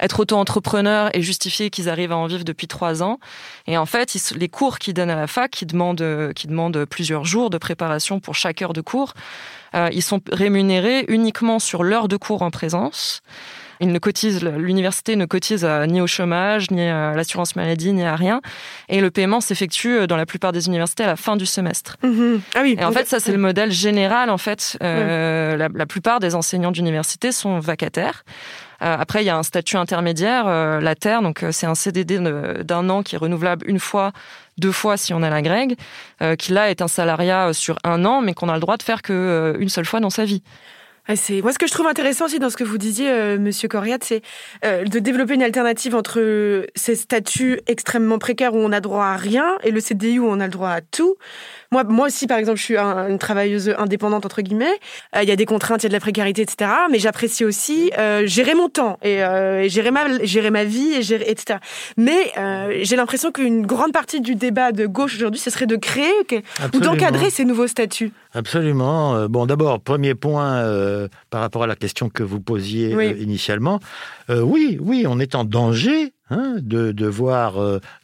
être 0.00 0.20
auto-entrepreneur 0.20 1.08
et 1.14 1.22
justifier 1.22 1.70
qu'ils 1.70 1.88
arrivent 1.88 2.12
à 2.12 2.16
en 2.18 2.26
vivre 2.26 2.44
depuis 2.44 2.66
trois 2.66 3.02
ans. 3.02 3.18
Et 3.66 3.78
en 3.78 3.86
fait, 3.86 4.14
ils, 4.14 4.36
les 4.36 4.50
cours 4.50 4.78
qu'ils 4.78 4.92
donnent 4.92 5.08
à 5.08 5.16
la 5.16 5.26
fac, 5.26 5.50
qui 5.50 5.64
demandent, 5.64 6.32
qui 6.34 6.46
demandent 6.46 6.84
plusieurs 6.84 7.24
jours 7.24 7.48
de 7.48 7.56
préparation 7.56 8.20
pour 8.20 8.34
chaque 8.34 8.60
heure 8.60 8.74
de 8.74 8.82
cours, 8.82 9.14
ils 9.92 10.02
sont 10.02 10.20
rémunérés 10.32 11.04
uniquement 11.08 11.58
sur 11.58 11.84
l'heure 11.84 12.08
de 12.08 12.16
cours 12.16 12.42
en 12.42 12.50
présence. 12.50 13.22
Il 13.80 13.92
ne 13.92 13.98
cotise, 13.98 14.42
l'université 14.42 15.16
ne 15.16 15.24
cotise 15.24 15.64
ni 15.88 16.00
au 16.00 16.06
chômage, 16.06 16.70
ni 16.70 16.82
à 16.82 17.14
l'assurance 17.14 17.56
maladie, 17.56 17.92
ni 17.92 18.04
à 18.04 18.16
rien. 18.16 18.40
Et 18.88 19.00
le 19.00 19.10
paiement 19.10 19.40
s'effectue 19.40 19.98
euh, 19.98 20.06
dans 20.06 20.16
la 20.16 20.26
plupart 20.26 20.52
des 20.52 20.66
universités 20.66 21.04
à 21.04 21.06
la 21.06 21.16
fin 21.16 21.36
du 21.36 21.46
semestre. 21.46 21.96
Mm-hmm. 22.02 22.40
Ah 22.54 22.60
oui. 22.62 22.76
Et 22.78 22.84
en 22.84 22.92
fait, 22.92 23.08
ça 23.08 23.20
c'est 23.20 23.32
le 23.32 23.38
modèle 23.38 23.70
général. 23.70 24.30
En 24.30 24.38
fait, 24.38 24.76
euh, 24.82 25.56
la, 25.56 25.68
la, 25.72 25.86
plupart 25.86 26.20
des 26.20 26.34
enseignants 26.34 26.72
d'université 26.72 27.32
sont 27.32 27.58
vacataires. 27.60 28.24
Euh, 28.82 28.96
après, 28.98 29.22
il 29.22 29.26
y 29.26 29.30
a 29.30 29.36
un 29.36 29.42
statut 29.42 29.76
intermédiaire, 29.76 30.44
euh, 30.46 30.80
la 30.80 30.94
terre, 30.94 31.22
donc 31.22 31.42
euh, 31.42 31.50
c'est 31.50 31.66
un 31.66 31.74
CDD 31.74 32.18
d'un 32.18 32.88
an 32.90 33.02
qui 33.02 33.16
est 33.16 33.18
renouvelable 33.18 33.68
une 33.68 33.80
fois, 33.80 34.12
deux 34.56 34.70
fois 34.70 34.96
si 34.96 35.12
on 35.12 35.22
a 35.22 35.30
la 35.30 35.42
grègue, 35.42 35.76
qui 36.38 36.52
là 36.52 36.70
est 36.70 36.82
un 36.82 36.88
salariat 36.88 37.52
sur 37.52 37.78
un 37.84 38.04
an, 38.04 38.20
mais 38.20 38.34
qu'on 38.34 38.48
a 38.48 38.54
le 38.54 38.60
droit 38.60 38.76
de 38.76 38.82
faire 38.82 39.02
qu'une 39.02 39.68
seule 39.68 39.84
fois 39.84 40.00
dans 40.00 40.10
sa 40.10 40.24
vie. 40.24 40.42
Ah, 41.10 41.16
c'est 41.16 41.40
moi 41.40 41.54
ce 41.54 41.58
que 41.58 41.66
je 41.66 41.72
trouve 41.72 41.86
intéressant 41.86 42.26
aussi 42.26 42.38
dans 42.38 42.50
ce 42.50 42.58
que 42.58 42.64
vous 42.64 42.76
disiez, 42.76 43.10
euh, 43.10 43.38
Monsieur 43.38 43.66
Coriat, 43.66 43.96
c'est 44.02 44.20
euh, 44.66 44.84
de 44.84 44.98
développer 44.98 45.32
une 45.32 45.42
alternative 45.42 45.94
entre 45.94 46.66
ces 46.74 46.96
statuts 46.96 47.60
extrêmement 47.66 48.18
précaires 48.18 48.52
où 48.52 48.58
on 48.58 48.72
a 48.72 48.80
droit 48.80 49.06
à 49.06 49.16
rien 49.16 49.56
et 49.64 49.70
le 49.70 49.80
CDI 49.80 50.18
où 50.18 50.26
on 50.28 50.38
a 50.38 50.44
le 50.44 50.52
droit 50.52 50.68
à 50.68 50.82
tout. 50.82 51.16
Moi, 51.70 51.84
moi 51.84 52.06
aussi, 52.06 52.26
par 52.26 52.38
exemple, 52.38 52.58
je 52.58 52.64
suis 52.64 52.78
une 52.78 53.18
travailleuse 53.18 53.74
indépendante 53.76 54.24
entre 54.24 54.40
guillemets. 54.40 54.78
Euh, 55.14 55.22
il 55.22 55.28
y 55.28 55.32
a 55.32 55.36
des 55.36 55.44
contraintes, 55.44 55.82
il 55.82 55.84
y 55.84 55.86
a 55.86 55.90
de 55.90 55.94
la 55.94 56.00
précarité, 56.00 56.40
etc. 56.40 56.70
Mais 56.90 56.98
j'apprécie 56.98 57.44
aussi 57.44 57.90
euh, 57.98 58.26
gérer 58.26 58.54
mon 58.54 58.70
temps 58.70 58.98
et, 59.02 59.22
euh, 59.22 59.62
et, 59.62 59.68
gérer 59.68 59.90
ma 59.90 60.24
gérer 60.24 60.50
ma 60.50 60.64
vie 60.64 60.94
et 60.94 61.02
gérer 61.02 61.26
etc. 61.28 61.58
Mais 61.98 62.32
j'ai 62.82 62.96
l'impression 62.96 63.32
qu'une 63.32 63.66
grande 63.66 63.92
partie 63.92 64.22
du 64.22 64.34
débat 64.34 64.72
de 64.72 64.86
gauche 64.86 65.16
aujourd'hui, 65.16 65.40
ce 65.40 65.50
serait 65.50 65.66
de 65.66 65.76
créer 65.76 66.10
ou 66.74 66.80
d'encadrer 66.80 67.28
ces 67.28 67.44
nouveaux 67.44 67.66
statuts. 67.66 68.12
Absolument. 68.32 69.28
Bon, 69.28 69.44
d'abord, 69.44 69.80
premier 69.80 70.14
point 70.14 70.62
par 71.30 71.42
rapport 71.42 71.64
à 71.64 71.66
la 71.66 71.76
question 71.76 72.08
que 72.08 72.22
vous 72.22 72.40
posiez 72.40 72.92
initialement. 73.20 73.80
oui, 74.30 74.78
oui, 74.80 75.04
on 75.06 75.20
est 75.20 75.34
en 75.34 75.44
danger 75.44 76.14
hein, 76.30 76.54
de, 76.60 76.92
de, 76.92 77.06
voir 77.06 77.56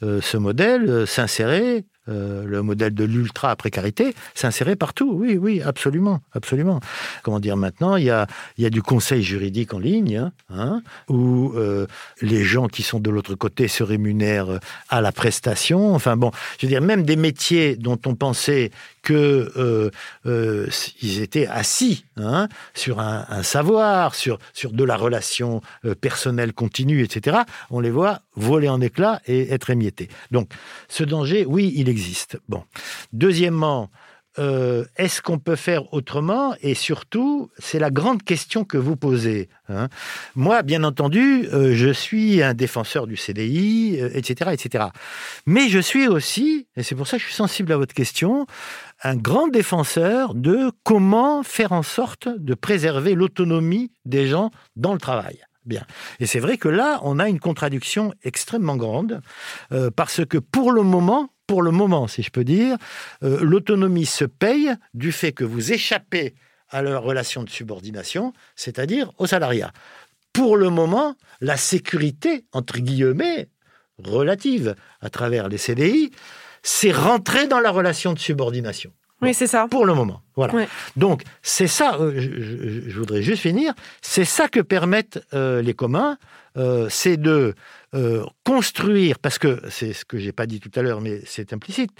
ce 0.03 0.37
modèle 0.37 1.07
s'insérer 1.07 1.85
euh, 2.09 2.45
le 2.45 2.63
modèle 2.63 2.95
de 2.95 3.05
l'ultra-précarité 3.05 4.15
s'insérer 4.35 4.77
partout. 4.77 5.13
Oui, 5.13 5.39
oui, 5.41 5.63
absolument, 5.63 6.21
absolument. 6.33 6.81
Comment 7.23 7.41
dire 7.41 7.57
maintenant 7.57 7.97
Il 7.97 8.05
y 8.05 8.11
a, 8.11 8.27
du 8.71 8.83
conseil 8.83 9.23
juridique 9.23 9.75
en 9.75 9.79
ligne, 9.79 10.17
hein, 10.17 10.33
hein 10.51 10.83
où 11.09 11.53
euh, 11.57 11.87
les 12.21 12.45
gens 12.45 12.67
qui 12.69 12.83
sont 12.83 13.01
de 13.01 13.11
l'autre 13.11 13.35
côté 13.35 13.69
se 13.69 13.83
rémunèrent 13.83 14.59
à 14.89 15.01
la 15.01 15.13
prestation. 15.13 15.95
Enfin 15.95 16.17
bon, 16.17 16.31
je 16.59 16.67
veux 16.67 16.71
dire, 16.71 16.81
même 16.81 17.05
des 17.05 17.17
métiers 17.17 17.77
dont 17.77 17.99
on 18.07 18.15
pensait 18.15 18.71
que 19.05 19.53
euh, 19.57 19.91
euh, 20.27 20.67
étaient 21.03 21.47
assis 21.47 22.05
hein, 22.17 22.49
sur 22.73 22.99
un, 22.99 23.43
savoir, 23.43 24.15
sur 24.15 24.39
sur 24.55 24.73
de 24.73 24.83
la 24.83 24.97
relation 24.97 25.61
euh, 25.85 25.95
personnelle 25.95 26.53
continue, 26.53 27.03
etc. 27.03 27.39
On 27.71 27.81
les 27.81 27.91
voit 27.91 28.21
voler 28.37 28.68
en 28.68 28.80
éclats 28.80 29.20
et 29.26 29.53
être 29.53 29.70
émiettés. 29.70 30.09
Donc, 30.30 30.51
ce 30.89 31.05
danger, 31.05 31.45
oui, 31.47 31.72
il 31.76 31.89
existe. 31.89 32.39
Bon. 32.49 32.64
Deuxièmement, 33.12 33.91
euh, 34.39 34.85
est-ce 34.97 35.22
qu'on 35.22 35.39
peut 35.39 35.57
faire 35.57 35.93
autrement? 35.93 36.55
Et 36.61 36.74
surtout, 36.74 37.51
c'est 37.59 37.78
la 37.78 37.91
grande 37.91 38.22
question 38.22 38.64
que 38.64 38.76
vous 38.76 38.97
posez. 38.97 39.49
Hein. 39.68 39.89
Moi, 40.35 40.62
bien 40.62 40.82
entendu, 40.82 41.47
euh, 41.53 41.72
je 41.74 41.91
suis 41.91 42.43
un 42.43 42.55
défenseur 42.55 43.07
du 43.07 43.16
CDI, 43.16 43.97
etc., 43.97 44.51
etc. 44.53 44.87
Mais 45.47 45.68
je 45.68 45.78
suis 45.78 46.09
aussi, 46.09 46.66
et 46.76 46.82
c'est 46.82 46.97
pour 46.97 47.07
ça 47.07 47.16
que 47.16 47.22
je 47.22 47.28
suis 47.28 47.37
sensible 47.37 47.72
à 47.72 47.76
votre 47.76 47.95
question, 47.95 48.47
un 49.05 49.16
grand 49.16 49.49
défenseur 49.49 50.35
de 50.35 50.72
comment 50.82 51.43
faire 51.43 51.72
en 51.72 51.82
sorte 51.82 52.28
de 52.28 52.55
préserver 52.55 53.14
l'autonomie 53.14 53.93
des 54.05 54.26
gens 54.26 54.51
dans 54.74 54.93
le 54.93 54.99
travail. 54.99 55.45
Et 56.21 56.27
c'est 56.27 56.41
vrai 56.41 56.59
que 56.59 56.69
là, 56.69 57.01
on 57.03 57.19
a 57.19 57.29
une 57.29 57.41
contradiction 57.41 58.12
extrêmement 58.23 58.77
grande, 58.77 59.21
euh, 59.73 59.91
parce 59.95 60.25
que 60.25 60.39
pour 60.39 60.73
le 60.73 60.83
moment, 60.83 61.31
pour 61.47 61.62
le 61.62 61.71
moment, 61.71 62.07
si 62.07 62.23
je 62.23 62.31
peux 62.31 62.45
dire, 62.45 62.77
euh, 63.23 63.39
l'autonomie 63.43 64.07
se 64.07 64.25
paye 64.25 64.75
du 64.95 65.12
fait 65.12 65.33
que 65.33 65.45
vous 65.45 65.73
échappez 65.73 66.35
à 66.71 66.83
leur 66.83 67.03
relation 67.03 67.43
de 67.43 67.51
subordination, 67.51 68.33
c'est-à-dire 68.57 69.12
au 69.19 69.27
salariat. 69.27 69.73
Pour 70.33 70.57
le 70.57 70.71
moment, 70.71 71.17
la 71.41 71.57
sécurité, 71.57 72.47
entre 72.53 72.79
guillemets, 72.79 73.49
relative 74.03 74.75
à 75.01 75.11
travers 75.11 75.49
les 75.49 75.59
CDI, 75.59 76.11
c'est 76.62 76.91
rentrer 76.91 77.47
dans 77.47 77.61
la 77.61 77.71
relation 77.71 78.12
de 78.15 78.19
subordination. 78.19 78.93
Oui, 79.25 79.35
c'est 79.35 79.47
ça. 79.47 79.66
Pour 79.68 79.87
le 79.87 79.95
moment. 79.95 80.20
Voilà. 80.37 80.66
Donc, 80.97 81.22
c'est 81.43 81.66
ça, 81.66 81.97
euh, 82.01 82.12
je, 82.16 82.99
voudrais 82.99 83.22
juste 83.22 83.43
finir, 83.43 83.72
c'est 84.03 84.25
ça 84.25 84.49
que 84.49 84.61
permettent 84.61 85.20
euh, 85.33 85.62
les 85.62 85.75
communs, 85.75 86.18
euh, 86.57 86.89
c'est 86.91 87.16
de 87.16 87.55
construire, 88.45 89.20
parce 89.20 89.39
que 89.39 89.62
c'est 89.70 89.93
ce 89.93 90.05
que 90.05 90.18
j'ai 90.18 90.33
pas 90.33 90.47
dit 90.47 90.59
tout 90.59 90.70
à 90.75 90.83
l'heure, 90.83 91.01
mais 91.01 91.20
c'est 91.27 91.53
implicite, 91.53 91.93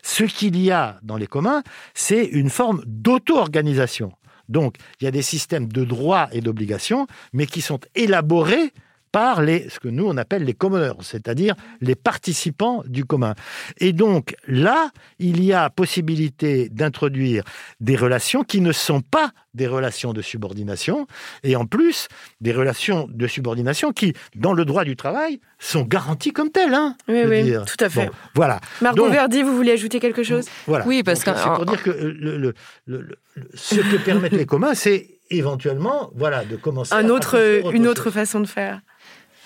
ce 0.00 0.22
qu'il 0.22 0.56
y 0.56 0.70
a 0.70 1.00
dans 1.02 1.16
les 1.16 1.26
communs, 1.26 1.64
c'est 1.92 2.24
une 2.24 2.50
forme 2.50 2.82
d'auto-organisation. 2.86 4.12
Donc, 4.48 4.76
il 5.00 5.06
y 5.06 5.08
a 5.08 5.10
des 5.10 5.22
systèmes 5.22 5.66
de 5.66 5.84
droits 5.84 6.28
et 6.30 6.40
d'obligations, 6.40 7.08
mais 7.32 7.46
qui 7.46 7.62
sont 7.62 7.80
élaborés 7.96 8.72
par 9.12 9.42
les, 9.42 9.68
ce 9.68 9.80
que 9.80 9.88
nous 9.88 10.06
on 10.06 10.16
appelle 10.16 10.44
les 10.44 10.54
commoners, 10.54 10.92
c'est-à-dire 11.00 11.54
les 11.80 11.94
participants 11.94 12.82
du 12.86 13.04
commun. 13.04 13.34
Et 13.78 13.92
donc 13.92 14.34
là, 14.46 14.90
il 15.18 15.42
y 15.44 15.52
a 15.52 15.70
possibilité 15.70 16.68
d'introduire 16.68 17.44
des 17.80 17.96
relations 17.96 18.44
qui 18.44 18.60
ne 18.60 18.72
sont 18.72 19.00
pas 19.00 19.30
des 19.54 19.66
relations 19.66 20.12
de 20.12 20.22
subordination, 20.22 21.06
et 21.42 21.56
en 21.56 21.66
plus 21.66 22.06
des 22.40 22.52
relations 22.52 23.08
de 23.10 23.26
subordination 23.26 23.92
qui, 23.92 24.14
dans 24.36 24.52
le 24.52 24.64
droit 24.64 24.84
du 24.84 24.94
travail, 24.94 25.40
sont 25.58 25.82
garanties 25.82 26.32
comme 26.32 26.50
telles. 26.50 26.74
Hein, 26.74 26.96
oui, 27.08 27.22
oui, 27.26 27.54
tout 27.66 27.84
à 27.84 27.88
fait. 27.88 28.10
voilà. 28.34 28.60
Margot 28.80 29.08
Verdi, 29.08 29.42
vous 29.42 29.56
voulez 29.56 29.72
ajouter 29.72 29.98
quelque 29.98 30.22
chose? 30.22 30.46
Voilà. 30.66 30.86
Oui, 30.86 31.02
parce 31.02 31.24
que 31.24 31.30
c'est 31.34 31.54
pour 31.54 31.66
dire 31.66 31.82
que 31.82 31.90
le, 31.90 32.54
le, 32.86 33.08
ce 33.54 33.76
que 33.76 33.96
permettent 33.96 34.32
les 34.32 34.46
communs, 34.46 34.74
c'est 34.74 35.08
éventuellement, 35.30 36.10
voilà, 36.14 36.44
de 36.44 36.56
commencer 36.56 36.92
un 36.94 37.08
autre, 37.08 37.36
une 37.72 37.86
autre 37.86 38.10
façon 38.10 38.40
de 38.40 38.46
faire. 38.46 38.80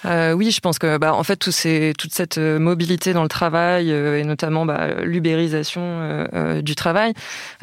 Euh, 0.04 0.32
oui, 0.32 0.50
je 0.50 0.60
pense 0.60 0.78
que 0.78 0.98
bah, 0.98 1.14
en 1.14 1.22
fait 1.22 1.36
tout 1.36 1.52
ces, 1.52 1.92
toute 1.98 2.12
cette 2.12 2.38
euh, 2.38 2.58
mobilité 2.58 3.12
dans 3.12 3.22
le 3.22 3.28
travail 3.28 3.90
euh, 3.90 4.18
et 4.18 4.24
notamment 4.24 4.66
bah, 4.66 5.02
l'ubérisation 5.02 5.82
euh, 5.82 6.62
du 6.62 6.74
travail, 6.74 7.14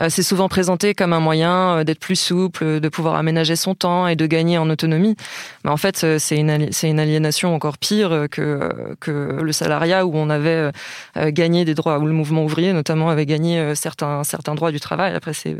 c'est 0.10 0.24
souvent 0.24 0.50
présenté 0.50 0.94
comme 0.94 1.14
un 1.14 1.20
moyen 1.20 1.84
d'être 1.84 2.00
plus 2.00 2.16
souple, 2.16 2.80
de 2.80 2.89
pouvoir 2.89 3.16
aménager 3.16 3.56
son 3.56 3.76
temps 3.76 4.08
et 4.08 4.16
de 4.16 4.26
gagner 4.26 4.58
en 4.58 4.70
autonomie. 4.70 5.16
Mais 5.64 5.70
en 5.70 5.78
fait, 5.78 6.18
c'est 6.18 6.38
une, 6.38 6.72
c'est 6.72 6.89
une 6.89 7.00
aliénation 7.00 7.54
encore 7.54 7.78
pire 7.78 8.28
que, 8.32 8.96
que 9.00 9.39
le 9.42 9.52
salariat 9.52 10.06
où 10.06 10.12
on 10.16 10.30
avait 10.30 10.72
gagné 11.16 11.66
des 11.66 11.76
droits, 11.76 12.00
où 12.00 12.06
le 12.06 12.14
mouvement 12.14 12.44
ouvrier 12.44 12.74
notamment 12.74 13.10
avait 13.10 13.26
gagné 13.26 13.76
certains, 13.76 14.24
certains 14.24 14.56
droits 14.56 14.72
du 14.72 14.80
travail. 14.80 15.14
Après, 15.14 15.34
c'est 15.34 15.58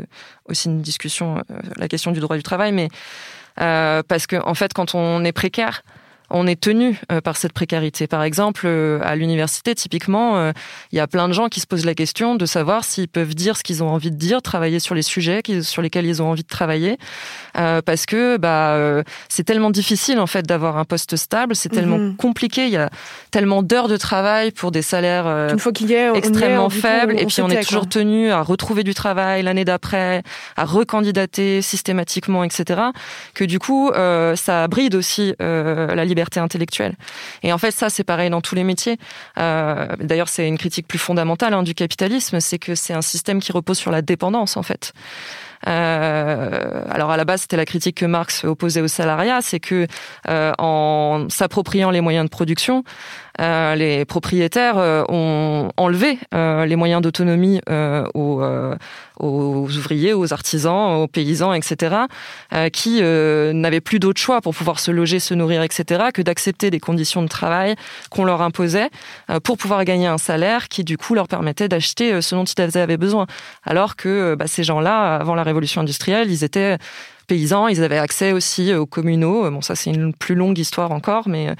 aussi 0.48 0.68
une 0.68 0.82
discussion, 0.82 1.42
la 1.76 1.88
question 1.88 2.10
du 2.10 2.20
droit 2.20 2.36
du 2.36 2.42
travail, 2.42 2.72
mais 2.72 2.88
parce 3.56 4.26
que 4.26 4.36
en 4.44 4.54
fait, 4.54 4.72
quand 4.72 4.94
on 4.94 5.24
est 5.24 5.32
précaire, 5.32 5.82
on 6.32 6.46
est 6.46 6.60
tenu 6.60 7.00
par 7.24 7.36
cette 7.36 7.52
précarité. 7.52 8.06
Par 8.06 8.22
exemple, 8.22 8.66
à 9.02 9.16
l'université, 9.16 9.74
typiquement, 9.74 10.52
il 10.92 10.96
y 10.96 11.00
a 11.00 11.06
plein 11.06 11.28
de 11.28 11.32
gens 11.32 11.48
qui 11.48 11.60
se 11.60 11.66
posent 11.66 11.84
la 11.84 11.94
question 11.94 12.34
de 12.34 12.46
savoir 12.46 12.84
s'ils 12.84 13.08
peuvent 13.08 13.34
dire 13.34 13.56
ce 13.56 13.62
qu'ils 13.62 13.82
ont 13.82 13.88
envie 13.88 14.10
de 14.10 14.16
dire, 14.16 14.42
travailler 14.42 14.80
sur 14.80 14.94
les 14.94 15.02
sujets 15.02 15.42
sur 15.62 15.82
lesquels 15.82 16.06
ils 16.06 16.22
ont 16.22 16.30
envie 16.30 16.42
de 16.42 16.48
travailler, 16.48 16.98
parce 17.54 18.06
que 18.06 18.36
bah 18.36 19.02
c'est 19.28 19.44
tellement 19.44 19.70
difficile 19.70 20.18
en 20.18 20.26
fait 20.26 20.46
d'avoir 20.46 20.78
un 20.78 20.84
poste 20.84 21.16
stable, 21.16 21.54
c'est 21.54 21.68
tellement 21.68 21.98
mhm. 21.98 22.16
compliqué, 22.16 22.64
il 22.64 22.72
y 22.72 22.76
a 22.76 22.90
tellement 23.30 23.62
d'heures 23.62 23.88
de 23.88 23.96
travail 23.96 24.50
pour 24.50 24.70
des 24.70 24.82
salaires 24.82 25.26
Une 25.50 25.58
fois 25.58 25.72
qu'il 25.72 25.90
y 25.90 25.94
est, 25.94 26.14
extrêmement 26.14 26.70
faibles, 26.70 27.18
et 27.18 27.26
puis 27.26 27.42
on 27.42 27.50
est 27.50 27.62
toujours 27.62 27.88
tenu 27.88 28.30
à 28.30 28.42
retrouver 28.42 28.84
du 28.84 28.94
travail 28.94 29.42
l'année 29.42 29.64
d'après, 29.64 30.22
à 30.56 30.64
recandidater 30.64 31.62
systématiquement, 31.62 32.44
etc. 32.44 32.80
Que 33.34 33.44
du 33.44 33.58
coup, 33.58 33.90
euh, 33.90 34.36
ça 34.36 34.68
bride 34.68 34.94
aussi 34.94 35.34
euh, 35.40 35.94
la 35.94 36.04
liberté 36.04 36.21
intellectuelle. 36.36 36.94
Et 37.42 37.52
en 37.52 37.58
fait, 37.58 37.70
ça, 37.70 37.90
c'est 37.90 38.04
pareil 38.04 38.30
dans 38.30 38.40
tous 38.40 38.54
les 38.54 38.64
métiers. 38.64 38.98
Euh, 39.38 39.86
D'ailleurs, 40.00 40.28
c'est 40.28 40.46
une 40.46 40.58
critique 40.58 40.86
plus 40.86 40.98
fondamentale 40.98 41.54
hein, 41.54 41.62
du 41.62 41.74
capitalisme, 41.74 42.40
c'est 42.40 42.58
que 42.58 42.74
c'est 42.74 42.94
un 42.94 43.02
système 43.02 43.40
qui 43.40 43.52
repose 43.52 43.78
sur 43.78 43.90
la 43.90 44.02
dépendance, 44.02 44.56
en 44.56 44.62
fait. 44.62 44.92
Euh, 45.68 46.84
alors 46.90 47.10
à 47.10 47.16
la 47.16 47.24
base, 47.24 47.42
c'était 47.42 47.56
la 47.56 47.64
critique 47.64 47.98
que 47.98 48.06
Marx 48.06 48.44
opposait 48.44 48.80
au 48.80 48.88
salariat, 48.88 49.40
c'est 49.42 49.60
que 49.60 49.86
euh, 50.28 50.52
en 50.58 51.26
s'appropriant 51.28 51.90
les 51.90 52.00
moyens 52.00 52.24
de 52.24 52.30
production, 52.30 52.84
euh, 53.40 53.74
les 53.74 54.04
propriétaires 54.04 54.76
euh, 54.76 55.04
ont 55.08 55.70
enlevé 55.76 56.18
euh, 56.34 56.66
les 56.66 56.76
moyens 56.76 57.00
d'autonomie 57.02 57.60
aux, 58.14 58.42
aux, 59.18 59.68
ouvriers, 59.68 60.12
aux 60.12 60.32
artisans, 60.32 61.02
aux 61.02 61.06
paysans, 61.06 61.52
etc., 61.52 61.96
qui 62.72 63.00
n'avaient 63.02 63.80
plus 63.80 63.98
d'autre 63.98 64.20
choix 64.20 64.40
pour 64.40 64.54
pouvoir 64.54 64.80
se 64.80 64.90
loger, 64.90 65.18
se 65.18 65.34
nourrir, 65.34 65.62
etc., 65.62 66.04
que 66.12 66.22
d'accepter 66.22 66.70
des 66.70 66.80
conditions 66.80 67.22
de 67.22 67.28
travail 67.28 67.74
qu'on 68.10 68.24
leur 68.24 68.42
imposait 68.42 68.90
pour 69.44 69.56
pouvoir 69.56 69.84
gagner 69.84 70.06
un 70.06 70.18
salaire 70.18 70.68
qui, 70.68 70.84
du 70.84 70.98
coup, 70.98 71.14
leur 71.14 71.28
permettait 71.28 71.68
d'acheter 71.68 72.20
ce 72.20 72.34
dont 72.34 72.44
ils 72.44 72.78
avaient 72.78 72.96
besoin. 72.96 73.26
Alors 73.64 73.96
que 73.96 74.34
bah, 74.34 74.46
ces 74.46 74.64
gens-là, 74.64 75.16
avant 75.16 75.34
la 75.34 75.42
révolution 75.42 75.80
industrielle, 75.80 76.30
ils 76.30 76.44
étaient 76.44 76.78
paysans, 77.26 77.68
ils 77.68 77.82
avaient 77.82 77.98
accès 77.98 78.32
aussi 78.32 78.74
aux 78.74 78.86
communaux. 78.86 79.50
Bon, 79.50 79.60
ça 79.60 79.74
c'est 79.74 79.90
une 79.90 80.12
plus 80.14 80.34
longue 80.34 80.58
histoire 80.58 80.92
encore, 80.92 81.28
mais 81.28 81.50
euh, 81.50 81.54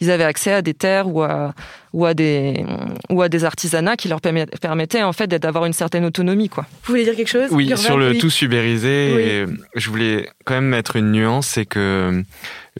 ils 0.00 0.10
avaient 0.10 0.24
accès 0.24 0.52
à 0.52 0.62
des 0.62 0.74
terres 0.74 1.08
ou 1.08 1.22
à, 1.22 1.52
ou 1.92 2.04
à 2.04 2.14
des 2.14 2.64
ou 3.10 3.22
à 3.22 3.28
des 3.28 3.44
artisanats 3.44 3.96
qui 3.96 4.08
leur 4.08 4.20
permettaient 4.20 5.02
en 5.02 5.12
fait 5.12 5.28
d'avoir 5.28 5.66
une 5.66 5.72
certaine 5.72 6.04
autonomie, 6.04 6.48
quoi. 6.48 6.66
Vous 6.84 6.92
voulez 6.92 7.04
dire 7.04 7.16
quelque 7.16 7.28
chose 7.28 7.48
Oui, 7.50 7.76
sur 7.76 7.98
le 7.98 8.16
tout 8.18 8.30
ubérisé, 8.42 9.46
je 9.74 9.90
voulais 9.90 10.28
quand 10.44 10.54
même 10.54 10.68
mettre 10.68 10.96
une 10.96 11.12
nuance, 11.12 11.46
c'est 11.46 11.66
que 11.66 12.22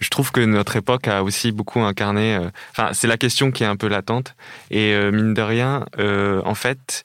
je 0.01 0.09
trouve 0.11 0.31
que 0.33 0.41
notre 0.41 0.77
époque 0.77 1.09
a 1.09 1.23
aussi 1.23 1.53
beaucoup 1.53 1.81
incarné. 1.81 2.37
Euh, 2.37 2.51
enfin, 2.71 2.91
c'est 2.93 3.07
la 3.07 3.17
question 3.17 3.51
qui 3.51 3.65
est 3.65 3.67
un 3.67 3.77
peu 3.77 3.89
latente. 3.89 4.35
Et 4.71 4.93
euh, 4.93 5.11
mine 5.11 5.35
de 5.35 5.43
rien, 5.43 5.87
euh, 5.99 6.41
en 6.45 6.55
fait, 6.55 7.05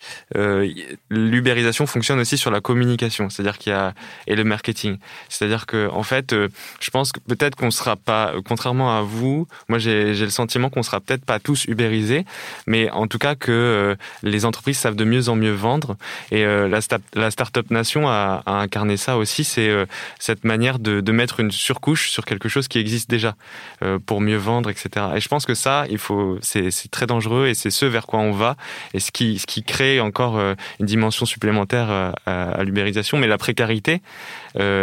l'ubérisation 1.10 1.86
fonctionne 1.86 2.20
aussi 2.20 2.38
sur 2.38 2.52
la 2.52 2.62
communication, 2.62 3.30
c'est-à-dire 3.30 3.58
qu'il 3.58 3.72
y 3.72 3.76
a 3.76 3.94
et 4.28 4.36
le 4.36 4.44
marketing. 4.44 4.98
C'est-à-dire 5.30 5.66
que, 5.66 5.90
en 5.90 6.04
fait, 6.04 6.34
je 6.34 6.90
pense 6.92 7.12
que 7.12 7.20
peut-être 7.20 7.56
qu'on 7.56 7.72
sera 7.72 7.96
pas, 7.96 8.34
contrairement 8.46 8.98
à 8.98 9.02
vous, 9.02 9.48
moi 9.70 9.80
j'ai 9.80 10.14
le 10.14 10.30
sentiment 10.30 10.70
qu'on 10.70 10.84
sera 10.84 11.00
peut-être 11.00 11.26
pas 11.26 11.40
tous 11.40 11.66
ubérisés, 11.66 11.93
mais 12.68 12.90
en 12.92 13.08
tout 13.08 13.20
cas 13.20 13.36
que 13.36 13.96
les 14.24 14.46
entreprises 14.46 14.78
savent 14.78 14.96
de 14.96 15.06
mieux 15.06 15.30
en 15.30 15.36
mieux 15.36 15.52
vendre. 15.52 15.96
Et 16.32 16.44
la, 16.44 16.80
la 17.14 17.32
Startup 17.32 17.70
Nation 17.72 18.08
a, 18.10 18.44
incarné 18.46 18.98
ça 18.98 19.18
aussi, 19.18 19.44
c'est 19.44 19.72
cette 20.20 20.44
manière 20.44 20.80
de, 20.80 21.12
mettre 21.12 21.40
une 21.40 21.52
surcouche 21.52 22.10
sur 22.10 22.26
quelque 22.26 22.50
chose 22.50 22.68
qui 22.68 22.80
existe 22.80 23.10
déjà 23.10 23.36
euh, 23.84 24.00
pour 24.04 24.22
mieux 24.22 24.38
vendre, 24.38 24.70
etc. 24.70 25.06
Et 25.16 25.20
je 25.20 25.28
pense 25.28 25.46
que 25.46 25.54
ça, 25.54 25.86
il 25.90 25.98
faut, 25.98 26.38
c'est 26.42 26.72
très 26.92 27.06
dangereux 27.06 27.48
et 27.48 27.54
c'est 27.54 27.70
ce 27.70 27.86
vers 27.86 28.08
quoi 28.08 28.20
on 28.20 28.32
va 28.32 28.56
et 28.94 29.00
ce 29.00 29.12
qui, 29.12 29.40
crée 29.66 30.00
encore 30.00 30.38
euh, 30.38 30.56
une 30.80 30.86
dimension 30.86 31.26
supplémentaire 31.26 31.88
euh, 31.90 32.12
à, 32.26 32.64
l'ubérisation. 32.64 33.18
Mais 33.18 33.28
la 33.28 33.38
précarité 33.38 34.02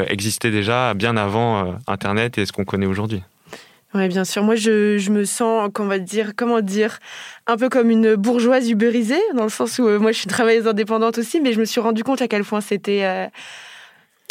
existait 0.09 0.51
déjà 0.51 0.95
bien 0.95 1.17
avant 1.17 1.79
Internet 1.87 2.39
et 2.39 2.47
ce 2.47 2.53
qu'on 2.53 2.65
connaît 2.65 2.87
aujourd'hui. 2.87 3.23
Oui, 3.95 4.07
bien 4.09 4.25
sûr. 4.25 4.45
Moi, 4.45 4.55
je, 4.55 5.11
me 5.11 5.25
sens, 5.25 5.69
qu'on 5.75 5.87
va 5.87 5.99
dire, 5.99 6.33
comment 6.37 6.61
dire, 6.61 6.99
un 7.47 7.57
peu 7.57 7.69
comme 7.69 7.91
une 7.91 8.15
bourgeoise 8.15 8.71
ubérisée, 8.71 9.21
dans 9.35 9.43
le 9.45 9.49
sens 9.49 9.79
où 9.81 9.89
moi, 9.99 10.13
je 10.13 10.19
suis 10.19 10.29
travailleuse 10.29 10.69
indépendante 10.69 11.19
aussi, 11.19 11.41
mais 11.41 11.53
je 11.53 11.59
me 11.59 11.65
suis 11.65 11.81
rendu 11.81 12.05
compte 12.05 12.23
à 12.23 12.29
quel 12.29 12.45
point 12.45 12.61
c'était 12.61 13.31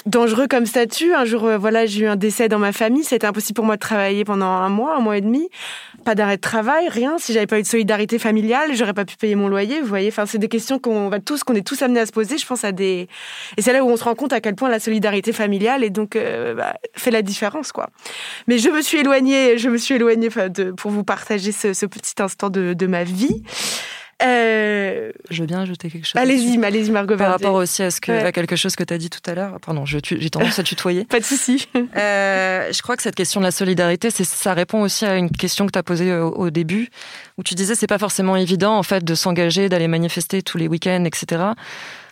dangereux 0.06 0.48
comme 0.48 0.66
statut. 0.66 1.14
Un 1.14 1.26
jour, 1.26 1.46
euh, 1.46 1.58
voilà, 1.58 1.86
j'ai 1.86 2.02
eu 2.02 2.08
un 2.08 2.16
décès 2.16 2.50
dans 2.50 2.60
ma 2.60 2.72
famille. 2.72 3.04
C'était 3.04 3.28
impossible 3.28 3.56
pour 3.56 3.66
moi 3.66 3.76
de 3.76 3.80
travailler 3.80 4.26
pendant 4.26 4.48
un 4.48 4.70
mois, 4.70 4.96
un 4.96 5.00
mois 5.00 5.18
et 5.18 5.22
demi. 5.22 5.50
Pas 6.06 6.16
d'arrêt 6.16 6.38
de 6.38 6.42
travail, 6.42 6.88
rien. 6.90 7.18
Si 7.18 7.34
j'avais 7.34 7.48
pas 7.48 7.60
eu 7.60 7.64
de 7.64 7.68
solidarité 7.68 8.20
familiale, 8.20 8.74
j'aurais 8.74 8.94
pas 8.94 9.06
pu 9.06 9.18
payer 9.18 9.36
mon 9.36 9.48
loyer. 9.48 9.82
Vous 9.82 9.88
voyez, 9.88 10.10
enfin, 10.10 10.26
c'est 10.26 10.38
des 10.38 10.48
questions 10.48 10.80
qu'on 10.80 11.10
va 11.10 11.20
tous, 11.20 11.44
qu'on 11.44 11.56
est 11.56 11.66
tous 11.66 11.82
amenés 11.82 12.00
à 12.00 12.06
se 12.06 12.12
poser. 12.12 12.38
Je 12.38 12.46
pense 12.46 12.64
à 12.64 12.72
des, 12.72 13.08
et 13.58 13.62
c'est 13.62 13.74
là 13.74 13.84
où 13.84 13.90
on 13.90 13.98
se 13.98 14.04
rend 14.04 14.16
compte 14.16 14.34
à 14.34 14.42
quel 14.42 14.56
point 14.56 14.70
la 14.70 14.80
solidarité 14.80 15.34
familiale 15.34 15.84
et 15.84 15.90
donc 15.90 16.16
euh, 16.16 16.56
bah, 16.56 16.74
fait 16.96 17.12
la 17.12 17.22
différence, 17.22 17.72
quoi. 17.72 17.90
Mais 18.48 18.58
je 18.58 18.70
me 18.70 18.82
suis 18.82 19.00
éloignée, 19.00 19.58
je 19.58 19.70
me 19.70 19.78
suis 19.78 19.96
éloignée 19.96 20.30
de, 20.30 20.72
pour 20.72 20.92
vous 20.92 21.04
partager 21.04 21.52
ce, 21.52 21.74
ce 21.74 21.86
petit 21.86 22.14
instant 22.20 22.50
de, 22.50 22.74
de 22.74 22.88
ma 22.88 23.04
vie. 23.04 23.44
Euh... 24.22 25.12
Je 25.30 25.42
veux 25.42 25.48
bien 25.48 25.62
ajouter 25.62 25.90
quelque 25.90 26.06
chose. 26.06 26.20
Allez-y, 26.22 26.64
allez-y, 26.64 26.92
Margot. 26.92 27.16
Par 27.16 27.32
rapport 27.32 27.56
aussi 27.56 27.84
à, 27.84 27.92
ce 27.92 28.02
que, 28.02 28.12
à 28.12 28.32
quelque 28.32 28.56
chose 28.56 28.76
que 28.76 28.84
tu 28.84 28.94
as 28.94 28.98
dit 28.98 29.10
tout 29.10 29.22
à 29.30 29.34
l'heure. 29.34 29.60
Pardon, 29.62 29.86
j'ai 29.86 30.02
tendance 30.30 30.60
à 30.60 30.64
tutoyer. 30.64 31.06
Pas 31.10 31.20
de 31.20 31.26
souci. 31.26 31.68
Euh, 31.76 32.72
je 32.72 32.82
crois 32.82 32.98
que 32.98 33.04
cette 33.04 33.16
question 33.16 33.40
de 33.40 33.46
la 33.46 33.52
solidarité, 33.52 34.10
ça 34.12 34.54
répond 34.54 34.82
aussi 34.82 35.06
à 35.06 35.16
une 35.16 35.32
question 35.32 35.66
que 35.66 35.72
tu 35.72 35.80
as 35.80 35.84
posée 35.84 36.14
au, 36.14 36.30
au, 36.30 36.50
début, 36.50 36.90
où 37.38 37.44
tu 37.44 37.56
disais 37.56 37.76
c'est 37.76 37.88
pas 37.88 37.98
forcément 37.98 38.36
évident 38.36 38.78
en 38.78 38.84
fait 38.84 39.04
de 39.04 39.16
s'engager, 39.16 39.70
d'aller 39.70 39.88
manifester 39.88 40.42
tous 40.42 40.58
les 40.58 40.68
week-ends, 40.68 41.06
etc. 41.06 41.54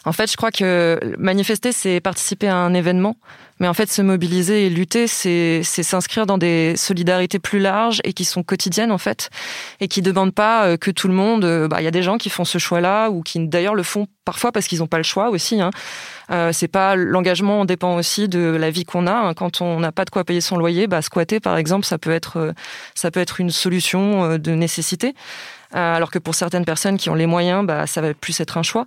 En 0.07 0.13
fait, 0.13 0.31
je 0.31 0.37
crois 0.37 0.51
que 0.51 0.99
manifester, 1.19 1.73
c'est 1.73 1.99
participer 1.99 2.47
à 2.47 2.55
un 2.55 2.73
événement. 2.73 3.17
Mais 3.59 3.67
en 3.67 3.73
fait, 3.73 3.91
se 3.91 4.01
mobiliser 4.01 4.67
et 4.67 4.69
lutter, 4.69 5.07
c'est 5.07 5.63
s'inscrire 5.63 6.25
dans 6.25 6.37
des 6.37 6.77
solidarités 6.77 7.39
plus 7.39 7.59
larges 7.59 7.99
et 8.05 8.13
qui 8.13 8.23
sont 8.23 8.41
quotidiennes, 8.41 8.91
en 8.91 8.97
fait, 8.97 9.29
et 9.81 9.89
qui 9.89 10.01
ne 10.01 10.05
demandent 10.05 10.33
pas 10.33 10.65
euh, 10.65 10.77
que 10.77 10.91
tout 10.91 11.09
le 11.09 11.13
monde... 11.13 11.43
Euh, 11.43 11.67
bah, 11.67 11.81
il 11.81 11.83
y 11.83 11.87
a 11.87 11.91
des 11.91 12.03
gens 12.03 12.17
qui 12.17 12.29
font 12.29 12.45
ce 12.45 12.57
choix-là 12.57 13.09
ou 13.09 13.21
qui, 13.21 13.45
d'ailleurs, 13.47 13.75
le 13.75 13.83
font 13.83 14.07
parfois 14.23 14.51
parce 14.51 14.67
qu'ils 14.67 14.79
n'ont 14.79 14.87
pas 14.87 14.97
le 14.97 15.03
choix 15.03 15.29
aussi. 15.29 15.59
Hein. 15.59 15.71
Euh, 16.31 16.51
c'est 16.53 16.67
pas 16.67 16.95
l'engagement 16.95 17.65
dépend 17.65 17.95
aussi 17.95 18.29
de 18.29 18.39
la 18.39 18.69
vie 18.69 18.85
qu'on 18.85 19.07
a. 19.07 19.13
Hein. 19.13 19.33
Quand 19.33 19.61
on 19.61 19.79
n'a 19.79 19.91
pas 19.91 20.05
de 20.05 20.09
quoi 20.09 20.23
payer 20.23 20.41
son 20.41 20.57
loyer, 20.57 20.87
bah, 20.87 21.01
squatter 21.01 21.39
par 21.39 21.57
exemple, 21.57 21.85
ça 21.85 21.97
peut 21.97 22.11
être 22.11 22.37
euh, 22.37 22.53
ça 22.93 23.09
peut 23.09 23.19
être 23.19 23.39
une 23.39 23.49
solution 23.49 24.37
de 24.37 24.51
nécessité. 24.51 25.15
Euh, 25.76 25.95
alors 25.95 26.11
que 26.11 26.20
pour 26.20 26.36
certaines 26.36 26.65
personnes 26.65 26.97
qui 26.97 27.09
ont 27.09 27.15
les 27.15 27.26
moyens, 27.26 27.65
bah, 27.65 27.88
ça 27.88 28.01
va 28.01 28.13
plus 28.13 28.39
être 28.39 28.57
un 28.57 28.63
choix. 28.63 28.86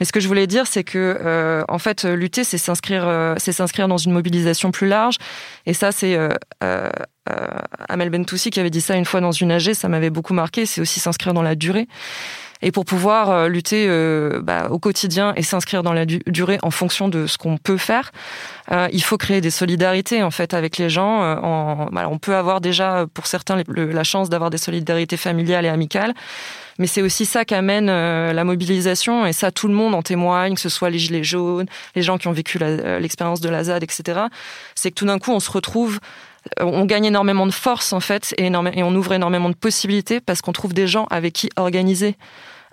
Mais 0.00 0.06
ce 0.06 0.12
que 0.12 0.20
je 0.20 0.28
voulais 0.28 0.46
dire, 0.46 0.66
c'est 0.66 0.84
que 0.84 1.18
euh, 1.20 1.62
en 1.68 1.78
fait, 1.78 2.04
lutter, 2.04 2.44
c'est 2.44 2.58
s'inscrire, 2.58 3.06
euh, 3.06 3.34
c'est 3.38 3.52
s'inscrire 3.52 3.88
dans 3.88 3.98
une 3.98 4.12
mobilisation 4.12 4.70
plus 4.70 4.88
large. 4.88 5.16
Et 5.66 5.74
ça, 5.74 5.92
c'est 5.92 6.18
Amel 7.88 8.10
Bentoussi 8.10 8.50
qui 8.50 8.60
avait 8.60 8.70
dit 8.70 8.80
ça 8.80 8.96
une 8.96 9.04
fois 9.04 9.20
dans 9.20 9.32
une 9.32 9.52
AG. 9.52 9.74
Ça 9.74 9.88
m'avait 9.88 10.10
beaucoup 10.10 10.34
marqué. 10.34 10.66
C'est 10.66 10.80
aussi 10.80 11.00
s'inscrire 11.00 11.34
dans 11.34 11.42
la 11.42 11.54
durée. 11.54 11.86
Et 12.62 12.72
pour 12.72 12.84
pouvoir 12.84 13.30
euh, 13.30 13.48
lutter 13.48 13.86
euh, 13.88 14.40
bah, 14.42 14.68
au 14.70 14.78
quotidien 14.78 15.32
et 15.36 15.42
s'inscrire 15.42 15.82
dans 15.82 15.92
la 15.92 16.06
durée 16.06 16.58
en 16.62 16.70
fonction 16.70 17.08
de 17.08 17.26
ce 17.26 17.38
qu'on 17.38 17.56
peut 17.56 17.76
faire, 17.76 18.10
euh, 18.72 18.88
il 18.92 19.02
faut 19.02 19.16
créer 19.16 19.40
des 19.40 19.50
solidarités 19.50 20.22
en 20.22 20.30
fait 20.30 20.54
avec 20.54 20.76
les 20.76 20.90
gens. 20.90 21.20
En, 21.42 21.86
bah, 21.92 22.08
on 22.10 22.18
peut 22.18 22.34
avoir 22.34 22.60
déjà 22.60 23.06
pour 23.14 23.26
certains 23.26 23.62
la 23.68 24.04
chance 24.04 24.28
d'avoir 24.28 24.50
des 24.50 24.58
solidarités 24.58 25.16
familiales 25.16 25.64
et 25.66 25.68
amicales. 25.68 26.14
Mais 26.80 26.86
c'est 26.86 27.02
aussi 27.02 27.26
ça 27.26 27.44
qu'amène 27.44 27.86
la 27.86 28.44
mobilisation, 28.44 29.26
et 29.26 29.32
ça 29.32 29.50
tout 29.50 29.66
le 29.66 29.74
monde 29.74 29.96
en 29.96 30.02
témoigne, 30.02 30.54
que 30.54 30.60
ce 30.60 30.68
soit 30.68 30.90
les 30.90 30.98
gilets 31.00 31.24
jaunes, 31.24 31.66
les 31.96 32.02
gens 32.02 32.18
qui 32.18 32.28
ont 32.28 32.32
vécu 32.32 32.60
l'expérience 33.00 33.40
de 33.40 33.48
la 33.48 33.64
ZAD, 33.64 33.82
etc. 33.82 34.20
C'est 34.76 34.90
que 34.90 34.94
tout 34.94 35.06
d'un 35.06 35.18
coup 35.18 35.32
on 35.32 35.40
se 35.40 35.50
retrouve 35.50 35.98
on 36.60 36.84
gagne 36.84 37.06
énormément 37.06 37.46
de 37.46 37.52
force 37.52 37.92
en 37.92 38.00
fait 38.00 38.34
et, 38.38 38.50
on 38.54 38.94
ouvre 38.94 39.12
énormément 39.12 39.50
de 39.50 39.54
possibilités 39.54 40.20
parce 40.20 40.40
qu'on 40.40 40.52
trouve 40.52 40.72
des 40.72 40.86
gens 40.86 41.06
avec 41.10 41.34
qui 41.34 41.50
organiser 41.56 42.16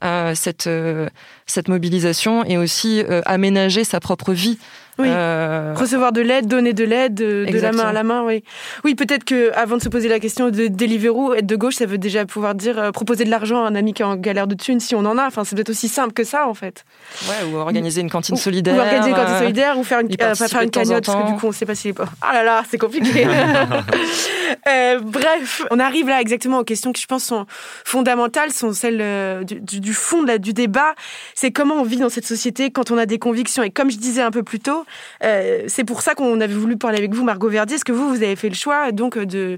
euh, 0.03 0.35
cette, 0.35 0.67
euh, 0.67 1.07
cette 1.45 1.69
mobilisation 1.69 2.43
et 2.43 2.57
aussi 2.57 3.01
euh, 3.01 3.21
aménager 3.25 3.83
sa 3.83 3.99
propre 3.99 4.33
vie 4.33 4.59
oui. 4.97 5.07
Euh... 5.09 5.73
Recevoir 5.75 6.11
de 6.11 6.21
l'aide, 6.21 6.47
donner 6.47 6.73
de 6.73 6.83
l'aide, 6.83 7.15
de, 7.15 7.45
la 7.59 7.71
main 7.71 7.83
à 7.83 7.93
la 7.93 8.03
main, 8.03 8.23
oui. 8.23 8.43
Oui, 8.83 8.95
peut-être 8.95 9.23
que 9.23 9.51
avant 9.53 9.77
de 9.77 9.81
se 9.81 9.89
poser 9.89 10.07
la 10.07 10.19
question 10.19 10.49
de 10.49 10.67
Deliveroo, 10.67 11.33
être 11.33 11.45
de 11.45 11.55
gauche, 11.55 11.75
ça 11.75 11.85
veut 11.85 11.97
déjà 11.97 12.25
pouvoir 12.25 12.55
dire 12.55 12.79
euh, 12.79 12.91
proposer 12.91 13.25
de 13.25 13.29
l'argent 13.29 13.63
à 13.63 13.67
un 13.67 13.75
ami 13.75 13.93
qui 13.93 14.01
est 14.01 14.05
en 14.05 14.15
galère 14.15 14.47
de 14.47 14.55
thunes, 14.55 14.79
si 14.79 14.95
on 14.95 14.99
en 14.99 15.17
a. 15.17 15.25
Enfin, 15.27 15.43
c'est 15.43 15.55
peut-être 15.55 15.69
aussi 15.69 15.89
simple 15.89 16.13
que 16.13 16.23
ça, 16.23 16.47
en 16.47 16.53
fait. 16.53 16.85
Ouais, 17.27 17.51
ou 17.51 17.57
organiser 17.57 18.01
une 18.01 18.09
cantine 18.09 18.37
solidaire. 18.37 18.75
Ou 18.75 18.79
organiser 18.79 19.09
une 19.09 19.15
cantine 19.15 19.37
solidaire, 19.39 19.77
ou 19.77 19.83
faire 19.83 19.99
une, 19.99 20.09
euh, 20.21 20.35
faire 20.35 20.61
une 20.61 20.69
cagnotte, 20.69 21.05
parce 21.05 21.23
que 21.23 21.31
du 21.31 21.37
coup, 21.37 21.47
on 21.47 21.51
sait 21.51 21.65
pas 21.65 21.75
si... 21.75 21.93
Ah 22.21 22.33
là 22.33 22.43
là, 22.43 22.63
c'est 22.69 22.77
compliqué. 22.77 23.27
euh, 24.67 24.99
bref, 24.99 25.63
on 25.71 25.79
arrive 25.79 26.07
là 26.07 26.21
exactement 26.21 26.59
aux 26.59 26.63
questions 26.63 26.91
qui, 26.91 27.01
je 27.01 27.07
pense, 27.07 27.25
sont 27.25 27.45
fondamentales, 27.83 28.51
sont 28.51 28.73
celles 28.73 28.99
euh, 29.01 29.43
du, 29.43 29.79
du, 29.79 29.93
fond 29.93 30.23
du 30.23 30.53
débat. 30.53 30.95
C'est 31.33 31.51
comment 31.51 31.75
on 31.75 31.83
vit 31.83 31.97
dans 31.97 32.09
cette 32.09 32.25
société 32.25 32.71
quand 32.71 32.91
on 32.91 32.97
a 32.97 33.05
des 33.05 33.19
convictions. 33.19 33.63
Et 33.63 33.69
comme 33.69 33.91
je 33.91 33.97
disais 33.97 34.21
un 34.21 34.31
peu 34.31 34.43
plus 34.43 34.59
tôt, 34.59 34.84
Euh, 35.23 35.63
c'est 35.67 35.83
pour 35.83 36.01
ça 36.01 36.15
qu'on 36.15 36.39
avait 36.41 36.53
voulu 36.53 36.77
parler 36.77 36.97
avec 36.97 37.13
vous, 37.13 37.23
Margot 37.23 37.49
Verdi. 37.49 37.75
Est-ce 37.75 37.85
que 37.85 37.91
vous, 37.91 38.09
vous 38.09 38.23
avez 38.23 38.35
fait 38.35 38.49
le 38.49 38.55
choix 38.55 38.91
donc 38.91 39.17
de, 39.17 39.57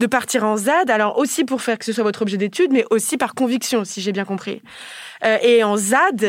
de 0.00 0.06
partir 0.06 0.44
en 0.44 0.56
ZAD 0.56 0.90
Alors 0.90 1.18
aussi 1.18 1.44
pour 1.44 1.62
faire 1.62 1.78
que 1.78 1.84
ce 1.84 1.92
soit 1.92 2.04
votre 2.04 2.22
objet 2.22 2.36
d'étude, 2.36 2.72
mais 2.72 2.84
aussi 2.90 3.16
par 3.16 3.34
conviction, 3.34 3.84
si 3.84 4.00
j'ai 4.00 4.12
bien 4.12 4.24
compris. 4.24 4.62
Euh, 5.24 5.38
et 5.42 5.64
en 5.64 5.76
ZAD, 5.76 6.24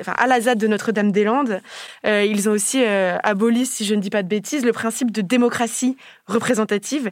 enfin, 0.00 0.14
à 0.16 0.26
la 0.26 0.40
ZAD 0.40 0.58
de 0.58 0.66
Notre-Dame-des-Landes, 0.66 1.60
euh, 2.06 2.24
ils 2.24 2.48
ont 2.48 2.52
aussi 2.52 2.82
euh, 2.84 3.16
aboli, 3.22 3.66
si 3.66 3.84
je 3.84 3.94
ne 3.94 4.00
dis 4.00 4.10
pas 4.10 4.22
de 4.22 4.28
bêtises, 4.28 4.64
le 4.64 4.72
principe 4.72 5.10
de 5.10 5.20
démocratie 5.20 5.96
représentative. 6.26 7.10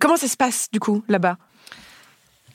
comment 0.00 0.16
ça 0.16 0.28
se 0.28 0.36
passe 0.36 0.68
du 0.72 0.80
coup 0.80 1.04
là-bas? 1.08 1.36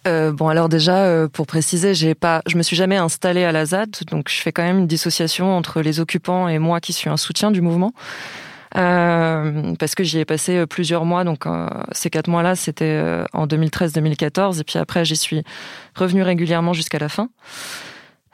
Euh, 0.07 0.31
bon 0.31 0.47
alors 0.47 0.69
déjà 0.69 1.05
euh, 1.05 1.27
pour 1.27 1.45
préciser, 1.45 1.93
j'ai 1.93 2.15
pas, 2.15 2.41
je 2.47 2.57
me 2.57 2.63
suis 2.63 2.75
jamais 2.75 2.97
installée 2.97 3.43
à 3.43 3.51
la 3.51 3.65
ZAD, 3.65 3.97
donc 4.09 4.29
je 4.29 4.41
fais 4.41 4.51
quand 4.51 4.63
même 4.63 4.79
une 4.79 4.87
dissociation 4.87 5.55
entre 5.55 5.81
les 5.81 5.99
occupants 5.99 6.47
et 6.47 6.59
moi 6.59 6.79
qui 6.79 6.93
suis 6.93 7.09
un 7.09 7.17
soutien 7.17 7.51
du 7.51 7.61
mouvement. 7.61 7.93
Euh, 8.77 9.75
parce 9.79 9.95
que 9.95 10.03
j'y 10.03 10.19
ai 10.19 10.25
passé 10.25 10.65
plusieurs 10.65 11.03
mois, 11.03 11.25
donc 11.25 11.43
ces 11.91 12.09
quatre 12.09 12.29
mois-là, 12.29 12.55
c'était 12.55 13.03
en 13.33 13.45
2013-2014, 13.45 14.61
et 14.61 14.63
puis 14.63 14.79
après 14.79 15.03
j'y 15.03 15.17
suis 15.17 15.43
revenue 15.93 16.23
régulièrement 16.23 16.73
jusqu'à 16.73 16.97
la 16.97 17.09
fin. 17.09 17.29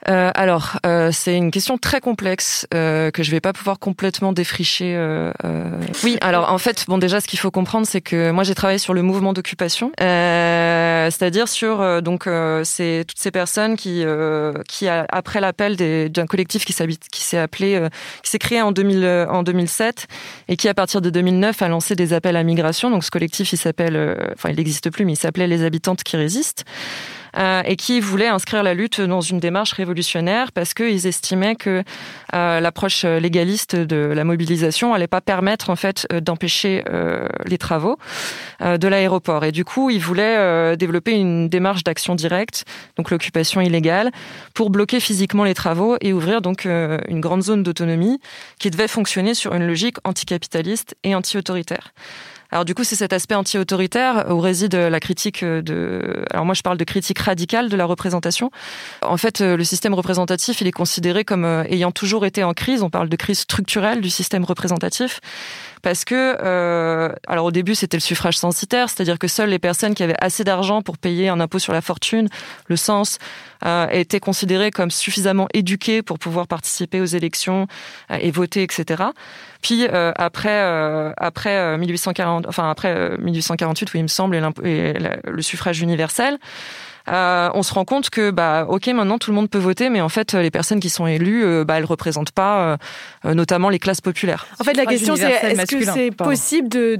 Euh, 0.09 0.31
alors, 0.35 0.79
euh, 0.85 1.09
c'est 1.11 1.35
une 1.35 1.49
question 1.49 1.77
très 1.77 2.01
complexe 2.01 2.67
euh, 2.73 3.09
que 3.09 3.23
je 3.23 3.31
vais 3.31 3.41
pas 3.41 3.51
pouvoir 3.51 3.79
complètement 3.79 4.31
défricher. 4.31 4.95
Euh, 4.95 5.31
euh. 5.43 5.71
Oui, 6.03 6.17
alors 6.21 6.51
en 6.51 6.57
fait, 6.59 6.85
bon 6.87 6.97
déjà, 6.97 7.19
ce 7.19 7.27
qu'il 7.27 7.39
faut 7.39 7.51
comprendre, 7.51 7.87
c'est 7.87 8.01
que 8.01 8.31
moi 8.31 8.43
j'ai 8.43 8.53
travaillé 8.53 8.77
sur 8.77 8.93
le 8.93 9.01
mouvement 9.01 9.33
d'occupation, 9.33 9.91
c'est-à-dire 9.97 11.47
sur 11.47 12.01
donc 12.01 12.29
c'est 12.63 13.05
toutes 13.07 13.19
ces 13.19 13.31
personnes 13.31 13.75
qui 13.75 14.03
qui 14.67 14.87
après 14.87 15.41
l'appel 15.41 15.75
d'un 15.75 16.25
collectif 16.25 16.65
qui 16.65 16.73
qui 17.11 17.23
s'est 17.23 17.37
appelé 17.37 17.81
qui 18.23 18.29
s'est 18.29 18.39
créé 18.39 18.61
en 18.61 18.71
2000 18.71 19.27
en 19.29 19.43
2007 19.43 20.07
et 20.47 20.57
qui 20.57 20.67
à 20.67 20.73
partir 20.73 21.01
de 21.01 21.09
2009 21.09 21.61
a 21.61 21.67
lancé 21.67 21.95
des 21.95 22.13
appels 22.13 22.35
à 22.35 22.43
migration. 22.43 22.89
Donc 22.89 23.03
ce 23.03 23.11
collectif, 23.11 23.51
il 23.51 23.57
s'appelle, 23.57 24.17
enfin 24.33 24.49
il 24.49 24.57
n'existe 24.57 24.89
plus, 24.91 25.05
mais 25.05 25.13
il 25.13 25.17
s'appelait 25.17 25.47
les 25.47 25.63
habitantes 25.63 26.03
qui 26.03 26.17
résistent. 26.17 26.65
Euh, 27.37 27.61
et 27.65 27.75
qui 27.75 27.99
voulaient 27.99 28.27
inscrire 28.27 28.63
la 28.63 28.73
lutte 28.73 28.99
dans 28.99 29.21
une 29.21 29.39
démarche 29.39 29.73
révolutionnaire 29.73 30.51
parce 30.51 30.73
qu'ils 30.73 31.05
estimaient 31.05 31.55
que 31.55 31.83
euh, 32.33 32.59
l'approche 32.59 33.05
légaliste 33.05 33.75
de 33.75 33.97
la 33.97 34.23
mobilisation 34.23 34.93
allait 34.93 35.07
pas 35.07 35.21
permettre 35.21 35.69
en 35.69 35.75
fait 35.75 36.07
euh, 36.11 36.19
d'empêcher 36.19 36.83
les 37.45 37.57
travaux 37.57 37.97
de 38.61 38.87
l'aéroport. 38.87 39.43
Et 39.45 39.51
du 39.51 39.65
coup, 39.65 39.89
ils 39.89 39.99
voulaient 39.99 40.75
développer 40.77 41.11
une 41.13 41.49
démarche 41.49 41.83
d'action 41.83 42.15
directe, 42.15 42.65
donc 42.97 43.11
l'occupation 43.11 43.61
illégale, 43.61 44.11
pour 44.53 44.69
bloquer 44.69 44.99
physiquement 44.99 45.43
les 45.43 45.53
travaux 45.53 45.97
et 46.01 46.13
ouvrir 46.13 46.41
donc 46.41 46.65
une 46.65 47.21
grande 47.21 47.43
zone 47.43 47.63
d'autonomie 47.63 48.19
qui 48.59 48.69
devait 48.71 48.87
fonctionner 48.87 49.33
sur 49.33 49.53
une 49.53 49.67
logique 49.67 49.97
anticapitaliste 50.03 50.95
et 51.03 51.15
anti-autoritaire. 51.15 51.93
Alors 52.51 52.65
du 52.65 52.73
coup, 52.73 52.83
c'est 52.83 52.95
cet 52.95 53.13
aspect 53.13 53.35
anti-autoritaire 53.35 54.25
où 54.29 54.39
réside 54.39 54.75
la 54.75 54.99
critique 54.99 55.43
de. 55.43 56.23
Alors 56.31 56.45
moi, 56.45 56.55
je 56.55 56.61
parle 56.61 56.77
de 56.77 56.83
critique 56.83 57.19
radicale 57.19 57.69
de 57.69 57.75
la 57.75 57.85
représentation. 57.85 58.51
En 59.01 59.17
fait, 59.17 59.41
le 59.41 59.63
système 59.63 59.93
représentatif, 59.93 60.61
il 60.61 60.67
est 60.67 60.71
considéré 60.71 61.25
comme 61.25 61.45
euh, 61.45 61.63
ayant 61.65 61.91
toujours 61.91 62.25
été 62.25 62.43
en 62.43 62.53
crise. 62.53 62.81
On 62.83 62.89
parle 62.89 63.09
de 63.09 63.15
crise 63.15 63.39
structurelle 63.39 64.01
du 64.01 64.09
système 64.09 64.43
représentatif 64.43 65.19
parce 65.81 66.05
que, 66.05 66.37
euh, 66.43 67.09
alors 67.27 67.45
au 67.45 67.51
début 67.51 67.75
c'était 67.75 67.97
le 67.97 68.01
suffrage 68.01 68.37
censitaire, 68.37 68.89
c'est-à-dire 68.89 69.19
que 69.19 69.27
seules 69.27 69.49
les 69.49 69.59
personnes 69.59 69.95
qui 69.95 70.03
avaient 70.03 70.15
assez 70.19 70.43
d'argent 70.43 70.81
pour 70.81 70.97
payer 70.97 71.29
un 71.29 71.39
impôt 71.39 71.59
sur 71.59 71.73
la 71.73 71.81
fortune, 71.81 72.29
le 72.67 72.75
sens, 72.75 73.19
euh, 73.65 73.87
étaient 73.89 74.19
considérées 74.19 74.71
comme 74.71 74.91
suffisamment 74.91 75.47
éduquées 75.53 76.01
pour 76.01 76.19
pouvoir 76.19 76.47
participer 76.47 77.01
aux 77.01 77.05
élections 77.05 77.67
euh, 78.11 78.17
et 78.19 78.31
voter, 78.31 78.63
etc. 78.63 79.03
Puis 79.61 79.87
euh, 79.87 80.11
après, 80.15 80.61
euh, 80.61 81.11
après 81.17 81.77
1840, 81.77 82.45
enfin 82.47 82.69
après 82.69 83.17
1848, 83.17 83.93
oui, 83.93 83.99
il 83.99 84.03
me 84.03 84.07
semble, 84.07 84.35
et, 84.63 84.93
le 85.23 85.41
suffrage 85.41 85.81
universel. 85.81 86.37
Euh, 87.09 87.49
on 87.53 87.63
se 87.63 87.73
rend 87.73 87.85
compte 87.85 88.09
que 88.09 88.31
bah 88.31 88.65
ok 88.67 88.87
maintenant 88.87 89.17
tout 89.17 89.31
le 89.31 89.35
monde 89.35 89.49
peut 89.49 89.57
voter 89.57 89.89
mais 89.89 90.01
en 90.01 90.09
fait 90.09 90.33
les 90.33 90.51
personnes 90.51 90.81
qui 90.81 90.89
sont 90.89 91.07
élues 91.07 91.45
euh, 91.45 91.63
bah 91.63 91.77
elles 91.77 91.85
représentent 91.85 92.31
pas 92.31 92.77
euh, 93.25 93.33
notamment 93.33 93.69
les 93.69 93.79
classes 93.79 94.01
populaires. 94.01 94.45
En 94.59 94.65
fait 94.65 94.73
la 94.73 94.85
question 94.85 95.15
c'est 95.15 95.31
est-ce 95.31 95.75
que 95.75 95.85
c'est 95.85 96.11
possible 96.11 96.67
de 96.67 96.97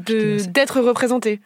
d'être 0.47 0.79
représenté? 0.79 1.41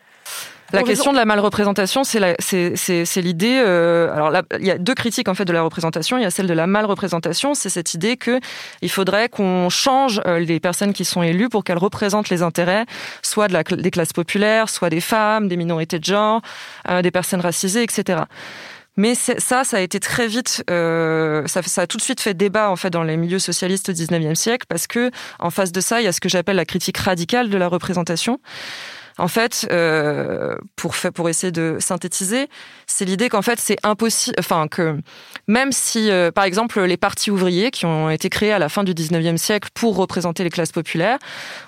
La 0.74 0.84
question 0.84 1.11
de 1.11 1.17
la 1.17 1.26
malreprésentation, 1.26 2.03
c'est 2.03 3.22
l'idée. 3.22 3.61
Euh, 3.65 4.13
alors 4.13 4.30
là, 4.30 4.43
il 4.59 4.65
y 4.65 4.72
a 4.72 4.78
deux 4.78 4.93
critiques 4.93 5.28
en 5.28 5.34
fait 5.34 5.45
de 5.45 5.53
la 5.53 5.61
représentation. 5.61 6.17
Il 6.17 6.24
y 6.24 6.26
a 6.26 6.32
celle 6.32 6.47
de 6.47 6.53
la 6.53 6.67
malreprésentation, 6.67 7.53
c'est 7.53 7.69
cette 7.69 7.93
idée 7.93 8.17
que 8.17 8.39
il 8.82 8.89
faudrait 8.89 9.30
qu'on 9.30 9.69
change 9.69 10.22
euh, 10.26 10.39
les 10.39 10.59
personnes 10.59 10.93
qui 10.93 11.05
sont 11.05 11.24
élues 11.24 11.49
pour 11.49 11.63
qu'elles 11.63 11.78
représentent 11.78 12.30
les 12.30 12.41
intérêts, 12.41 12.86
soit 13.22 13.47
de 13.47 13.53
la, 13.53 13.63
des 13.63 13.91
classes 13.91 14.13
populaires, 14.13 14.69
soit 14.69 14.89
des 14.89 15.01
femmes, 15.01 15.47
des 15.47 15.57
minorités 15.57 15.99
de 15.99 16.05
genre, 16.05 16.41
euh, 16.89 17.01
des 17.01 17.11
personnes 17.11 17.41
racisées, 17.41 17.84
etc. 17.84 18.24
Mais 18.97 19.15
ça, 19.15 19.63
ça 19.63 19.78
a 19.78 19.80
été 19.80 20.01
très 20.01 20.28
vite, 20.28 20.63
euh, 20.69 21.47
ça, 21.47 21.61
ça, 21.61 21.84
a 21.84 21.88
tout 21.88 21.95
de 21.95 22.01
suite 22.01 22.19
fait 22.19 22.34
débat 22.34 22.69
en 22.69 22.76
fait 22.76 22.89
dans 22.89 23.03
les 23.03 23.15
milieux 23.15 23.39
socialistes 23.39 23.88
au 23.89 23.93
19e 23.93 24.36
siècle 24.36 24.65
parce 24.67 24.86
que 24.86 25.11
en 25.39 25.49
face 25.49 25.72
de 25.72 25.80
ça, 25.80 26.01
il 26.01 26.03
y 26.03 26.07
a 26.07 26.11
ce 26.11 26.19
que 26.19 26.28
j'appelle 26.28 26.57
la 26.57 26.65
critique 26.65 26.97
radicale 26.97 27.49
de 27.49 27.57
la 27.57 27.69
représentation. 27.69 28.39
En 29.18 29.28
fait, 29.28 29.68
euh, 29.72 30.55
pour, 30.76 30.95
pour 31.14 31.30
essayer 31.30 31.51
de 31.51 31.78
synthétiser, 31.80 32.47
c'est 32.88 33.05
l'idée 33.05 33.30
qu'en 33.30 33.41
fait, 33.41 33.59
c'est 33.59 33.78
impossible, 33.84 34.36
enfin, 34.39 34.68
que 34.68 34.97
même 35.47 35.71
si, 35.71 36.09
euh, 36.09 36.31
par 36.31 36.43
exemple, 36.43 36.81
les 36.81 36.97
partis 36.97 37.31
ouvriers 37.31 37.71
qui 37.71 37.85
ont 37.85 38.09
été 38.09 38.29
créés 38.29 38.51
à 38.51 38.59
la 38.59 38.69
fin 38.69 38.83
du 38.83 38.93
19e 38.93 39.37
siècle 39.37 39.69
pour 39.73 39.95
représenter 39.95 40.43
les 40.43 40.49
classes 40.49 40.71
populaires, 40.71 41.17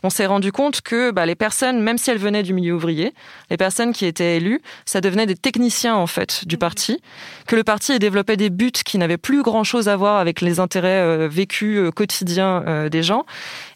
on 0.04 0.10
s'est 0.10 0.26
rendu 0.26 0.52
compte 0.52 0.82
que 0.82 1.12
bah, 1.12 1.26
les 1.26 1.36
personnes, 1.36 1.82
même 1.82 1.98
si 1.98 2.10
elles 2.12 2.18
venaient 2.18 2.44
du 2.44 2.54
milieu 2.54 2.74
ouvrier, 2.74 3.14
les 3.50 3.58
personnes 3.58 3.94
qui 3.94 4.06
étaient 4.06 4.38
élues, 4.38 4.62
ça 4.86 5.02
devenait 5.02 5.26
des 5.26 5.36
techniciens, 5.36 5.96
en 5.96 6.08
fait, 6.08 6.48
du 6.48 6.58
parti, 6.58 7.00
que 7.48 7.56
le 7.56 7.64
parti 7.64 7.98
développait 8.00 8.38
des 8.38 8.50
buts 8.50 8.72
qui 8.72 8.98
n'avaient 8.98 9.18
plus 9.18 9.42
grand-chose 9.44 9.90
à 9.90 9.96
voir 9.96 10.18
avec 10.18 10.42
les 10.42 10.60
intérêts 10.60 11.02
euh, 11.02 11.28
vécus 11.28 11.92
quotidiens 11.96 12.88
des 12.90 13.04
gens, 13.04 13.26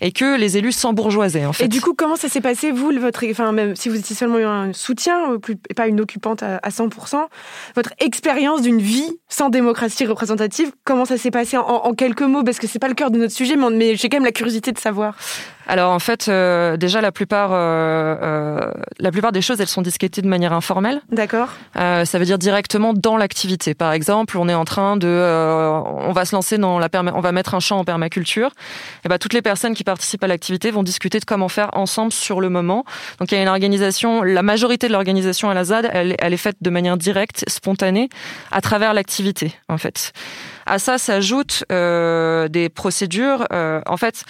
et 0.02 0.12
que 0.12 0.38
les 0.38 0.58
élus 0.58 0.72
s'embourgeoisaient, 0.72 1.46
en 1.46 1.54
fait. 1.54 1.66
Et 1.66 1.68
du 1.68 1.82
coup, 1.82 1.94
comment 1.94 2.16
ça 2.16 2.30
s'est 2.30 2.42
passé, 2.42 2.72
vous, 2.72 2.92
votre, 3.00 3.26
enfin, 3.30 3.52
même 3.52 3.76
si 3.76 3.90
vous 3.90 3.98
étiez 3.98 4.16
seulement 4.16 4.38
un 4.38 4.74
soutien, 4.74 5.34
euh, 5.34 5.56
et 5.70 5.74
pas 5.74 5.88
une 5.88 6.00
occupante 6.02 6.44
à 6.44 6.70
100%, 6.70 7.28
votre 7.76 7.94
expérience 8.00 8.62
d'une 8.62 8.82
vie 8.82 9.20
sans 9.30 9.50
démocratie 9.50 9.87
représentative, 10.06 10.72
comment 10.84 11.06
ça 11.06 11.18
s'est 11.18 11.32
passé 11.32 11.58
en, 11.58 11.94
quelques 11.94 12.22
mots? 12.22 12.44
Parce 12.44 12.60
que 12.60 12.68
c'est 12.68 12.80
pas 12.80 12.88
le 12.88 12.94
cœur 12.94 13.12
de 13.12 13.18
notre 13.18 13.34
sujet, 13.34 13.56
mais 13.56 13.96
j'ai 13.96 14.10
quand 14.10 14.18
même 14.18 14.26
la 14.26 14.32
curiosité 14.32 14.72
de 14.72 14.80
savoir. 14.80 15.16
Alors 15.68 15.92
en 15.92 16.00
fait, 16.00 16.30
euh, 16.30 16.78
déjà 16.78 17.02
la 17.02 17.12
plupart, 17.12 17.52
euh, 17.52 18.16
euh, 18.22 18.72
la 19.00 19.12
plupart 19.12 19.34
des 19.34 19.42
choses, 19.42 19.60
elles 19.60 19.68
sont 19.68 19.82
disquettées 19.82 20.22
de 20.22 20.28
manière 20.28 20.54
informelle. 20.54 21.02
D'accord. 21.12 21.50
ça 21.76 22.20
veut 22.20 22.26
dire 22.26 22.38
directement 22.38 22.94
dans 22.94 23.18
l'activité. 23.18 23.74
Par 23.74 23.92
exemple, 23.92 24.38
on 24.38 24.48
est 24.48 24.54
en 24.54 24.66
train 24.66 24.96
de, 24.96 25.08
on 25.08 26.14
va 26.14 26.26
se 26.26 26.34
lancer 26.34 26.58
dans 26.58 26.80
la, 26.80 26.88
on 27.14 27.20
va 27.20 27.32
mettre 27.34 27.54
un 27.54 27.60
champ 27.60 27.80
en 27.80 27.84
permaculture. 27.84 28.52
Et 29.04 29.10
ben 29.10 29.18
toutes 29.18 29.34
les 29.34 29.42
personnes 29.42 29.74
qui 29.74 29.84
participent 29.84 30.24
à 30.24 30.28
l'activité 30.28 30.72
vont 30.72 30.84
discuter 30.84 31.20
de 31.20 31.26
comment 31.26 31.50
faire 31.50 31.70
ensemble 31.74 32.14
sur 32.14 32.40
le 32.40 32.50
moment. 32.50 32.86
Donc 33.20 33.32
il 33.32 33.36
y 33.36 33.38
a 33.38 33.42
une 33.42 33.50
organisation, 33.50 34.24
la 34.24 34.44
majorité 34.44 34.88
de 34.88 34.94
l'organisation 34.94 35.50
à 35.50 35.54
la 35.54 35.66
ZAD, 35.66 35.90
elle, 35.92 36.16
elle 36.20 36.34
est 36.34 36.38
faite 36.38 36.58
de 36.62 36.70
manière 36.70 36.96
directe, 36.96 37.44
spontanée, 37.48 38.10
à 38.52 38.62
travers 38.62 38.94
l'activité 38.94 39.54
en 39.68 39.78
fait. 39.78 40.14
À 40.66 40.80
ça 40.80 40.98
s'ajoutent 40.98 41.66
des 41.70 42.70
procédures. 42.74 43.46
en 43.52 43.98
fait. 43.98 44.24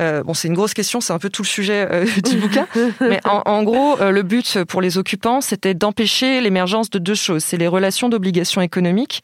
Euh, 0.00 0.22
bon, 0.22 0.34
c'est 0.34 0.48
une 0.48 0.54
grosse 0.54 0.74
question, 0.74 1.00
c'est 1.00 1.12
un 1.12 1.18
peu 1.18 1.30
tout 1.30 1.42
le 1.42 1.48
sujet 1.48 1.86
euh, 1.90 2.06
du 2.24 2.36
bouquin. 2.38 2.66
Mais 3.00 3.20
en, 3.24 3.62
gros, 3.62 4.00
euh, 4.00 4.10
le 4.10 4.22
but 4.22 4.64
pour 4.64 4.80
les 4.80 4.98
occupants, 4.98 5.40
c'était 5.40 5.74
d'empêcher 5.74 6.40
l'émergence 6.40 6.90
de 6.90 6.98
deux 6.98 7.14
choses. 7.14 7.44
C'est 7.44 7.58
les 7.58 7.68
relations 7.68 8.08
d'obligation 8.08 8.60
économique 8.60 9.22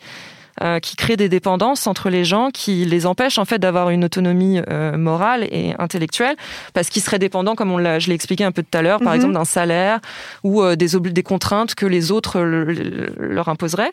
qui 0.81 0.97
créent 0.97 1.19
des 1.19 1.29
dépendances 1.29 1.87
entre 1.87 2.09
les 2.09 2.25
gens, 2.25 2.49
qui 2.51 2.87
les 2.87 3.05
empêchent 3.05 3.37
en 3.37 3.45
fait 3.45 3.59
d'avoir 3.59 3.91
une 3.91 4.07
autonomie 4.07 4.59
morale 4.97 5.47
et 5.51 5.75
intellectuelle, 5.79 6.35
parce 6.73 6.89
qu'ils 6.89 7.03
seraient 7.03 7.19
dépendants, 7.19 7.55
comme 7.55 7.71
on 7.71 7.77
l'a, 7.77 7.99
je 7.99 8.09
l'ai 8.09 8.15
expliqué 8.15 8.43
un 8.43 8.53
peu 8.53 8.63
tout 8.63 8.79
à 8.79 8.81
l'heure, 8.81 9.01
par 9.01 9.11
mhm. 9.11 9.17
exemple 9.17 9.35
d'un 9.35 9.45
salaire 9.45 10.01
ou 10.45 10.65
des, 10.75 10.99
des 10.99 11.23
contraintes 11.23 11.75
que 11.75 11.85
les 11.85 12.11
autres 12.11 12.41
leur 12.41 13.51
imposeraient. 13.51 13.93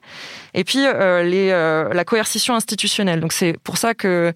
Et 0.53 0.63
puis 0.63 0.79
les, 0.79 1.49
la 1.49 2.05
coercition 2.05 2.55
institutionnelle. 2.55 3.19
Donc 3.19 3.33
c'est 3.33 3.57
pour 3.65 3.75
ça 3.75 3.93
que 3.93 4.33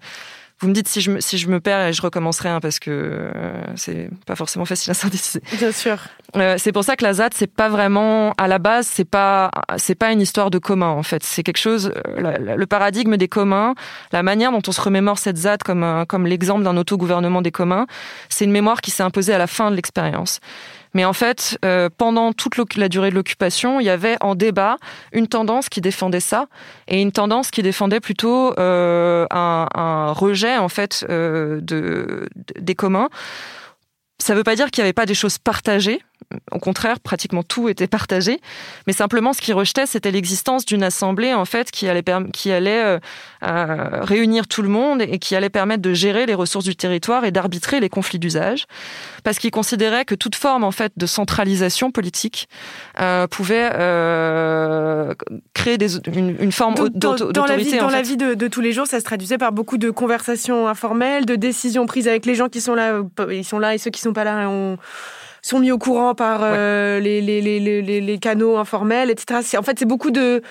vous 0.60 0.68
me 0.68 0.72
dites 0.72 0.88
si 0.88 1.00
je 1.00 1.10
me, 1.12 1.20
si 1.20 1.38
je 1.38 1.48
me 1.48 1.60
perds 1.60 1.88
et 1.88 1.92
je 1.92 2.02
recommencerai 2.02 2.48
hein, 2.48 2.60
parce 2.60 2.80
que 2.80 2.90
euh, 2.90 3.52
c'est 3.76 4.10
pas 4.26 4.34
forcément 4.34 4.64
facile 4.64 4.90
à 4.90 4.94
synthétiser. 4.94 5.40
Bien 5.56 5.70
sûr. 5.70 5.98
Euh, 6.36 6.56
c'est 6.58 6.72
pour 6.72 6.82
ça 6.84 6.96
que 6.96 7.04
la 7.04 7.14
ZAD 7.14 7.32
c'est 7.34 7.46
pas 7.46 7.68
vraiment 7.68 8.34
à 8.38 8.48
la 8.48 8.58
base 8.58 8.86
c'est 8.86 9.04
pas 9.04 9.50
c'est 9.76 9.94
pas 9.94 10.12
une 10.12 10.20
histoire 10.20 10.50
de 10.50 10.58
commun 10.58 10.88
en 10.88 11.02
fait 11.02 11.22
c'est 11.22 11.42
quelque 11.42 11.58
chose 11.58 11.92
euh, 12.06 12.56
le 12.56 12.66
paradigme 12.66 13.16
des 13.16 13.28
communs 13.28 13.74
la 14.12 14.22
manière 14.22 14.52
dont 14.52 14.60
on 14.66 14.72
se 14.72 14.80
remémore 14.80 15.18
cette 15.18 15.38
ZAD 15.38 15.62
comme 15.62 15.82
un, 15.82 16.04
comme 16.04 16.26
l'exemple 16.26 16.64
d'un 16.64 16.76
autogouvernement 16.76 17.40
des 17.40 17.50
communs 17.50 17.86
c'est 18.28 18.44
une 18.44 18.50
mémoire 18.50 18.82
qui 18.82 18.90
s'est 18.90 19.02
imposée 19.02 19.32
à 19.32 19.38
la 19.38 19.46
fin 19.46 19.70
de 19.70 19.76
l'expérience 19.76 20.40
Mais 20.94 21.04
en 21.04 21.12
fait, 21.12 21.58
euh, 21.64 21.88
pendant 21.96 22.32
toute 22.32 22.76
la 22.76 22.88
durée 22.88 23.10
de 23.10 23.14
l'occupation, 23.14 23.80
il 23.80 23.84
y 23.84 23.90
avait 23.90 24.16
en 24.20 24.34
débat 24.34 24.76
une 25.12 25.28
tendance 25.28 25.68
qui 25.68 25.80
défendait 25.80 26.20
ça 26.20 26.46
et 26.86 27.00
une 27.00 27.12
tendance 27.12 27.50
qui 27.50 27.62
défendait 27.62 28.00
plutôt 28.00 28.58
euh, 28.58 29.26
un, 29.30 30.12
rejet 30.12 30.56
en 30.56 30.68
fait 30.68 31.04
euh, 31.08 31.60
de, 31.60 32.28
des 32.58 32.74
communs. 32.74 33.08
Ça 34.18 34.32
ne 34.32 34.38
veut 34.38 34.44
pas 34.44 34.56
dire 34.56 34.70
qu'il 34.70 34.82
n'y 34.82 34.86
avait 34.86 34.92
pas 34.92 35.06
des 35.06 35.14
choses 35.14 35.38
partagées, 35.38 36.02
au 36.52 36.58
contraire, 36.58 37.00
pratiquement 37.00 37.42
tout 37.42 37.68
était 37.68 37.86
partagé, 37.86 38.40
mais 38.86 38.92
simplement 38.92 39.32
ce 39.32 39.40
qui 39.40 39.52
rejetait, 39.52 39.86
c'était 39.86 40.10
l'existence 40.10 40.66
d'une 40.66 40.82
assemblée 40.82 41.32
en 41.32 41.46
fait 41.46 41.70
qui 41.70 41.88
allait, 41.88 42.04
qui 42.32 42.52
allait 42.52 42.84
euh, 42.84 42.98
euh, 43.44 44.00
réunir 44.02 44.46
tout 44.46 44.60
le 44.60 44.68
monde 44.68 45.00
et 45.00 45.18
qui 45.18 45.36
allait 45.36 45.48
permettre 45.48 45.80
de 45.80 45.94
gérer 45.94 46.26
les 46.26 46.34
ressources 46.34 46.66
du 46.66 46.76
territoire 46.76 47.24
et 47.24 47.30
d'arbitrer 47.30 47.80
les 47.80 47.88
conflits 47.88 48.18
d'usage, 48.18 48.66
parce 49.24 49.38
qu'il 49.38 49.50
considérait 49.50 50.04
que 50.04 50.14
toute 50.14 50.34
forme 50.34 50.64
en 50.64 50.70
fait 50.70 50.92
de 50.96 51.06
centralisation 51.06 51.90
politique 51.90 52.48
euh, 53.00 53.26
pouvait 53.26 53.70
euh, 53.72 55.14
créer 55.54 55.78
des, 55.78 55.96
une, 56.08 56.36
une, 56.40 56.52
forme 56.52 56.74
d'autorité. 56.74 57.32
Dans, 57.32 57.46
la 57.46 57.56
vie, 57.56 57.78
dans 57.78 57.88
la 57.88 58.02
vie 58.02 58.16
de, 58.18 58.34
de, 58.34 58.48
tous 58.48 58.60
les 58.60 58.72
jours, 58.72 58.86
ça 58.86 59.00
se 59.00 59.04
traduisait 59.04 59.38
par 59.38 59.52
beaucoup 59.52 59.78
de 59.78 59.90
conversations 59.90 60.68
informelles, 60.68 61.24
de 61.24 61.36
décisions 61.36 61.86
prises 61.86 62.06
avec 62.06 62.26
les 62.26 62.34
gens 62.34 62.48
qui 62.48 62.60
sont 62.60 62.74
là, 62.74 63.00
ils 63.30 63.44
sont 63.44 63.58
là 63.58 63.74
et 63.74 63.78
ceux 63.78 63.90
qui 63.90 64.00
sont 64.00 64.12
pas 64.12 64.24
là. 64.24 64.48
On 64.50 64.76
sont 65.42 65.58
mis 65.60 65.70
au 65.70 65.78
courant 65.78 66.14
par 66.14 66.40
euh, 66.42 67.00
les, 67.00 67.20
les, 67.20 67.40
les, 67.40 68.00
les, 68.00 68.18
canaux 68.18 68.56
informels, 68.56 69.10
etc. 69.10 69.56
En 69.58 69.62
fait, 69.62 69.78
c'est 69.78 69.84
beaucoup 69.84 70.10
de 70.10 70.42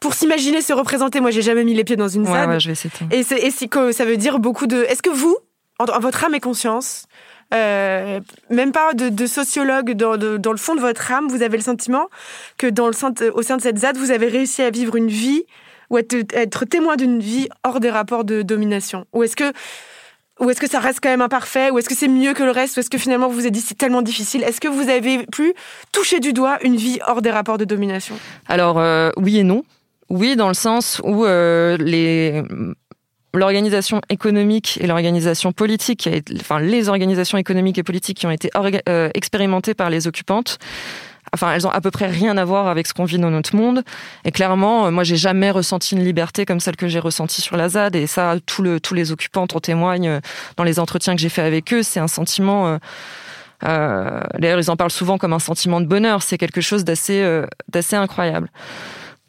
pour 0.00 0.14
s'imaginer 0.14 0.60
se 0.60 0.72
représenter. 0.72 1.20
Moi, 1.20 1.30
j'ai 1.30 1.42
jamais 1.42 1.64
mis 1.64 1.74
les 1.74 1.84
pieds 1.84 1.96
dans 1.96 2.08
une 2.08 2.26
salle. 2.26 2.48
Ouais, 2.48 2.60
je 2.60 2.68
vais 2.68 2.72
essayer. 2.72 2.92
Et, 3.10 3.22
c'est, 3.22 3.38
et 3.38 3.92
ça 3.92 4.04
veut 4.04 4.16
dire 4.16 4.38
beaucoup 4.38 4.66
de. 4.66 4.82
Est-ce 4.88 5.02
que 5.02 5.10
vous, 5.10 5.36
en, 5.78 5.84
votre 6.00 6.24
âme 6.24 6.34
et 6.34 6.40
conscience, 6.40 7.06
euh, 7.54 8.20
même 8.50 8.72
pas 8.72 8.94
de, 8.94 9.08
de 9.08 9.26
sociologue 9.26 9.92
dans, 9.92 10.16
dans, 10.16 10.52
le 10.52 10.58
fond 10.58 10.74
de 10.74 10.80
votre 10.80 11.12
âme, 11.12 11.28
vous 11.28 11.42
avez 11.42 11.56
le 11.56 11.62
sentiment 11.62 12.08
que 12.58 12.66
dans 12.66 12.86
le 12.86 12.92
sein, 12.92 13.12
au 13.34 13.42
sein 13.42 13.56
de 13.56 13.62
cette 13.62 13.78
ZAD, 13.78 13.96
vous 13.96 14.10
avez 14.10 14.28
réussi 14.28 14.62
à 14.62 14.70
vivre 14.70 14.96
une 14.96 15.08
vie 15.08 15.44
ou 15.90 15.98
être, 15.98 16.14
être 16.34 16.64
témoin 16.64 16.96
d'une 16.96 17.20
vie 17.20 17.48
hors 17.64 17.78
des 17.78 17.90
rapports 17.90 18.24
de 18.24 18.42
domination? 18.42 19.04
Ou 19.12 19.22
est-ce 19.22 19.36
que 19.36 19.52
ou 20.42 20.50
est-ce 20.50 20.60
que 20.60 20.68
ça 20.68 20.80
reste 20.80 20.98
quand 21.00 21.08
même 21.08 21.22
imparfait? 21.22 21.70
Ou 21.70 21.78
est-ce 21.78 21.88
que 21.88 21.94
c'est 21.94 22.08
mieux 22.08 22.34
que 22.34 22.42
le 22.42 22.50
reste? 22.50 22.76
Ou 22.76 22.80
est-ce 22.80 22.90
que 22.90 22.98
finalement 22.98 23.28
vous 23.28 23.34
vous 23.34 23.46
êtes 23.46 23.52
dit 23.52 23.60
c'est 23.60 23.78
tellement 23.78 24.02
difficile? 24.02 24.42
Est-ce 24.42 24.60
que 24.60 24.68
vous 24.68 24.88
avez 24.88 25.24
pu 25.26 25.54
toucher 25.92 26.20
du 26.20 26.32
doigt 26.32 26.58
une 26.62 26.76
vie 26.76 26.98
hors 27.06 27.22
des 27.22 27.30
rapports 27.30 27.58
de 27.58 27.64
domination? 27.64 28.16
Alors 28.48 28.78
euh, 28.78 29.10
oui 29.16 29.38
et 29.38 29.44
non. 29.44 29.64
Oui, 30.10 30.36
dans 30.36 30.48
le 30.48 30.54
sens 30.54 31.00
où 31.04 31.24
euh, 31.24 31.76
les 31.78 32.42
l'organisation 33.34 34.02
économique 34.10 34.78
et 34.82 34.86
l'organisation 34.86 35.52
politique, 35.52 36.08
enfin 36.38 36.60
les 36.60 36.88
organisations 36.90 37.38
économiques 37.38 37.78
et 37.78 37.82
politiques 37.82 38.18
qui 38.18 38.26
ont 38.26 38.30
été 38.30 38.50
euh, 38.88 39.08
expérimentées 39.14 39.72
par 39.72 39.88
les 39.88 40.06
occupantes, 40.06 40.58
enfin 41.32 41.52
elles 41.52 41.66
ont 41.66 41.70
à 41.70 41.80
peu 41.80 41.90
près 41.90 42.06
rien 42.06 42.36
à 42.36 42.44
voir 42.44 42.68
avec 42.68 42.86
ce 42.86 42.94
qu'on 42.94 43.04
vit 43.04 43.18
dans 43.18 43.30
notre 43.30 43.56
monde. 43.56 43.82
Et 44.24 44.32
clairement 44.32 44.86
euh, 44.86 44.90
moi 44.90 45.04
j'ai 45.04 45.16
jamais 45.16 45.50
ressenti 45.50 45.94
une 45.94 46.04
liberté 46.04 46.44
comme 46.44 46.60
celle 46.60 46.76
que 46.76 46.88
j'ai 46.88 46.98
ressentie 46.98 47.40
sur 47.40 47.56
la 47.56 47.68
ZAD. 47.68 47.96
Et 47.96 48.06
ça 48.06 48.36
tous 48.46 48.94
les 48.94 49.12
occupants 49.12 49.46
en 49.52 49.60
témoignent 49.60 50.08
euh, 50.08 50.20
dans 50.56 50.64
les 50.64 50.78
entretiens 50.78 51.14
que 51.14 51.20
j'ai 51.20 51.28
fait 51.28 51.42
avec 51.42 51.72
eux 51.72 51.82
c'est 51.82 52.00
un 52.00 52.08
sentiment 52.08 52.66
euh, 52.66 52.78
euh, 53.64 54.20
d'ailleurs 54.38 54.58
ils 54.58 54.70
en 54.70 54.76
parlent 54.76 54.90
souvent 54.90 55.18
comme 55.18 55.32
un 55.32 55.38
sentiment 55.38 55.80
de 55.80 55.86
bonheur. 55.86 56.22
C'est 56.22 56.38
quelque 56.38 56.60
chose 56.60 56.84
d'assez 56.84 57.22
euh, 57.22 57.46
d'assez 57.68 57.96
incroyable 57.96 58.48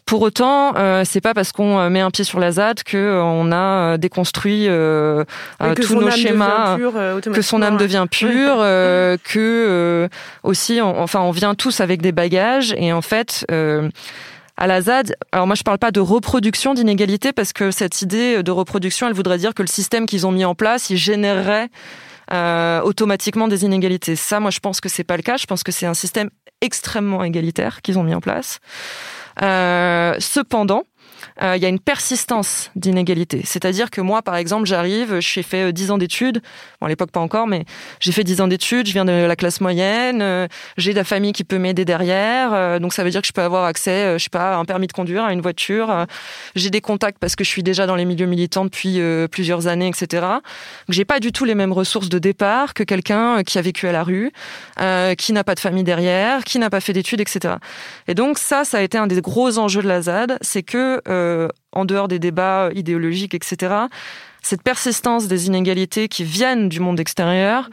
pour 0.06 0.22
autant, 0.22 0.76
euh, 0.76 1.04
c'est 1.06 1.22
pas 1.22 1.34
parce 1.34 1.52
qu'on 1.52 1.90
met 1.90 2.00
un 2.00 2.12
pied 2.12 2.24
sur 2.24 2.40
la 2.40 2.52
ZAD 2.52 2.84
que 2.84 3.20
on 3.22 3.52
a 3.52 3.98
déconstruit 3.98 4.68
euh, 4.68 5.24
tous 5.82 5.96
nos 5.96 6.12
schémas, 6.12 6.78
pure, 6.78 6.94
que 7.34 7.42
son 7.42 7.62
âme 7.62 7.78
devient 7.78 8.06
pure, 8.10 8.58
euh, 8.60 9.18
que 9.24 10.10
aussi, 10.44 10.80
on, 10.82 11.02
enfin, 11.02 11.22
on 11.22 11.32
vient 11.32 11.56
tous 11.56 11.80
avec 11.82 12.02
des 12.02 12.12
bagages 12.12 12.74
et 12.78 12.94
en 12.94 13.02
fait. 13.02 13.46
à 14.56 14.68
la 14.68 14.82
ZAD, 14.82 15.16
alors 15.32 15.48
moi 15.48 15.56
je 15.56 15.64
parle 15.64 15.80
pas 15.80 15.90
de 15.90 16.00
reproduction 16.00 16.76
d'inégalité 16.76 17.34
parce 17.34 17.54
que 17.54 17.72
cette 17.72 18.04
idée 18.04 18.44
de 18.44 18.52
reproduction, 18.52 19.08
elle 19.08 19.14
voudrait 19.14 19.40
dire 19.40 19.56
que 19.56 19.64
le 19.64 19.68
système 19.68 20.06
qu'ils 20.06 20.28
ont 20.28 20.32
mis 20.32 20.46
en 20.46 20.54
place, 20.54 20.92
il 20.92 20.98
générerait 20.98 21.70
euh, 22.32 22.82
automatiquement 22.82 23.48
des 23.50 23.66
inégalités. 23.66 24.16
Ça, 24.16 24.40
moi, 24.40 24.50
je 24.50 24.60
pense 24.60 24.80
que 24.80 24.88
c'est 24.88 25.04
pas 25.04 25.18
le 25.18 25.24
cas. 25.24 25.38
Je 25.38 25.46
pense 25.46 25.62
que 25.62 25.72
c'est 25.72 25.86
un 25.86 25.94
système 25.94 26.30
extrêmement 26.62 27.24
égalitaire 27.24 27.82
qu'ils 27.82 28.00
ont 28.00 28.04
mis 28.04 28.16
en 28.16 28.22
place. 28.22 28.60
Euh, 29.42 30.16
cependant, 31.36 31.54
euh, 31.54 31.58
il 31.58 31.64
y 31.64 31.66
a 31.66 31.70
une 31.70 31.80
persistance 31.80 32.72
d'inégalité. 32.76 33.42
C'est-à-dire 33.44 33.90
que 33.90 34.02
moi, 34.02 34.22
par 34.22 34.36
exemple, 34.36 34.66
j'arrive, 34.66 35.20
j'ai 35.20 35.44
fait 35.44 35.72
10 35.72 35.90
euh, 35.90 35.94
ans 35.94 35.98
d'études, 35.98 36.42
bon, 36.80 36.88
à 36.88 36.90
l'époque 36.90 37.12
pas 37.12 37.20
encore, 37.20 37.48
mais 37.48 37.66
j'ai 38.00 38.12
fait 38.12 38.24
10 38.24 38.42
ans 38.42 38.48
d'études, 38.48 38.88
je 38.88 38.94
viens 38.94 39.06
de 39.06 39.12
la 39.12 39.36
classe 39.36 39.62
moyenne, 39.62 40.22
euh, 40.22 40.48
j'ai 40.78 40.92
de 40.92 40.98
la 40.98 41.04
famille 41.04 41.34
qui 41.34 41.44
peut 41.44 41.58
m'aider 41.58 41.86
derrière, 41.86 42.80
donc 42.80 42.94
ça 42.94 43.04
veut 43.04 43.10
dire 43.10 43.22
que 43.22 43.28
je 43.28 43.34
peux 43.34 43.42
avoir 43.42 43.66
accès, 43.66 44.18
je 44.18 44.24
sais 44.24 44.30
pas, 44.30 44.56
à 44.56 44.58
un 44.58 44.66
permis 44.66 44.88
de 44.88 44.94
conduire, 44.94 45.24
à 45.24 45.34
une 45.34 45.42
voiture, 45.42 46.06
j'ai 46.56 46.70
des 46.70 46.82
contacts 46.82 47.20
parce 47.20 47.36
que 47.36 47.44
je 47.44 47.50
suis 47.50 47.64
déjà 47.64 47.86
dans 47.86 47.96
les 47.96 48.06
milieux 48.06 48.26
militants 48.26 48.66
depuis 48.66 49.00
plusieurs 49.32 49.68
années, 49.68 49.88
etc. 49.88 50.26
Donc 50.26 50.90
j'ai 50.90 51.06
pas 51.06 51.20
du 51.20 51.32
tout 51.32 51.46
les 51.46 51.56
mêmes 51.56 51.74
ressources 51.74 52.10
de 52.10 52.20
départ 52.20 52.74
que 52.74 52.84
quelqu'un 52.84 53.44
qui 53.44 53.58
a 53.58 53.62
vécu 53.62 53.88
à 53.88 53.92
la 53.92 54.04
rue, 54.04 54.32
qui 55.18 55.34
n'a 55.34 55.44
pas 55.44 55.56
de 55.56 55.60
famille 55.60 55.84
derrière, 55.84 56.44
qui 56.44 56.60
n'a 56.60 56.70
pas 56.70 56.80
fait 56.80 56.94
d'études, 56.94 57.22
etc. 57.22 57.56
Et 58.08 58.16
donc 58.16 58.38
ça, 58.38 58.64
ça 58.64 58.78
a 58.78 58.82
été 58.82 58.98
un 58.98 59.08
des 59.08 59.22
gros 59.22 59.58
enjeux 59.58 59.82
de 59.82 59.88
la 59.88 60.02
ZAD, 60.02 60.38
c'est 60.42 60.64
que 60.64 61.02
euh, 61.14 61.48
en 61.72 61.86
dehors 61.86 62.08
des 62.08 62.20
débats 62.20 62.70
idéologiques, 62.74 63.34
etc., 63.34 63.74
cette 64.46 64.62
persistance 64.62 65.28
des 65.30 65.48
inégalités 65.48 66.10
qui 66.10 66.26
viennent 66.26 66.68
du 66.68 66.82
monde 66.82 67.00
extérieur, 67.00 67.70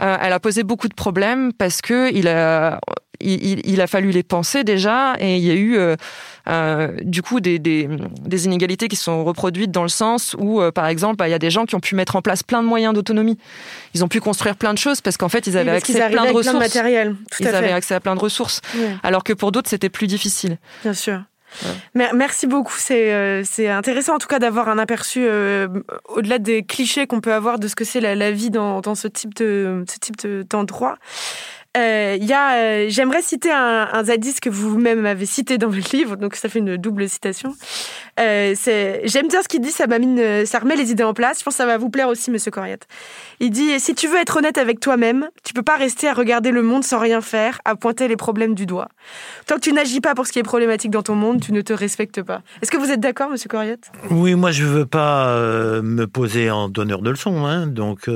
euh, 0.00 0.16
elle 0.22 0.32
a 0.32 0.40
posé 0.40 0.62
beaucoup 0.62 0.88
de 0.88 0.94
problèmes 0.94 1.52
parce 1.52 1.82
que 1.82 2.10
il 2.14 2.28
a, 2.28 2.80
il, 3.20 3.80
a 3.82 3.86
fallu 3.86 4.10
les 4.10 4.22
penser 4.22 4.64
déjà 4.64 5.16
et 5.20 5.36
il 5.36 5.44
y 5.44 5.50
a 5.50 5.54
eu 5.54 5.76
euh, 5.76 6.96
du 7.02 7.20
coup 7.20 7.40
des, 7.40 7.58
des, 7.58 8.44
inégalités 8.46 8.88
qui 8.88 8.96
sont 8.96 9.22
reproduites 9.22 9.70
dans 9.70 9.82
le 9.82 9.90
sens 9.90 10.34
où, 10.38 10.62
par 10.74 10.86
exemple, 10.86 11.16
bah, 11.16 11.28
il 11.28 11.30
y 11.30 11.34
a 11.34 11.38
des 11.38 11.50
gens 11.50 11.66
qui 11.66 11.74
ont 11.74 11.80
pu 11.80 11.94
mettre 11.94 12.16
en 12.16 12.22
place 12.22 12.42
plein 12.42 12.62
de 12.62 12.68
moyens 12.68 12.94
d'autonomie. 12.94 13.36
Ils 13.92 14.02
ont 14.02 14.08
pu 14.08 14.20
construire 14.20 14.56
plein 14.56 14.72
de 14.72 14.78
choses 14.78 15.02
parce 15.02 15.18
qu'en 15.18 15.28
fait, 15.28 15.46
ils 15.46 15.58
avaient 15.58 15.72
accès 15.72 16.00
à 16.00 16.08
plein 16.08 16.24
de 16.24 16.32
ressources. 16.32 16.58
matériel. 16.58 17.16
ils 17.38 17.48
avaient 17.48 17.72
accès 17.72 17.94
à 17.94 18.00
plein 18.00 18.14
de 18.14 18.20
ressources. 18.20 18.62
Alors 19.02 19.24
que 19.24 19.34
pour 19.34 19.52
d'autres, 19.52 19.68
c'était 19.68 19.90
plus 19.90 20.06
difficile. 20.06 20.56
Bien 20.82 20.94
sûr. 20.94 21.22
Merci 21.94 22.46
beaucoup. 22.46 22.74
Euh, 22.90 23.42
c'est 23.44 23.68
intéressant 23.68 24.14
en 24.14 24.18
tout 24.18 24.26
cas 24.26 24.38
d'avoir 24.38 24.68
un 24.68 24.78
aperçu 24.78 25.24
euh, 25.24 25.68
au-delà 26.08 26.38
des 26.38 26.62
clichés 26.62 27.06
qu'on 27.06 27.20
peut 27.20 27.32
avoir 27.32 27.58
de 27.58 27.68
ce 27.68 27.76
que 27.76 27.84
c'est 27.84 28.00
la, 28.00 28.30
vie 28.30 28.50
dans, 28.50 28.82
ce 28.94 29.08
type 29.08 29.34
d'endroit. 30.50 30.98
Euh, 31.76 32.16
y 32.20 32.32
a, 32.32 32.54
euh, 32.54 32.86
j'aimerais 32.88 33.20
citer 33.20 33.50
un, 33.50 33.88
un 33.92 34.04
zadiste 34.04 34.38
que 34.38 34.48
vous-même 34.48 35.06
avez 35.06 35.26
cité 35.26 35.58
dans 35.58 35.70
le 35.70 35.80
livre, 35.92 36.16
donc 36.16 36.36
ça 36.36 36.48
fait 36.48 36.60
une 36.60 36.76
double 36.76 37.08
citation. 37.08 37.54
Euh, 38.20 38.54
j'aime 39.04 39.26
bien 39.26 39.42
ce 39.42 39.48
qu'il 39.48 39.60
dit, 39.60 39.72
ça 39.72 39.86
ça 39.86 40.58
remet 40.60 40.76
les 40.76 40.92
idées 40.92 41.02
en 41.02 41.14
place. 41.14 41.40
Je 41.40 41.44
pense 41.44 41.54
que 41.54 41.58
ça 41.58 41.66
va 41.66 41.76
vous 41.76 41.90
plaire 41.90 42.08
aussi, 42.08 42.30
Monsieur 42.30 42.52
Coriette. 42.52 42.86
Il 43.40 43.50
dit 43.50 43.80
si 43.80 43.94
tu 43.94 44.06
veux 44.06 44.18
être 44.18 44.36
honnête 44.36 44.56
avec 44.56 44.78
toi-même, 44.78 45.28
tu 45.42 45.52
peux 45.52 45.62
pas 45.62 45.76
rester 45.76 46.08
à 46.08 46.14
regarder 46.14 46.52
le 46.52 46.62
monde 46.62 46.84
sans 46.84 47.00
rien 47.00 47.20
faire, 47.20 47.60
à 47.64 47.74
pointer 47.74 48.06
les 48.06 48.16
problèmes 48.16 48.54
du 48.54 48.66
doigt. 48.66 48.88
Tant 49.46 49.56
que 49.56 49.60
tu 49.60 49.72
n'agis 49.72 50.00
pas 50.00 50.14
pour 50.14 50.28
ce 50.28 50.32
qui 50.32 50.38
est 50.38 50.44
problématique 50.44 50.92
dans 50.92 51.02
ton 51.02 51.16
monde, 51.16 51.40
tu 51.40 51.52
ne 51.52 51.60
te 51.60 51.72
respectes 51.72 52.22
pas. 52.22 52.42
Est-ce 52.62 52.70
que 52.70 52.76
vous 52.76 52.92
êtes 52.92 53.00
d'accord, 53.00 53.30
Monsieur 53.30 53.48
Coriette 53.48 53.90
Oui, 54.10 54.36
moi 54.36 54.52
je 54.52 54.64
veux 54.64 54.86
pas 54.86 55.28
euh, 55.30 55.82
me 55.82 56.06
poser 56.06 56.50
en 56.50 56.68
donneur 56.68 57.02
de 57.02 57.10
leçons, 57.10 57.44
hein, 57.46 57.66
donc. 57.66 58.08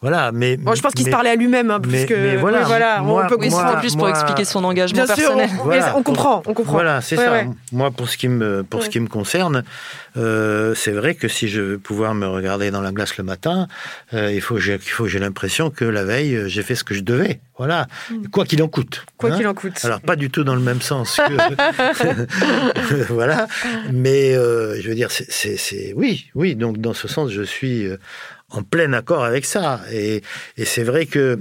Voilà, 0.00 0.30
mais 0.30 0.56
bon, 0.56 0.76
je 0.76 0.80
pense 0.80 0.92
qu'il 0.92 1.04
se 1.04 1.10
parlait 1.10 1.30
à 1.30 1.34
lui-même, 1.34 1.72
hein, 1.72 1.80
puisque 1.80 2.12
mais, 2.12 2.36
voilà, 2.36 2.62
voilà 2.62 3.02
on 3.02 3.26
peut 3.26 3.36
comprendre 3.36 3.80
plus 3.80 3.96
pour 3.96 4.08
expliquer 4.08 4.44
son 4.44 4.62
engagement 4.62 5.04
bien 5.04 5.06
personnel. 5.06 5.48
Sûr, 5.48 5.58
on, 5.64 5.98
on, 5.98 6.02
comprend, 6.04 6.42
on 6.46 6.54
comprend. 6.54 6.72
Voilà, 6.72 7.00
c'est 7.00 7.16
ça. 7.16 7.42
Moi, 7.72 7.90
pour 7.90 8.08
ce 8.08 8.16
qui 8.16 8.28
me 8.28 8.62
pour 8.62 8.84
ce 8.84 8.90
qui 8.90 9.00
me 9.00 9.08
concerne, 9.08 9.64
euh, 10.16 10.72
c'est 10.76 10.92
vrai 10.92 11.16
que 11.16 11.26
si 11.26 11.48
je 11.48 11.60
veux 11.60 11.78
pouvoir 11.78 12.14
me 12.14 12.28
regarder 12.28 12.70
dans 12.70 12.80
la 12.80 12.92
glace 12.92 13.16
le 13.16 13.24
matin, 13.24 13.66
euh, 14.14 14.32
il 14.32 14.40
faut 14.40 14.58
il 14.58 14.78
faut 14.78 15.08
j'ai 15.08 15.18
l'impression 15.18 15.70
que 15.70 15.84
la 15.84 16.04
veille 16.04 16.36
euh, 16.36 16.48
j'ai 16.48 16.62
fait 16.62 16.76
ce 16.76 16.84
que 16.84 16.94
je 16.94 17.00
devais. 17.00 17.40
Voilà, 17.56 17.88
mm. 18.10 18.28
quoi 18.28 18.44
qu'il 18.44 18.62
en 18.62 18.68
coûte. 18.68 19.04
Quoi 19.16 19.32
hein. 19.32 19.36
qu'il 19.36 19.48
en 19.48 19.54
coûte. 19.54 19.84
Alors 19.84 20.00
pas 20.00 20.14
du 20.14 20.30
tout 20.30 20.44
dans 20.44 20.54
le 20.54 20.60
même 20.60 20.80
sens 20.80 21.16
que 21.16 23.04
voilà, 23.12 23.48
mais 23.92 24.36
euh, 24.36 24.80
je 24.80 24.88
veux 24.88 24.94
dire, 24.94 25.10
c'est 25.10 25.92
oui, 25.96 26.30
oui. 26.36 26.54
Donc 26.54 26.78
dans 26.78 26.94
ce 26.94 27.08
sens, 27.08 27.32
je 27.32 27.42
suis 27.42 27.88
en 28.50 28.62
plein 28.62 28.92
accord 28.92 29.24
avec 29.24 29.44
ça. 29.44 29.80
Et, 29.92 30.22
et 30.56 30.64
c'est 30.64 30.82
vrai 30.82 31.06
que 31.06 31.38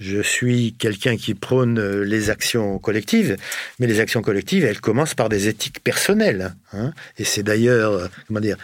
je 0.00 0.20
suis 0.20 0.74
quelqu'un 0.78 1.16
qui 1.16 1.34
prône 1.34 1.78
euh, 1.78 2.02
les 2.02 2.30
actions 2.30 2.78
collectives, 2.78 3.36
mais 3.78 3.86
les 3.86 4.00
actions 4.00 4.22
collectives, 4.22 4.64
elles 4.64 4.80
commencent 4.80 5.14
par 5.14 5.28
des 5.28 5.48
éthiques 5.48 5.82
personnelles. 5.82 6.54
Hein. 6.72 6.92
Et 7.18 7.24
c'est 7.24 7.42
d'ailleurs, 7.42 7.92
euh, 7.92 8.06
comment 8.26 8.40
dire, 8.40 8.56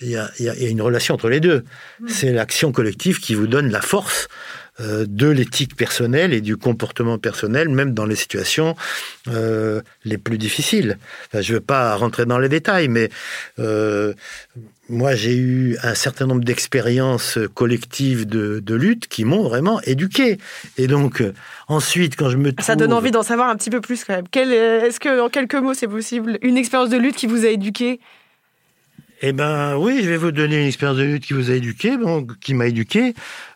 il 0.00 0.10
y, 0.10 0.16
a, 0.16 0.30
il 0.38 0.44
y, 0.44 0.48
a, 0.48 0.68
une 0.68 0.80
relation 0.80 1.14
entre 1.14 1.28
les 1.28 1.40
deux. 1.40 1.64
Mmh. 2.00 2.08
C'est 2.08 2.32
l'action 2.32 2.70
collective 2.70 3.18
qui 3.18 3.34
vous 3.34 3.48
donne 3.48 3.68
la 3.70 3.80
force 3.80 4.28
euh, 4.80 5.06
de 5.08 5.26
l'éthique 5.26 5.74
personnelle 5.74 6.32
et 6.32 6.40
du 6.40 6.56
comportement 6.56 7.18
personnel, 7.18 7.68
même 7.68 7.94
dans 7.94 8.06
les 8.06 8.14
situations 8.14 8.76
euh, 9.26 9.80
les 10.04 10.18
plus 10.18 10.38
difficiles. 10.38 10.98
je 11.32 11.38
ne 11.38 11.58
veux 11.58 11.60
pas 11.60 11.96
rentrer 11.96 12.26
dans 12.26 12.38
les 12.38 12.48
détails, 12.48 12.86
mais 12.86 13.08
euh, 13.58 14.14
moi 14.88 15.14
j'ai 15.14 15.36
eu 15.36 15.76
un 15.82 15.94
certain 15.94 16.26
nombre 16.26 16.44
d'expériences 16.44 17.38
collectives 17.54 18.26
de, 18.26 18.60
de, 18.60 18.74
lutte 18.74 19.08
qui 19.08 19.24
m'ont 19.24 19.42
vraiment 19.42 19.80
éduqué. 19.82 20.38
Et 20.76 20.86
donc 20.86 21.22
ensuite, 21.68 22.16
quand 22.16 22.30
je 22.30 22.36
me 22.36 22.52
trouve... 22.52 22.64
Ça 22.64 22.76
donne 22.76 22.92
envie 22.92 23.10
d'en 23.10 23.22
savoir 23.22 23.48
un 23.48 23.56
petit 23.56 23.70
peu 23.70 23.80
plus 23.80 24.04
quand 24.04 24.14
même. 24.14 24.26
Est-ce 24.34 25.00
que, 25.00 25.20
en 25.20 25.28
quelques 25.28 25.54
mots, 25.54 25.74
c'est 25.74 25.88
possible? 25.88 26.38
Une 26.42 26.56
expérience 26.56 26.90
de 26.90 26.96
lutte 26.96 27.16
qui 27.16 27.26
vous 27.26 27.44
a 27.44 27.48
éduqué? 27.48 28.00
Eh 29.20 29.32
ben 29.32 29.76
oui, 29.76 30.00
je 30.02 30.08
vais 30.08 30.16
vous 30.16 30.30
donner 30.30 30.60
une 30.60 30.68
expérience 30.68 30.96
de 30.98 31.02
lutte 31.02 31.26
qui 31.26 31.32
vous 31.32 31.50
a 31.50 31.54
éduqué, 31.54 31.96
qui 32.40 32.54
m'a 32.54 32.66
éduqué. 32.66 33.14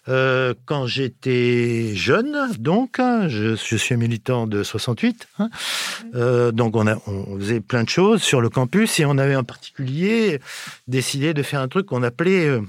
Euh, 0.08 0.54
quand 0.64 0.86
j'étais 0.86 1.94
jeune, 1.94 2.36
donc, 2.58 2.98
hein, 2.98 3.28
je, 3.28 3.54
je, 3.54 3.76
suis 3.76 3.96
militant 3.96 4.48
de 4.48 4.64
68, 4.64 5.28
hein, 5.38 5.50
euh, 6.16 6.50
donc 6.50 6.74
on, 6.74 6.88
a, 6.88 6.96
on 7.06 7.38
faisait 7.38 7.60
plein 7.60 7.84
de 7.84 7.88
choses 7.88 8.22
sur 8.22 8.40
le 8.40 8.48
campus 8.48 8.98
et 8.98 9.04
on 9.04 9.18
avait 9.18 9.36
en 9.36 9.44
particulier 9.44 10.40
décidé 10.88 11.32
de 11.32 11.42
faire 11.44 11.60
un 11.60 11.68
truc 11.68 11.86
qu'on 11.86 12.02
appelait 12.02 12.60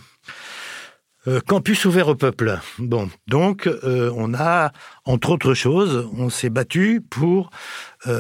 euh, 1.28 1.42
campus 1.48 1.86
ouvert 1.86 2.10
au 2.10 2.16
peuple. 2.16 2.60
Bon, 2.78 3.10
donc 3.28 3.68
on 3.84 4.34
a, 4.36 4.72
entre 5.06 5.32
autres 5.32 5.56
choses, 5.56 6.08
on 6.16 6.30
s'est 6.30 6.52
battu 6.52 7.02
pour 7.02 7.50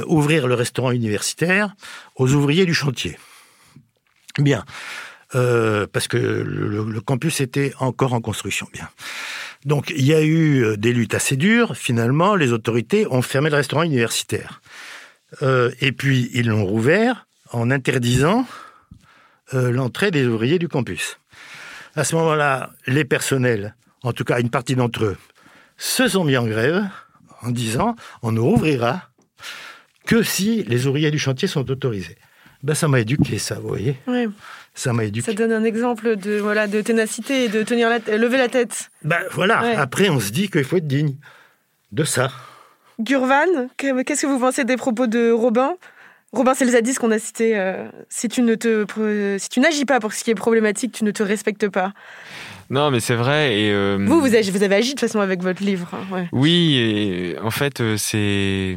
ouvrir 0.07 0.47
le 0.47 0.55
restaurant 0.55 0.91
universitaire 0.91 1.75
aux 2.15 2.33
ouvriers 2.33 2.65
du 2.65 2.73
chantier. 2.73 3.17
Bien. 4.39 4.63
Euh, 5.35 5.87
parce 5.91 6.07
que 6.07 6.17
le, 6.17 7.01
campus 7.01 7.41
était 7.41 7.73
encore 7.79 8.13
en 8.13 8.21
construction. 8.21 8.67
Bien. 8.71 8.89
Donc 9.65 9.91
il 9.95 10.05
y 10.05 10.13
a 10.13 10.21
eu 10.21 10.63
euh, 10.63 10.77
des 10.77 10.93
luttes 10.93 11.15
assez 11.15 11.37
dures. 11.37 11.75
Finalement, 11.75 12.35
les 12.35 12.51
autorités 12.51 13.07
ont 13.07 13.21
fermé 13.21 13.49
le 13.49 13.55
restaurant 13.55 13.83
universitaire. 13.83 14.61
Euh, 15.41 15.71
et 15.81 15.91
puis 15.91 16.29
ils 16.33 16.47
l'ont 16.47 16.65
rouvert 16.65 17.27
en 17.51 17.71
interdisant 17.71 18.45
l'entrée 19.51 20.09
des 20.09 20.25
ouvriers 20.25 20.57
du 20.57 20.67
campus. 20.67 21.19
À 21.95 22.03
ce 22.03 22.15
moment-là, 22.15 22.71
les 22.87 23.05
personnels, 23.05 23.75
en 24.01 24.11
tout 24.11 24.23
cas 24.23 24.39
une 24.39 24.49
partie 24.49 24.73
d'entre 24.73 25.03
eux, 25.05 25.17
se 25.77 26.07
sont 26.07 26.23
mis 26.23 26.37
en 26.37 26.47
grève 26.47 26.83
en 27.43 27.51
disant 27.51 27.95
on 28.23 28.31
ne 28.31 28.39
rouvrira 28.39 29.09
que 30.07 30.23
si 30.23 30.63
les 30.63 30.87
ouvriers 30.87 31.11
du 31.11 31.19
chantier 31.19 31.47
sont 31.47 31.69
autorisés. 31.69 32.17
Ben, 32.63 32.73
ça 32.73 32.87
m'a 32.87 33.01
éduqué, 33.01 33.37
ça, 33.39 33.55
vous 33.55 33.67
voyez. 33.67 33.97
Oui. 34.07 34.27
Ça 34.73 34.93
m'a 34.93 35.03
éduqué. 35.03 35.25
Ça 35.25 35.33
donne 35.33 35.51
un 35.51 35.65
exemple 35.65 36.15
de, 36.15 36.39
voilà, 36.39 36.67
de 36.67 36.81
ténacité 36.81 37.45
et 37.45 37.49
de 37.49 37.61
tenir 37.61 37.89
la 37.89 37.99
lever 38.17 38.37
la 38.37 38.47
tête. 38.47 38.89
Ben 39.03 39.19
voilà, 39.31 39.59
après 39.79 40.09
on 40.09 40.19
se 40.19 40.31
dit 40.31 40.49
qu'il 40.49 40.63
faut 40.63 40.77
être 40.77 40.87
digne 40.87 41.15
de 41.91 42.03
ça. 42.05 42.31
Gurvan, 42.99 43.67
qu'est-ce 43.77 44.21
que 44.21 44.27
vous 44.27 44.39
pensez 44.39 44.63
des 44.63 44.77
propos 44.77 45.07
de 45.07 45.31
Robin? 45.31 45.73
Robin 46.33 46.55
Selzadis 46.55 46.95
qu'on 46.95 47.11
a 47.11 47.19
cité, 47.19 47.59
euh, 47.59 47.87
si 48.09 48.27
tu 48.27 48.41
ne 48.41 48.55
te, 48.55 48.85
si 49.37 49.49
tu 49.49 49.59
n'agis 49.59 49.85
pas 49.85 49.99
pour 49.99 50.13
ce 50.13 50.23
qui 50.23 50.31
est 50.31 50.35
problématique, 50.35 50.91
tu 50.91 51.03
ne 51.03 51.11
te 51.11 51.21
respectes 51.21 51.69
pas. 51.69 51.93
Non, 52.71 52.89
mais 52.89 53.01
c'est 53.01 53.13
vrai. 53.13 53.55
Et 53.59 53.71
euh, 53.71 54.03
vous, 54.03 54.19
vous 54.19 54.33
avez, 54.33 54.41
vous 54.49 54.63
avez, 54.63 54.75
agi 54.75 54.89
de 54.89 54.91
toute 54.93 55.01
façon 55.01 55.19
avec 55.19 55.43
votre 55.43 55.61
livre. 55.63 55.91
Hein, 55.93 56.25
oui, 56.31 56.75
et 56.77 57.39
en 57.39 57.51
fait, 57.51 57.81
euh, 57.81 57.97
c'est 57.97 58.75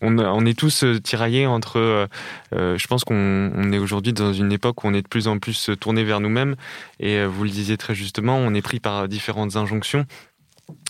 on, 0.00 0.16
on, 0.16 0.46
est 0.46 0.56
tous 0.56 0.84
tiraillés 1.02 1.46
entre. 1.46 2.08
je 2.52 2.86
pense 2.86 3.02
qu'on 3.02 3.72
est 3.72 3.78
aujourd'hui 3.78 4.12
dans 4.12 4.32
une 4.32 4.52
époque 4.52 4.84
où 4.84 4.86
on 4.86 4.94
est 4.94 5.02
de 5.02 5.08
plus 5.08 5.26
en 5.26 5.40
plus 5.40 5.70
tourné 5.80 6.04
vers 6.04 6.20
nous-mêmes. 6.20 6.54
Et 7.00 7.24
vous 7.24 7.42
le 7.42 7.50
disiez 7.50 7.76
très 7.76 7.96
justement, 7.96 8.36
on 8.36 8.54
est 8.54 8.62
pris 8.62 8.78
par 8.78 9.08
différentes 9.08 9.56
injonctions 9.56 10.06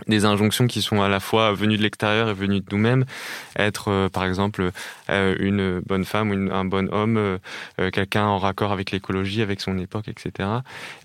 des 0.06 0.24
injonctions 0.24 0.66
qui 0.66 0.82
sont 0.82 1.02
à 1.02 1.08
la 1.08 1.20
fois 1.20 1.52
venues 1.52 1.76
de 1.76 1.82
l'extérieur 1.82 2.28
et 2.28 2.34
venues 2.34 2.60
de 2.60 2.66
nous-mêmes. 2.70 3.04
Être, 3.58 3.88
euh, 3.88 4.08
par 4.08 4.24
exemple, 4.24 4.70
euh, 5.10 5.36
une 5.38 5.80
bonne 5.80 6.04
femme 6.04 6.30
ou 6.30 6.52
un 6.52 6.64
bon 6.64 6.92
homme, 6.92 7.16
euh, 7.16 7.38
quelqu'un 7.90 8.24
en 8.24 8.38
raccord 8.38 8.72
avec 8.72 8.90
l'écologie, 8.90 9.42
avec 9.42 9.60
son 9.60 9.78
époque, 9.78 10.08
etc. 10.08 10.48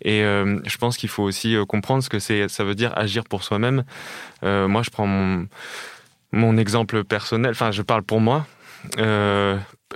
Et 0.04 0.22
je 0.22 0.78
pense 0.78 0.98
qu'il 0.98 1.10
faut 1.10 1.24
aussi 1.24 1.56
comprendre 1.68 2.04
ce 2.04 2.10
que 2.10 2.20
ça 2.20 2.64
veut 2.64 2.76
dire 2.76 2.98
agir 2.98 3.24
pour 3.24 3.44
soi-même. 3.44 3.84
moi, 4.44 4.82
je 4.84 4.90
prends 4.90 5.08
mon, 5.08 5.48
mon 6.32 6.58
exemple 6.58 7.04
personnel, 7.04 7.52
enfin, 7.52 7.72
je 7.72 7.82
parle 7.82 8.04
pour 8.04 8.20
moi 8.20 8.46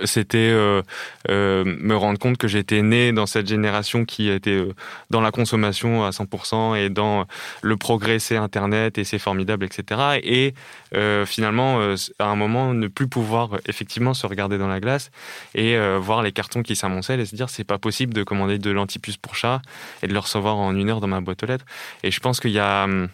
c'était 0.04 0.50
euh, 0.52 0.82
euh, 1.28 1.64
me 1.64 1.96
rendre 1.96 2.18
compte 2.18 2.36
que 2.36 2.48
j'étais 2.48 2.82
né 2.82 3.12
dans 3.12 3.26
cette 3.26 3.46
génération 3.46 4.04
qui 4.04 4.28
était 4.28 4.50
euh, 4.50 4.74
dans 5.10 5.20
la 5.20 5.30
consommation 5.30 6.04
à 6.04 6.10
100% 6.10 6.76
et 6.76 6.90
dans 6.90 7.26
le 7.62 7.76
progrès, 7.76 8.18
c'est 8.18 8.36
Internet 8.36 8.98
et 8.98 9.04
c'est 9.04 9.18
formidable, 9.18 9.64
etc. 9.64 10.20
Et 10.22 10.54
finalement, 11.26 11.80
à 12.18 12.24
un 12.24 12.36
moment, 12.36 12.72
ne 12.72 12.88
plus 12.88 13.06
pouvoir 13.06 13.58
effectivement 13.66 14.14
se 14.14 14.26
regarder 14.26 14.56
dans 14.56 14.68
la 14.68 14.80
glace 14.80 15.10
et 15.54 15.76
voir 15.98 16.22
les 16.22 16.32
cartons 16.32 16.62
qui 16.62 16.74
s'amoncellent 16.74 17.20
et 17.20 17.26
se 17.26 17.36
dire 17.36 17.50
c'est 17.50 17.64
pas 17.64 17.78
possible 17.78 18.14
de 18.14 18.22
commander 18.22 18.58
de 18.58 18.70
l'antipuce 18.70 19.16
pour 19.18 19.34
chat 19.34 19.60
et 20.02 20.06
de 20.06 20.12
le 20.12 20.18
recevoir 20.18 20.56
en 20.56 20.74
une 20.74 20.88
heure 20.88 21.00
dans 21.00 21.06
ma 21.06 21.20
boîte 21.20 21.42
aux 21.42 21.46
lettres. 21.46 21.66
Et 22.02 22.10
je 22.10 22.20
pense 22.20 22.40
qu'il 22.40 22.52
y 22.52 22.58
a 22.58 22.84
hum, 22.84 23.08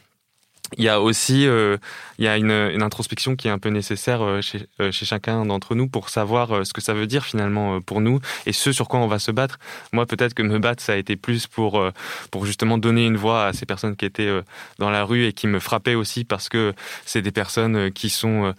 il 0.78 0.84
y 0.84 0.88
a 0.88 1.00
aussi 1.00 1.46
euh, 1.46 1.76
il 2.18 2.24
y 2.24 2.28
a 2.28 2.36
une, 2.36 2.82
introspection 2.82 3.36
qui 3.36 3.48
est 3.48 3.50
un 3.50 3.58
peu 3.58 3.68
nécessaire 3.68 4.22
euh, 4.22 4.40
chez, 4.40 4.66
euh, 4.80 4.92
chez 4.92 5.06
chacun 5.06 5.44
d'entre 5.44 5.74
nous 5.74 5.88
pour 5.88 6.08
savoir 6.08 6.64
ce 6.66 6.72
que 6.72 6.80
ça 6.80 6.94
veut 6.94 7.06
dire 7.06 7.24
finalement 7.24 7.80
pour 7.80 8.00
nous 8.00 8.20
et 8.46 8.52
ce 8.52 8.72
sur 8.72 8.88
quoi 8.88 9.00
on 9.00 9.06
va 9.06 9.18
se 9.18 9.30
battre. 9.30 9.58
Moi, 9.92 10.06
peut-être 10.06 10.34
que 10.34 10.42
me 10.42 10.58
battre, 10.58 10.82
ça 10.82 10.92
a 10.92 10.96
été 10.96 11.16
plus 11.16 11.46
pour 11.46 11.82
pour 12.30 12.46
justement 12.46 12.78
donner 12.78 13.06
une 13.06 13.16
voix 13.16 13.46
à 13.46 13.52
ces 13.52 13.66
personnes 13.66 13.96
qui 13.96 14.04
étaient 14.04 14.30
dans 14.78 14.90
la 14.90 15.04
rue 15.04 15.26
et 15.26 15.32
qui 15.32 15.46
me 15.46 15.58
frappaient 15.58 15.94
aussi 15.94 16.24
parce 16.24 16.48
que 16.48 16.74
c'est 17.04 17.22
des 17.22 17.32
personnes 17.32 17.92
qui 17.92 18.10
sont 18.10 18.54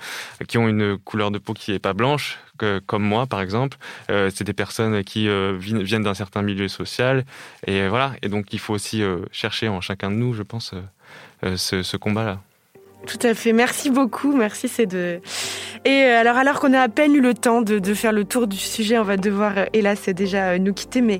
qui 0.47 0.57
ont 0.57 0.67
une 0.67 0.97
couleur 0.97 1.31
de 1.31 1.37
peau 1.39 1.53
qui 1.53 1.71
est 1.71 1.79
pas 1.79 1.93
blanche, 1.93 2.39
comme 2.85 3.03
moi 3.03 3.25
par 3.27 3.41
exemple. 3.41 3.77
c'est 4.07 4.43
des 4.43 4.53
personnes 4.53 5.03
qui 5.03 5.27
viennent 5.59 6.03
d'un 6.03 6.13
certain 6.13 6.41
milieu 6.41 6.67
social 6.67 7.25
et 7.67 7.87
voilà. 7.87 8.13
Et 8.21 8.29
donc 8.29 8.53
il 8.53 8.59
faut 8.59 8.73
aussi 8.73 9.03
chercher 9.31 9.67
en 9.67 9.81
chacun 9.81 10.11
de 10.11 10.15
nous, 10.15 10.33
je 10.33 10.43
pense. 10.43 10.73
Euh, 11.43 11.57
ce, 11.57 11.97
combat-là. 11.97 12.39
Tout 13.05 13.19
à 13.21 13.33
fait. 13.33 13.51
Merci 13.51 13.89
beaucoup. 13.89 14.33
Merci, 14.33 14.69
c'est 14.69 14.85
de. 14.85 15.19
Et 15.83 15.89
euh, 15.89 16.21
alors, 16.21 16.37
alors 16.37 16.61
qu'on 16.61 16.71
a 16.71 16.79
à 16.79 16.87
peine 16.87 17.13
eu 17.13 17.19
le 17.19 17.33
temps 17.33 17.61
de, 17.61 17.93
faire 17.93 18.13
le 18.13 18.23
tour 18.23 18.47
du 18.47 18.55
sujet, 18.55 18.97
on 18.97 19.03
va 19.03 19.17
devoir, 19.17 19.57
euh, 19.57 19.65
hélas, 19.73 20.07
déjà 20.07 20.57
nous 20.57 20.73
quitter. 20.73 21.01
Mais 21.01 21.19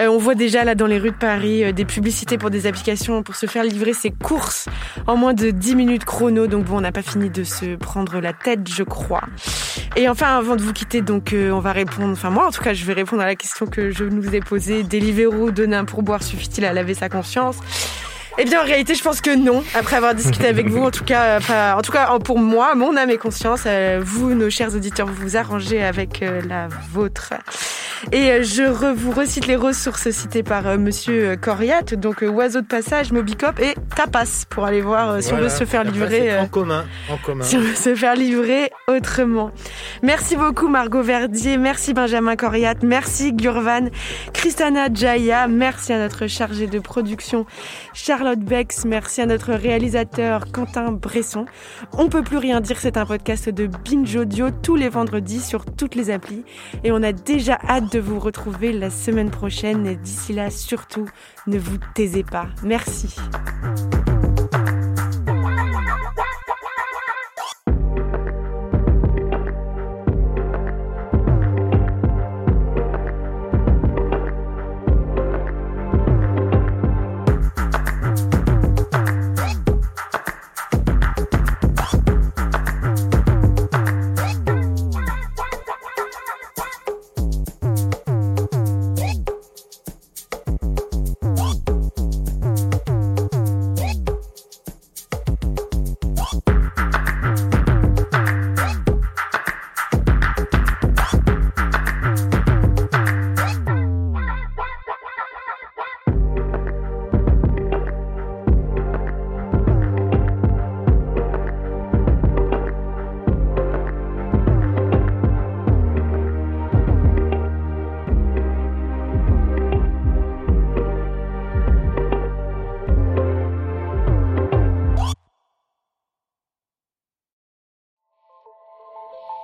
on 0.00 0.18
voit 0.18 0.34
déjà 0.34 0.64
là 0.64 0.74
dans 0.74 0.88
les 0.88 0.98
rues 0.98 1.12
de 1.12 1.16
Paris 1.16 1.72
des 1.72 1.84
publicités 1.84 2.36
pour 2.36 2.50
des 2.50 2.66
applications 2.66 3.22
pour 3.22 3.36
se 3.36 3.46
faire 3.46 3.62
livrer 3.62 3.92
ses 3.92 4.10
courses 4.10 4.68
en 5.06 5.16
moins 5.16 5.32
de 5.32 5.52
10 5.52 5.76
minutes 5.76 6.04
chrono. 6.04 6.48
Donc 6.48 6.64
bon, 6.64 6.78
on 6.78 6.80
n'a 6.80 6.90
pas 6.90 7.02
fini 7.02 7.30
de 7.30 7.44
se 7.44 7.76
prendre 7.76 8.18
la 8.18 8.32
tête, 8.32 8.68
je 8.68 8.82
crois. 8.82 9.22
Et 9.94 10.08
enfin, 10.08 10.36
avant 10.36 10.56
de 10.56 10.62
vous 10.62 10.72
quitter, 10.72 11.00
donc 11.00 11.32
on 11.32 11.60
va 11.60 11.70
répondre. 11.70 12.10
Enfin, 12.10 12.30
moi, 12.30 12.48
en 12.48 12.50
tout 12.50 12.62
cas, 12.62 12.74
je 12.74 12.84
vais 12.84 12.94
répondre 12.94 13.22
à 13.22 13.26
la 13.26 13.36
question 13.36 13.66
que 13.66 13.92
je 13.92 14.02
nous 14.02 14.34
ai 14.34 14.40
posée. 14.40 14.82
Deliveroo, 14.82 15.52
donner 15.52 15.76
un 15.76 15.84
pourboire 15.84 16.24
suffit-il 16.24 16.64
à 16.64 16.72
laver 16.72 16.94
sa 16.94 17.08
conscience? 17.08 17.58
Eh 18.38 18.44
bien, 18.44 18.60
en 18.60 18.64
réalité, 18.64 18.94
je 18.94 19.02
pense 19.02 19.20
que 19.20 19.34
non. 19.34 19.62
Après 19.74 19.96
avoir 19.96 20.14
discuté 20.14 20.46
avec 20.46 20.68
vous, 20.68 20.82
en 20.82 20.90
tout 20.90 21.04
cas, 21.04 21.40
en 21.76 21.82
tout 21.82 21.92
cas, 21.92 22.18
pour 22.18 22.38
moi, 22.38 22.74
mon 22.74 22.96
âme 22.96 23.10
et 23.10 23.18
conscience, 23.18 23.62
euh, 23.66 24.00
vous, 24.02 24.34
nos 24.34 24.50
chers 24.50 24.74
auditeurs, 24.74 25.06
vous 25.06 25.22
vous 25.22 25.36
arrangez 25.36 25.82
avec 25.82 26.22
euh, 26.22 26.40
la 26.46 26.68
vôtre. 26.92 27.34
Et 28.12 28.30
euh, 28.30 28.42
je 28.42 28.62
vous 28.92 29.10
recite 29.10 29.46
les 29.46 29.56
ressources 29.56 30.10
citées 30.10 30.42
par 30.42 30.78
Monsieur 30.78 31.36
Coriat, 31.36 31.82
donc 31.82 32.22
Oiseau 32.22 32.62
de 32.62 32.66
passage, 32.66 33.12
Mobicop 33.12 33.60
et 33.60 33.74
Tapas 33.94 34.44
pour 34.48 34.64
aller 34.64 34.80
voir 34.80 35.22
si 35.22 35.32
on 35.32 35.36
veut 35.36 35.48
se 35.48 35.64
faire 35.64 35.84
livrer. 35.84 36.38
En 36.38 36.46
commun, 36.46 36.86
en 37.10 37.16
commun. 37.18 37.44
Si 37.44 37.56
on 37.56 37.60
veut 37.60 37.74
se 37.74 37.94
faire 37.94 38.14
livrer 38.14 38.70
autrement. 38.88 39.50
Merci 40.02 40.36
beaucoup 40.36 40.68
Margot 40.68 41.02
Verdier, 41.02 41.58
merci 41.58 41.92
Benjamin 41.92 42.36
Coriat, 42.36 42.74
merci 42.82 43.32
Gurvan, 43.32 43.88
Christana 44.32 44.88
Jaya, 44.92 45.46
merci 45.46 45.92
à 45.92 45.98
notre 45.98 46.26
chargé 46.26 46.66
de 46.66 46.78
production 46.78 47.44
Charlotte 47.92 48.40
Bex, 48.40 48.86
merci 48.86 49.20
à 49.20 49.26
notre 49.26 49.52
réalisateur 49.52 50.46
Quentin 50.52 50.92
Bresson. 50.92 51.44
On 51.92 52.08
peut 52.08 52.22
plus 52.22 52.38
rien 52.38 52.60
dire, 52.60 52.78
c'est 52.78 52.96
un 52.96 53.04
podcast 53.04 53.48
de 53.48 53.66
Binge 53.66 54.16
Audio 54.16 54.50
tous 54.50 54.76
les 54.76 54.88
vendredis 54.88 55.40
sur 55.40 55.66
toutes 55.66 55.94
les 55.94 56.10
applis 56.10 56.44
et 56.82 56.92
on 56.92 57.02
a 57.02 57.12
déjà 57.12 57.58
hâte 57.68 57.89
de 57.90 57.98
vous 57.98 58.20
retrouver 58.20 58.72
la 58.72 58.90
semaine 58.90 59.30
prochaine 59.30 59.86
et 59.86 59.96
d'ici 59.96 60.32
là 60.32 60.50
surtout 60.50 61.08
ne 61.46 61.58
vous 61.58 61.78
taisez 61.94 62.22
pas. 62.22 62.46
Merci. 62.62 63.16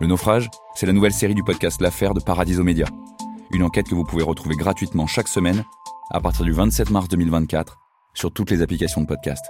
Le 0.00 0.08
naufrage, 0.08 0.50
c'est 0.74 0.86
la 0.86 0.92
nouvelle 0.92 1.12
série 1.12 1.34
du 1.34 1.44
podcast 1.44 1.80
L'affaire 1.80 2.14
de 2.14 2.20
Paradiso 2.20 2.64
Média. 2.64 2.86
Une 3.52 3.62
enquête 3.62 3.88
que 3.88 3.94
vous 3.94 4.02
pouvez 4.02 4.24
retrouver 4.24 4.56
gratuitement 4.56 5.06
chaque 5.06 5.28
semaine 5.28 5.64
à 6.10 6.20
partir 6.20 6.44
du 6.44 6.52
27 6.52 6.90
mars 6.90 7.08
2024 7.08 7.78
sur 8.12 8.32
toutes 8.32 8.50
les 8.50 8.60
applications 8.60 9.02
de 9.02 9.06
podcast. 9.06 9.44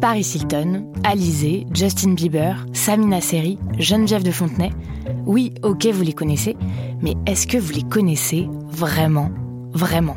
Paris 0.00 0.32
Hilton, 0.34 0.90
Alizé, 1.04 1.66
Justin 1.72 2.14
Bieber, 2.14 2.66
Samina 2.72 3.20
Seri, 3.20 3.58
Geneviève 3.78 4.24
de 4.24 4.32
Fontenay. 4.32 4.70
Oui, 5.26 5.52
ok, 5.62 5.86
vous 5.86 6.02
les 6.02 6.14
connaissez, 6.14 6.56
mais 7.02 7.14
est-ce 7.26 7.46
que 7.46 7.58
vous 7.58 7.72
les 7.72 7.84
connaissez 7.84 8.48
vraiment? 8.70 9.30
Vraiment 9.72 10.16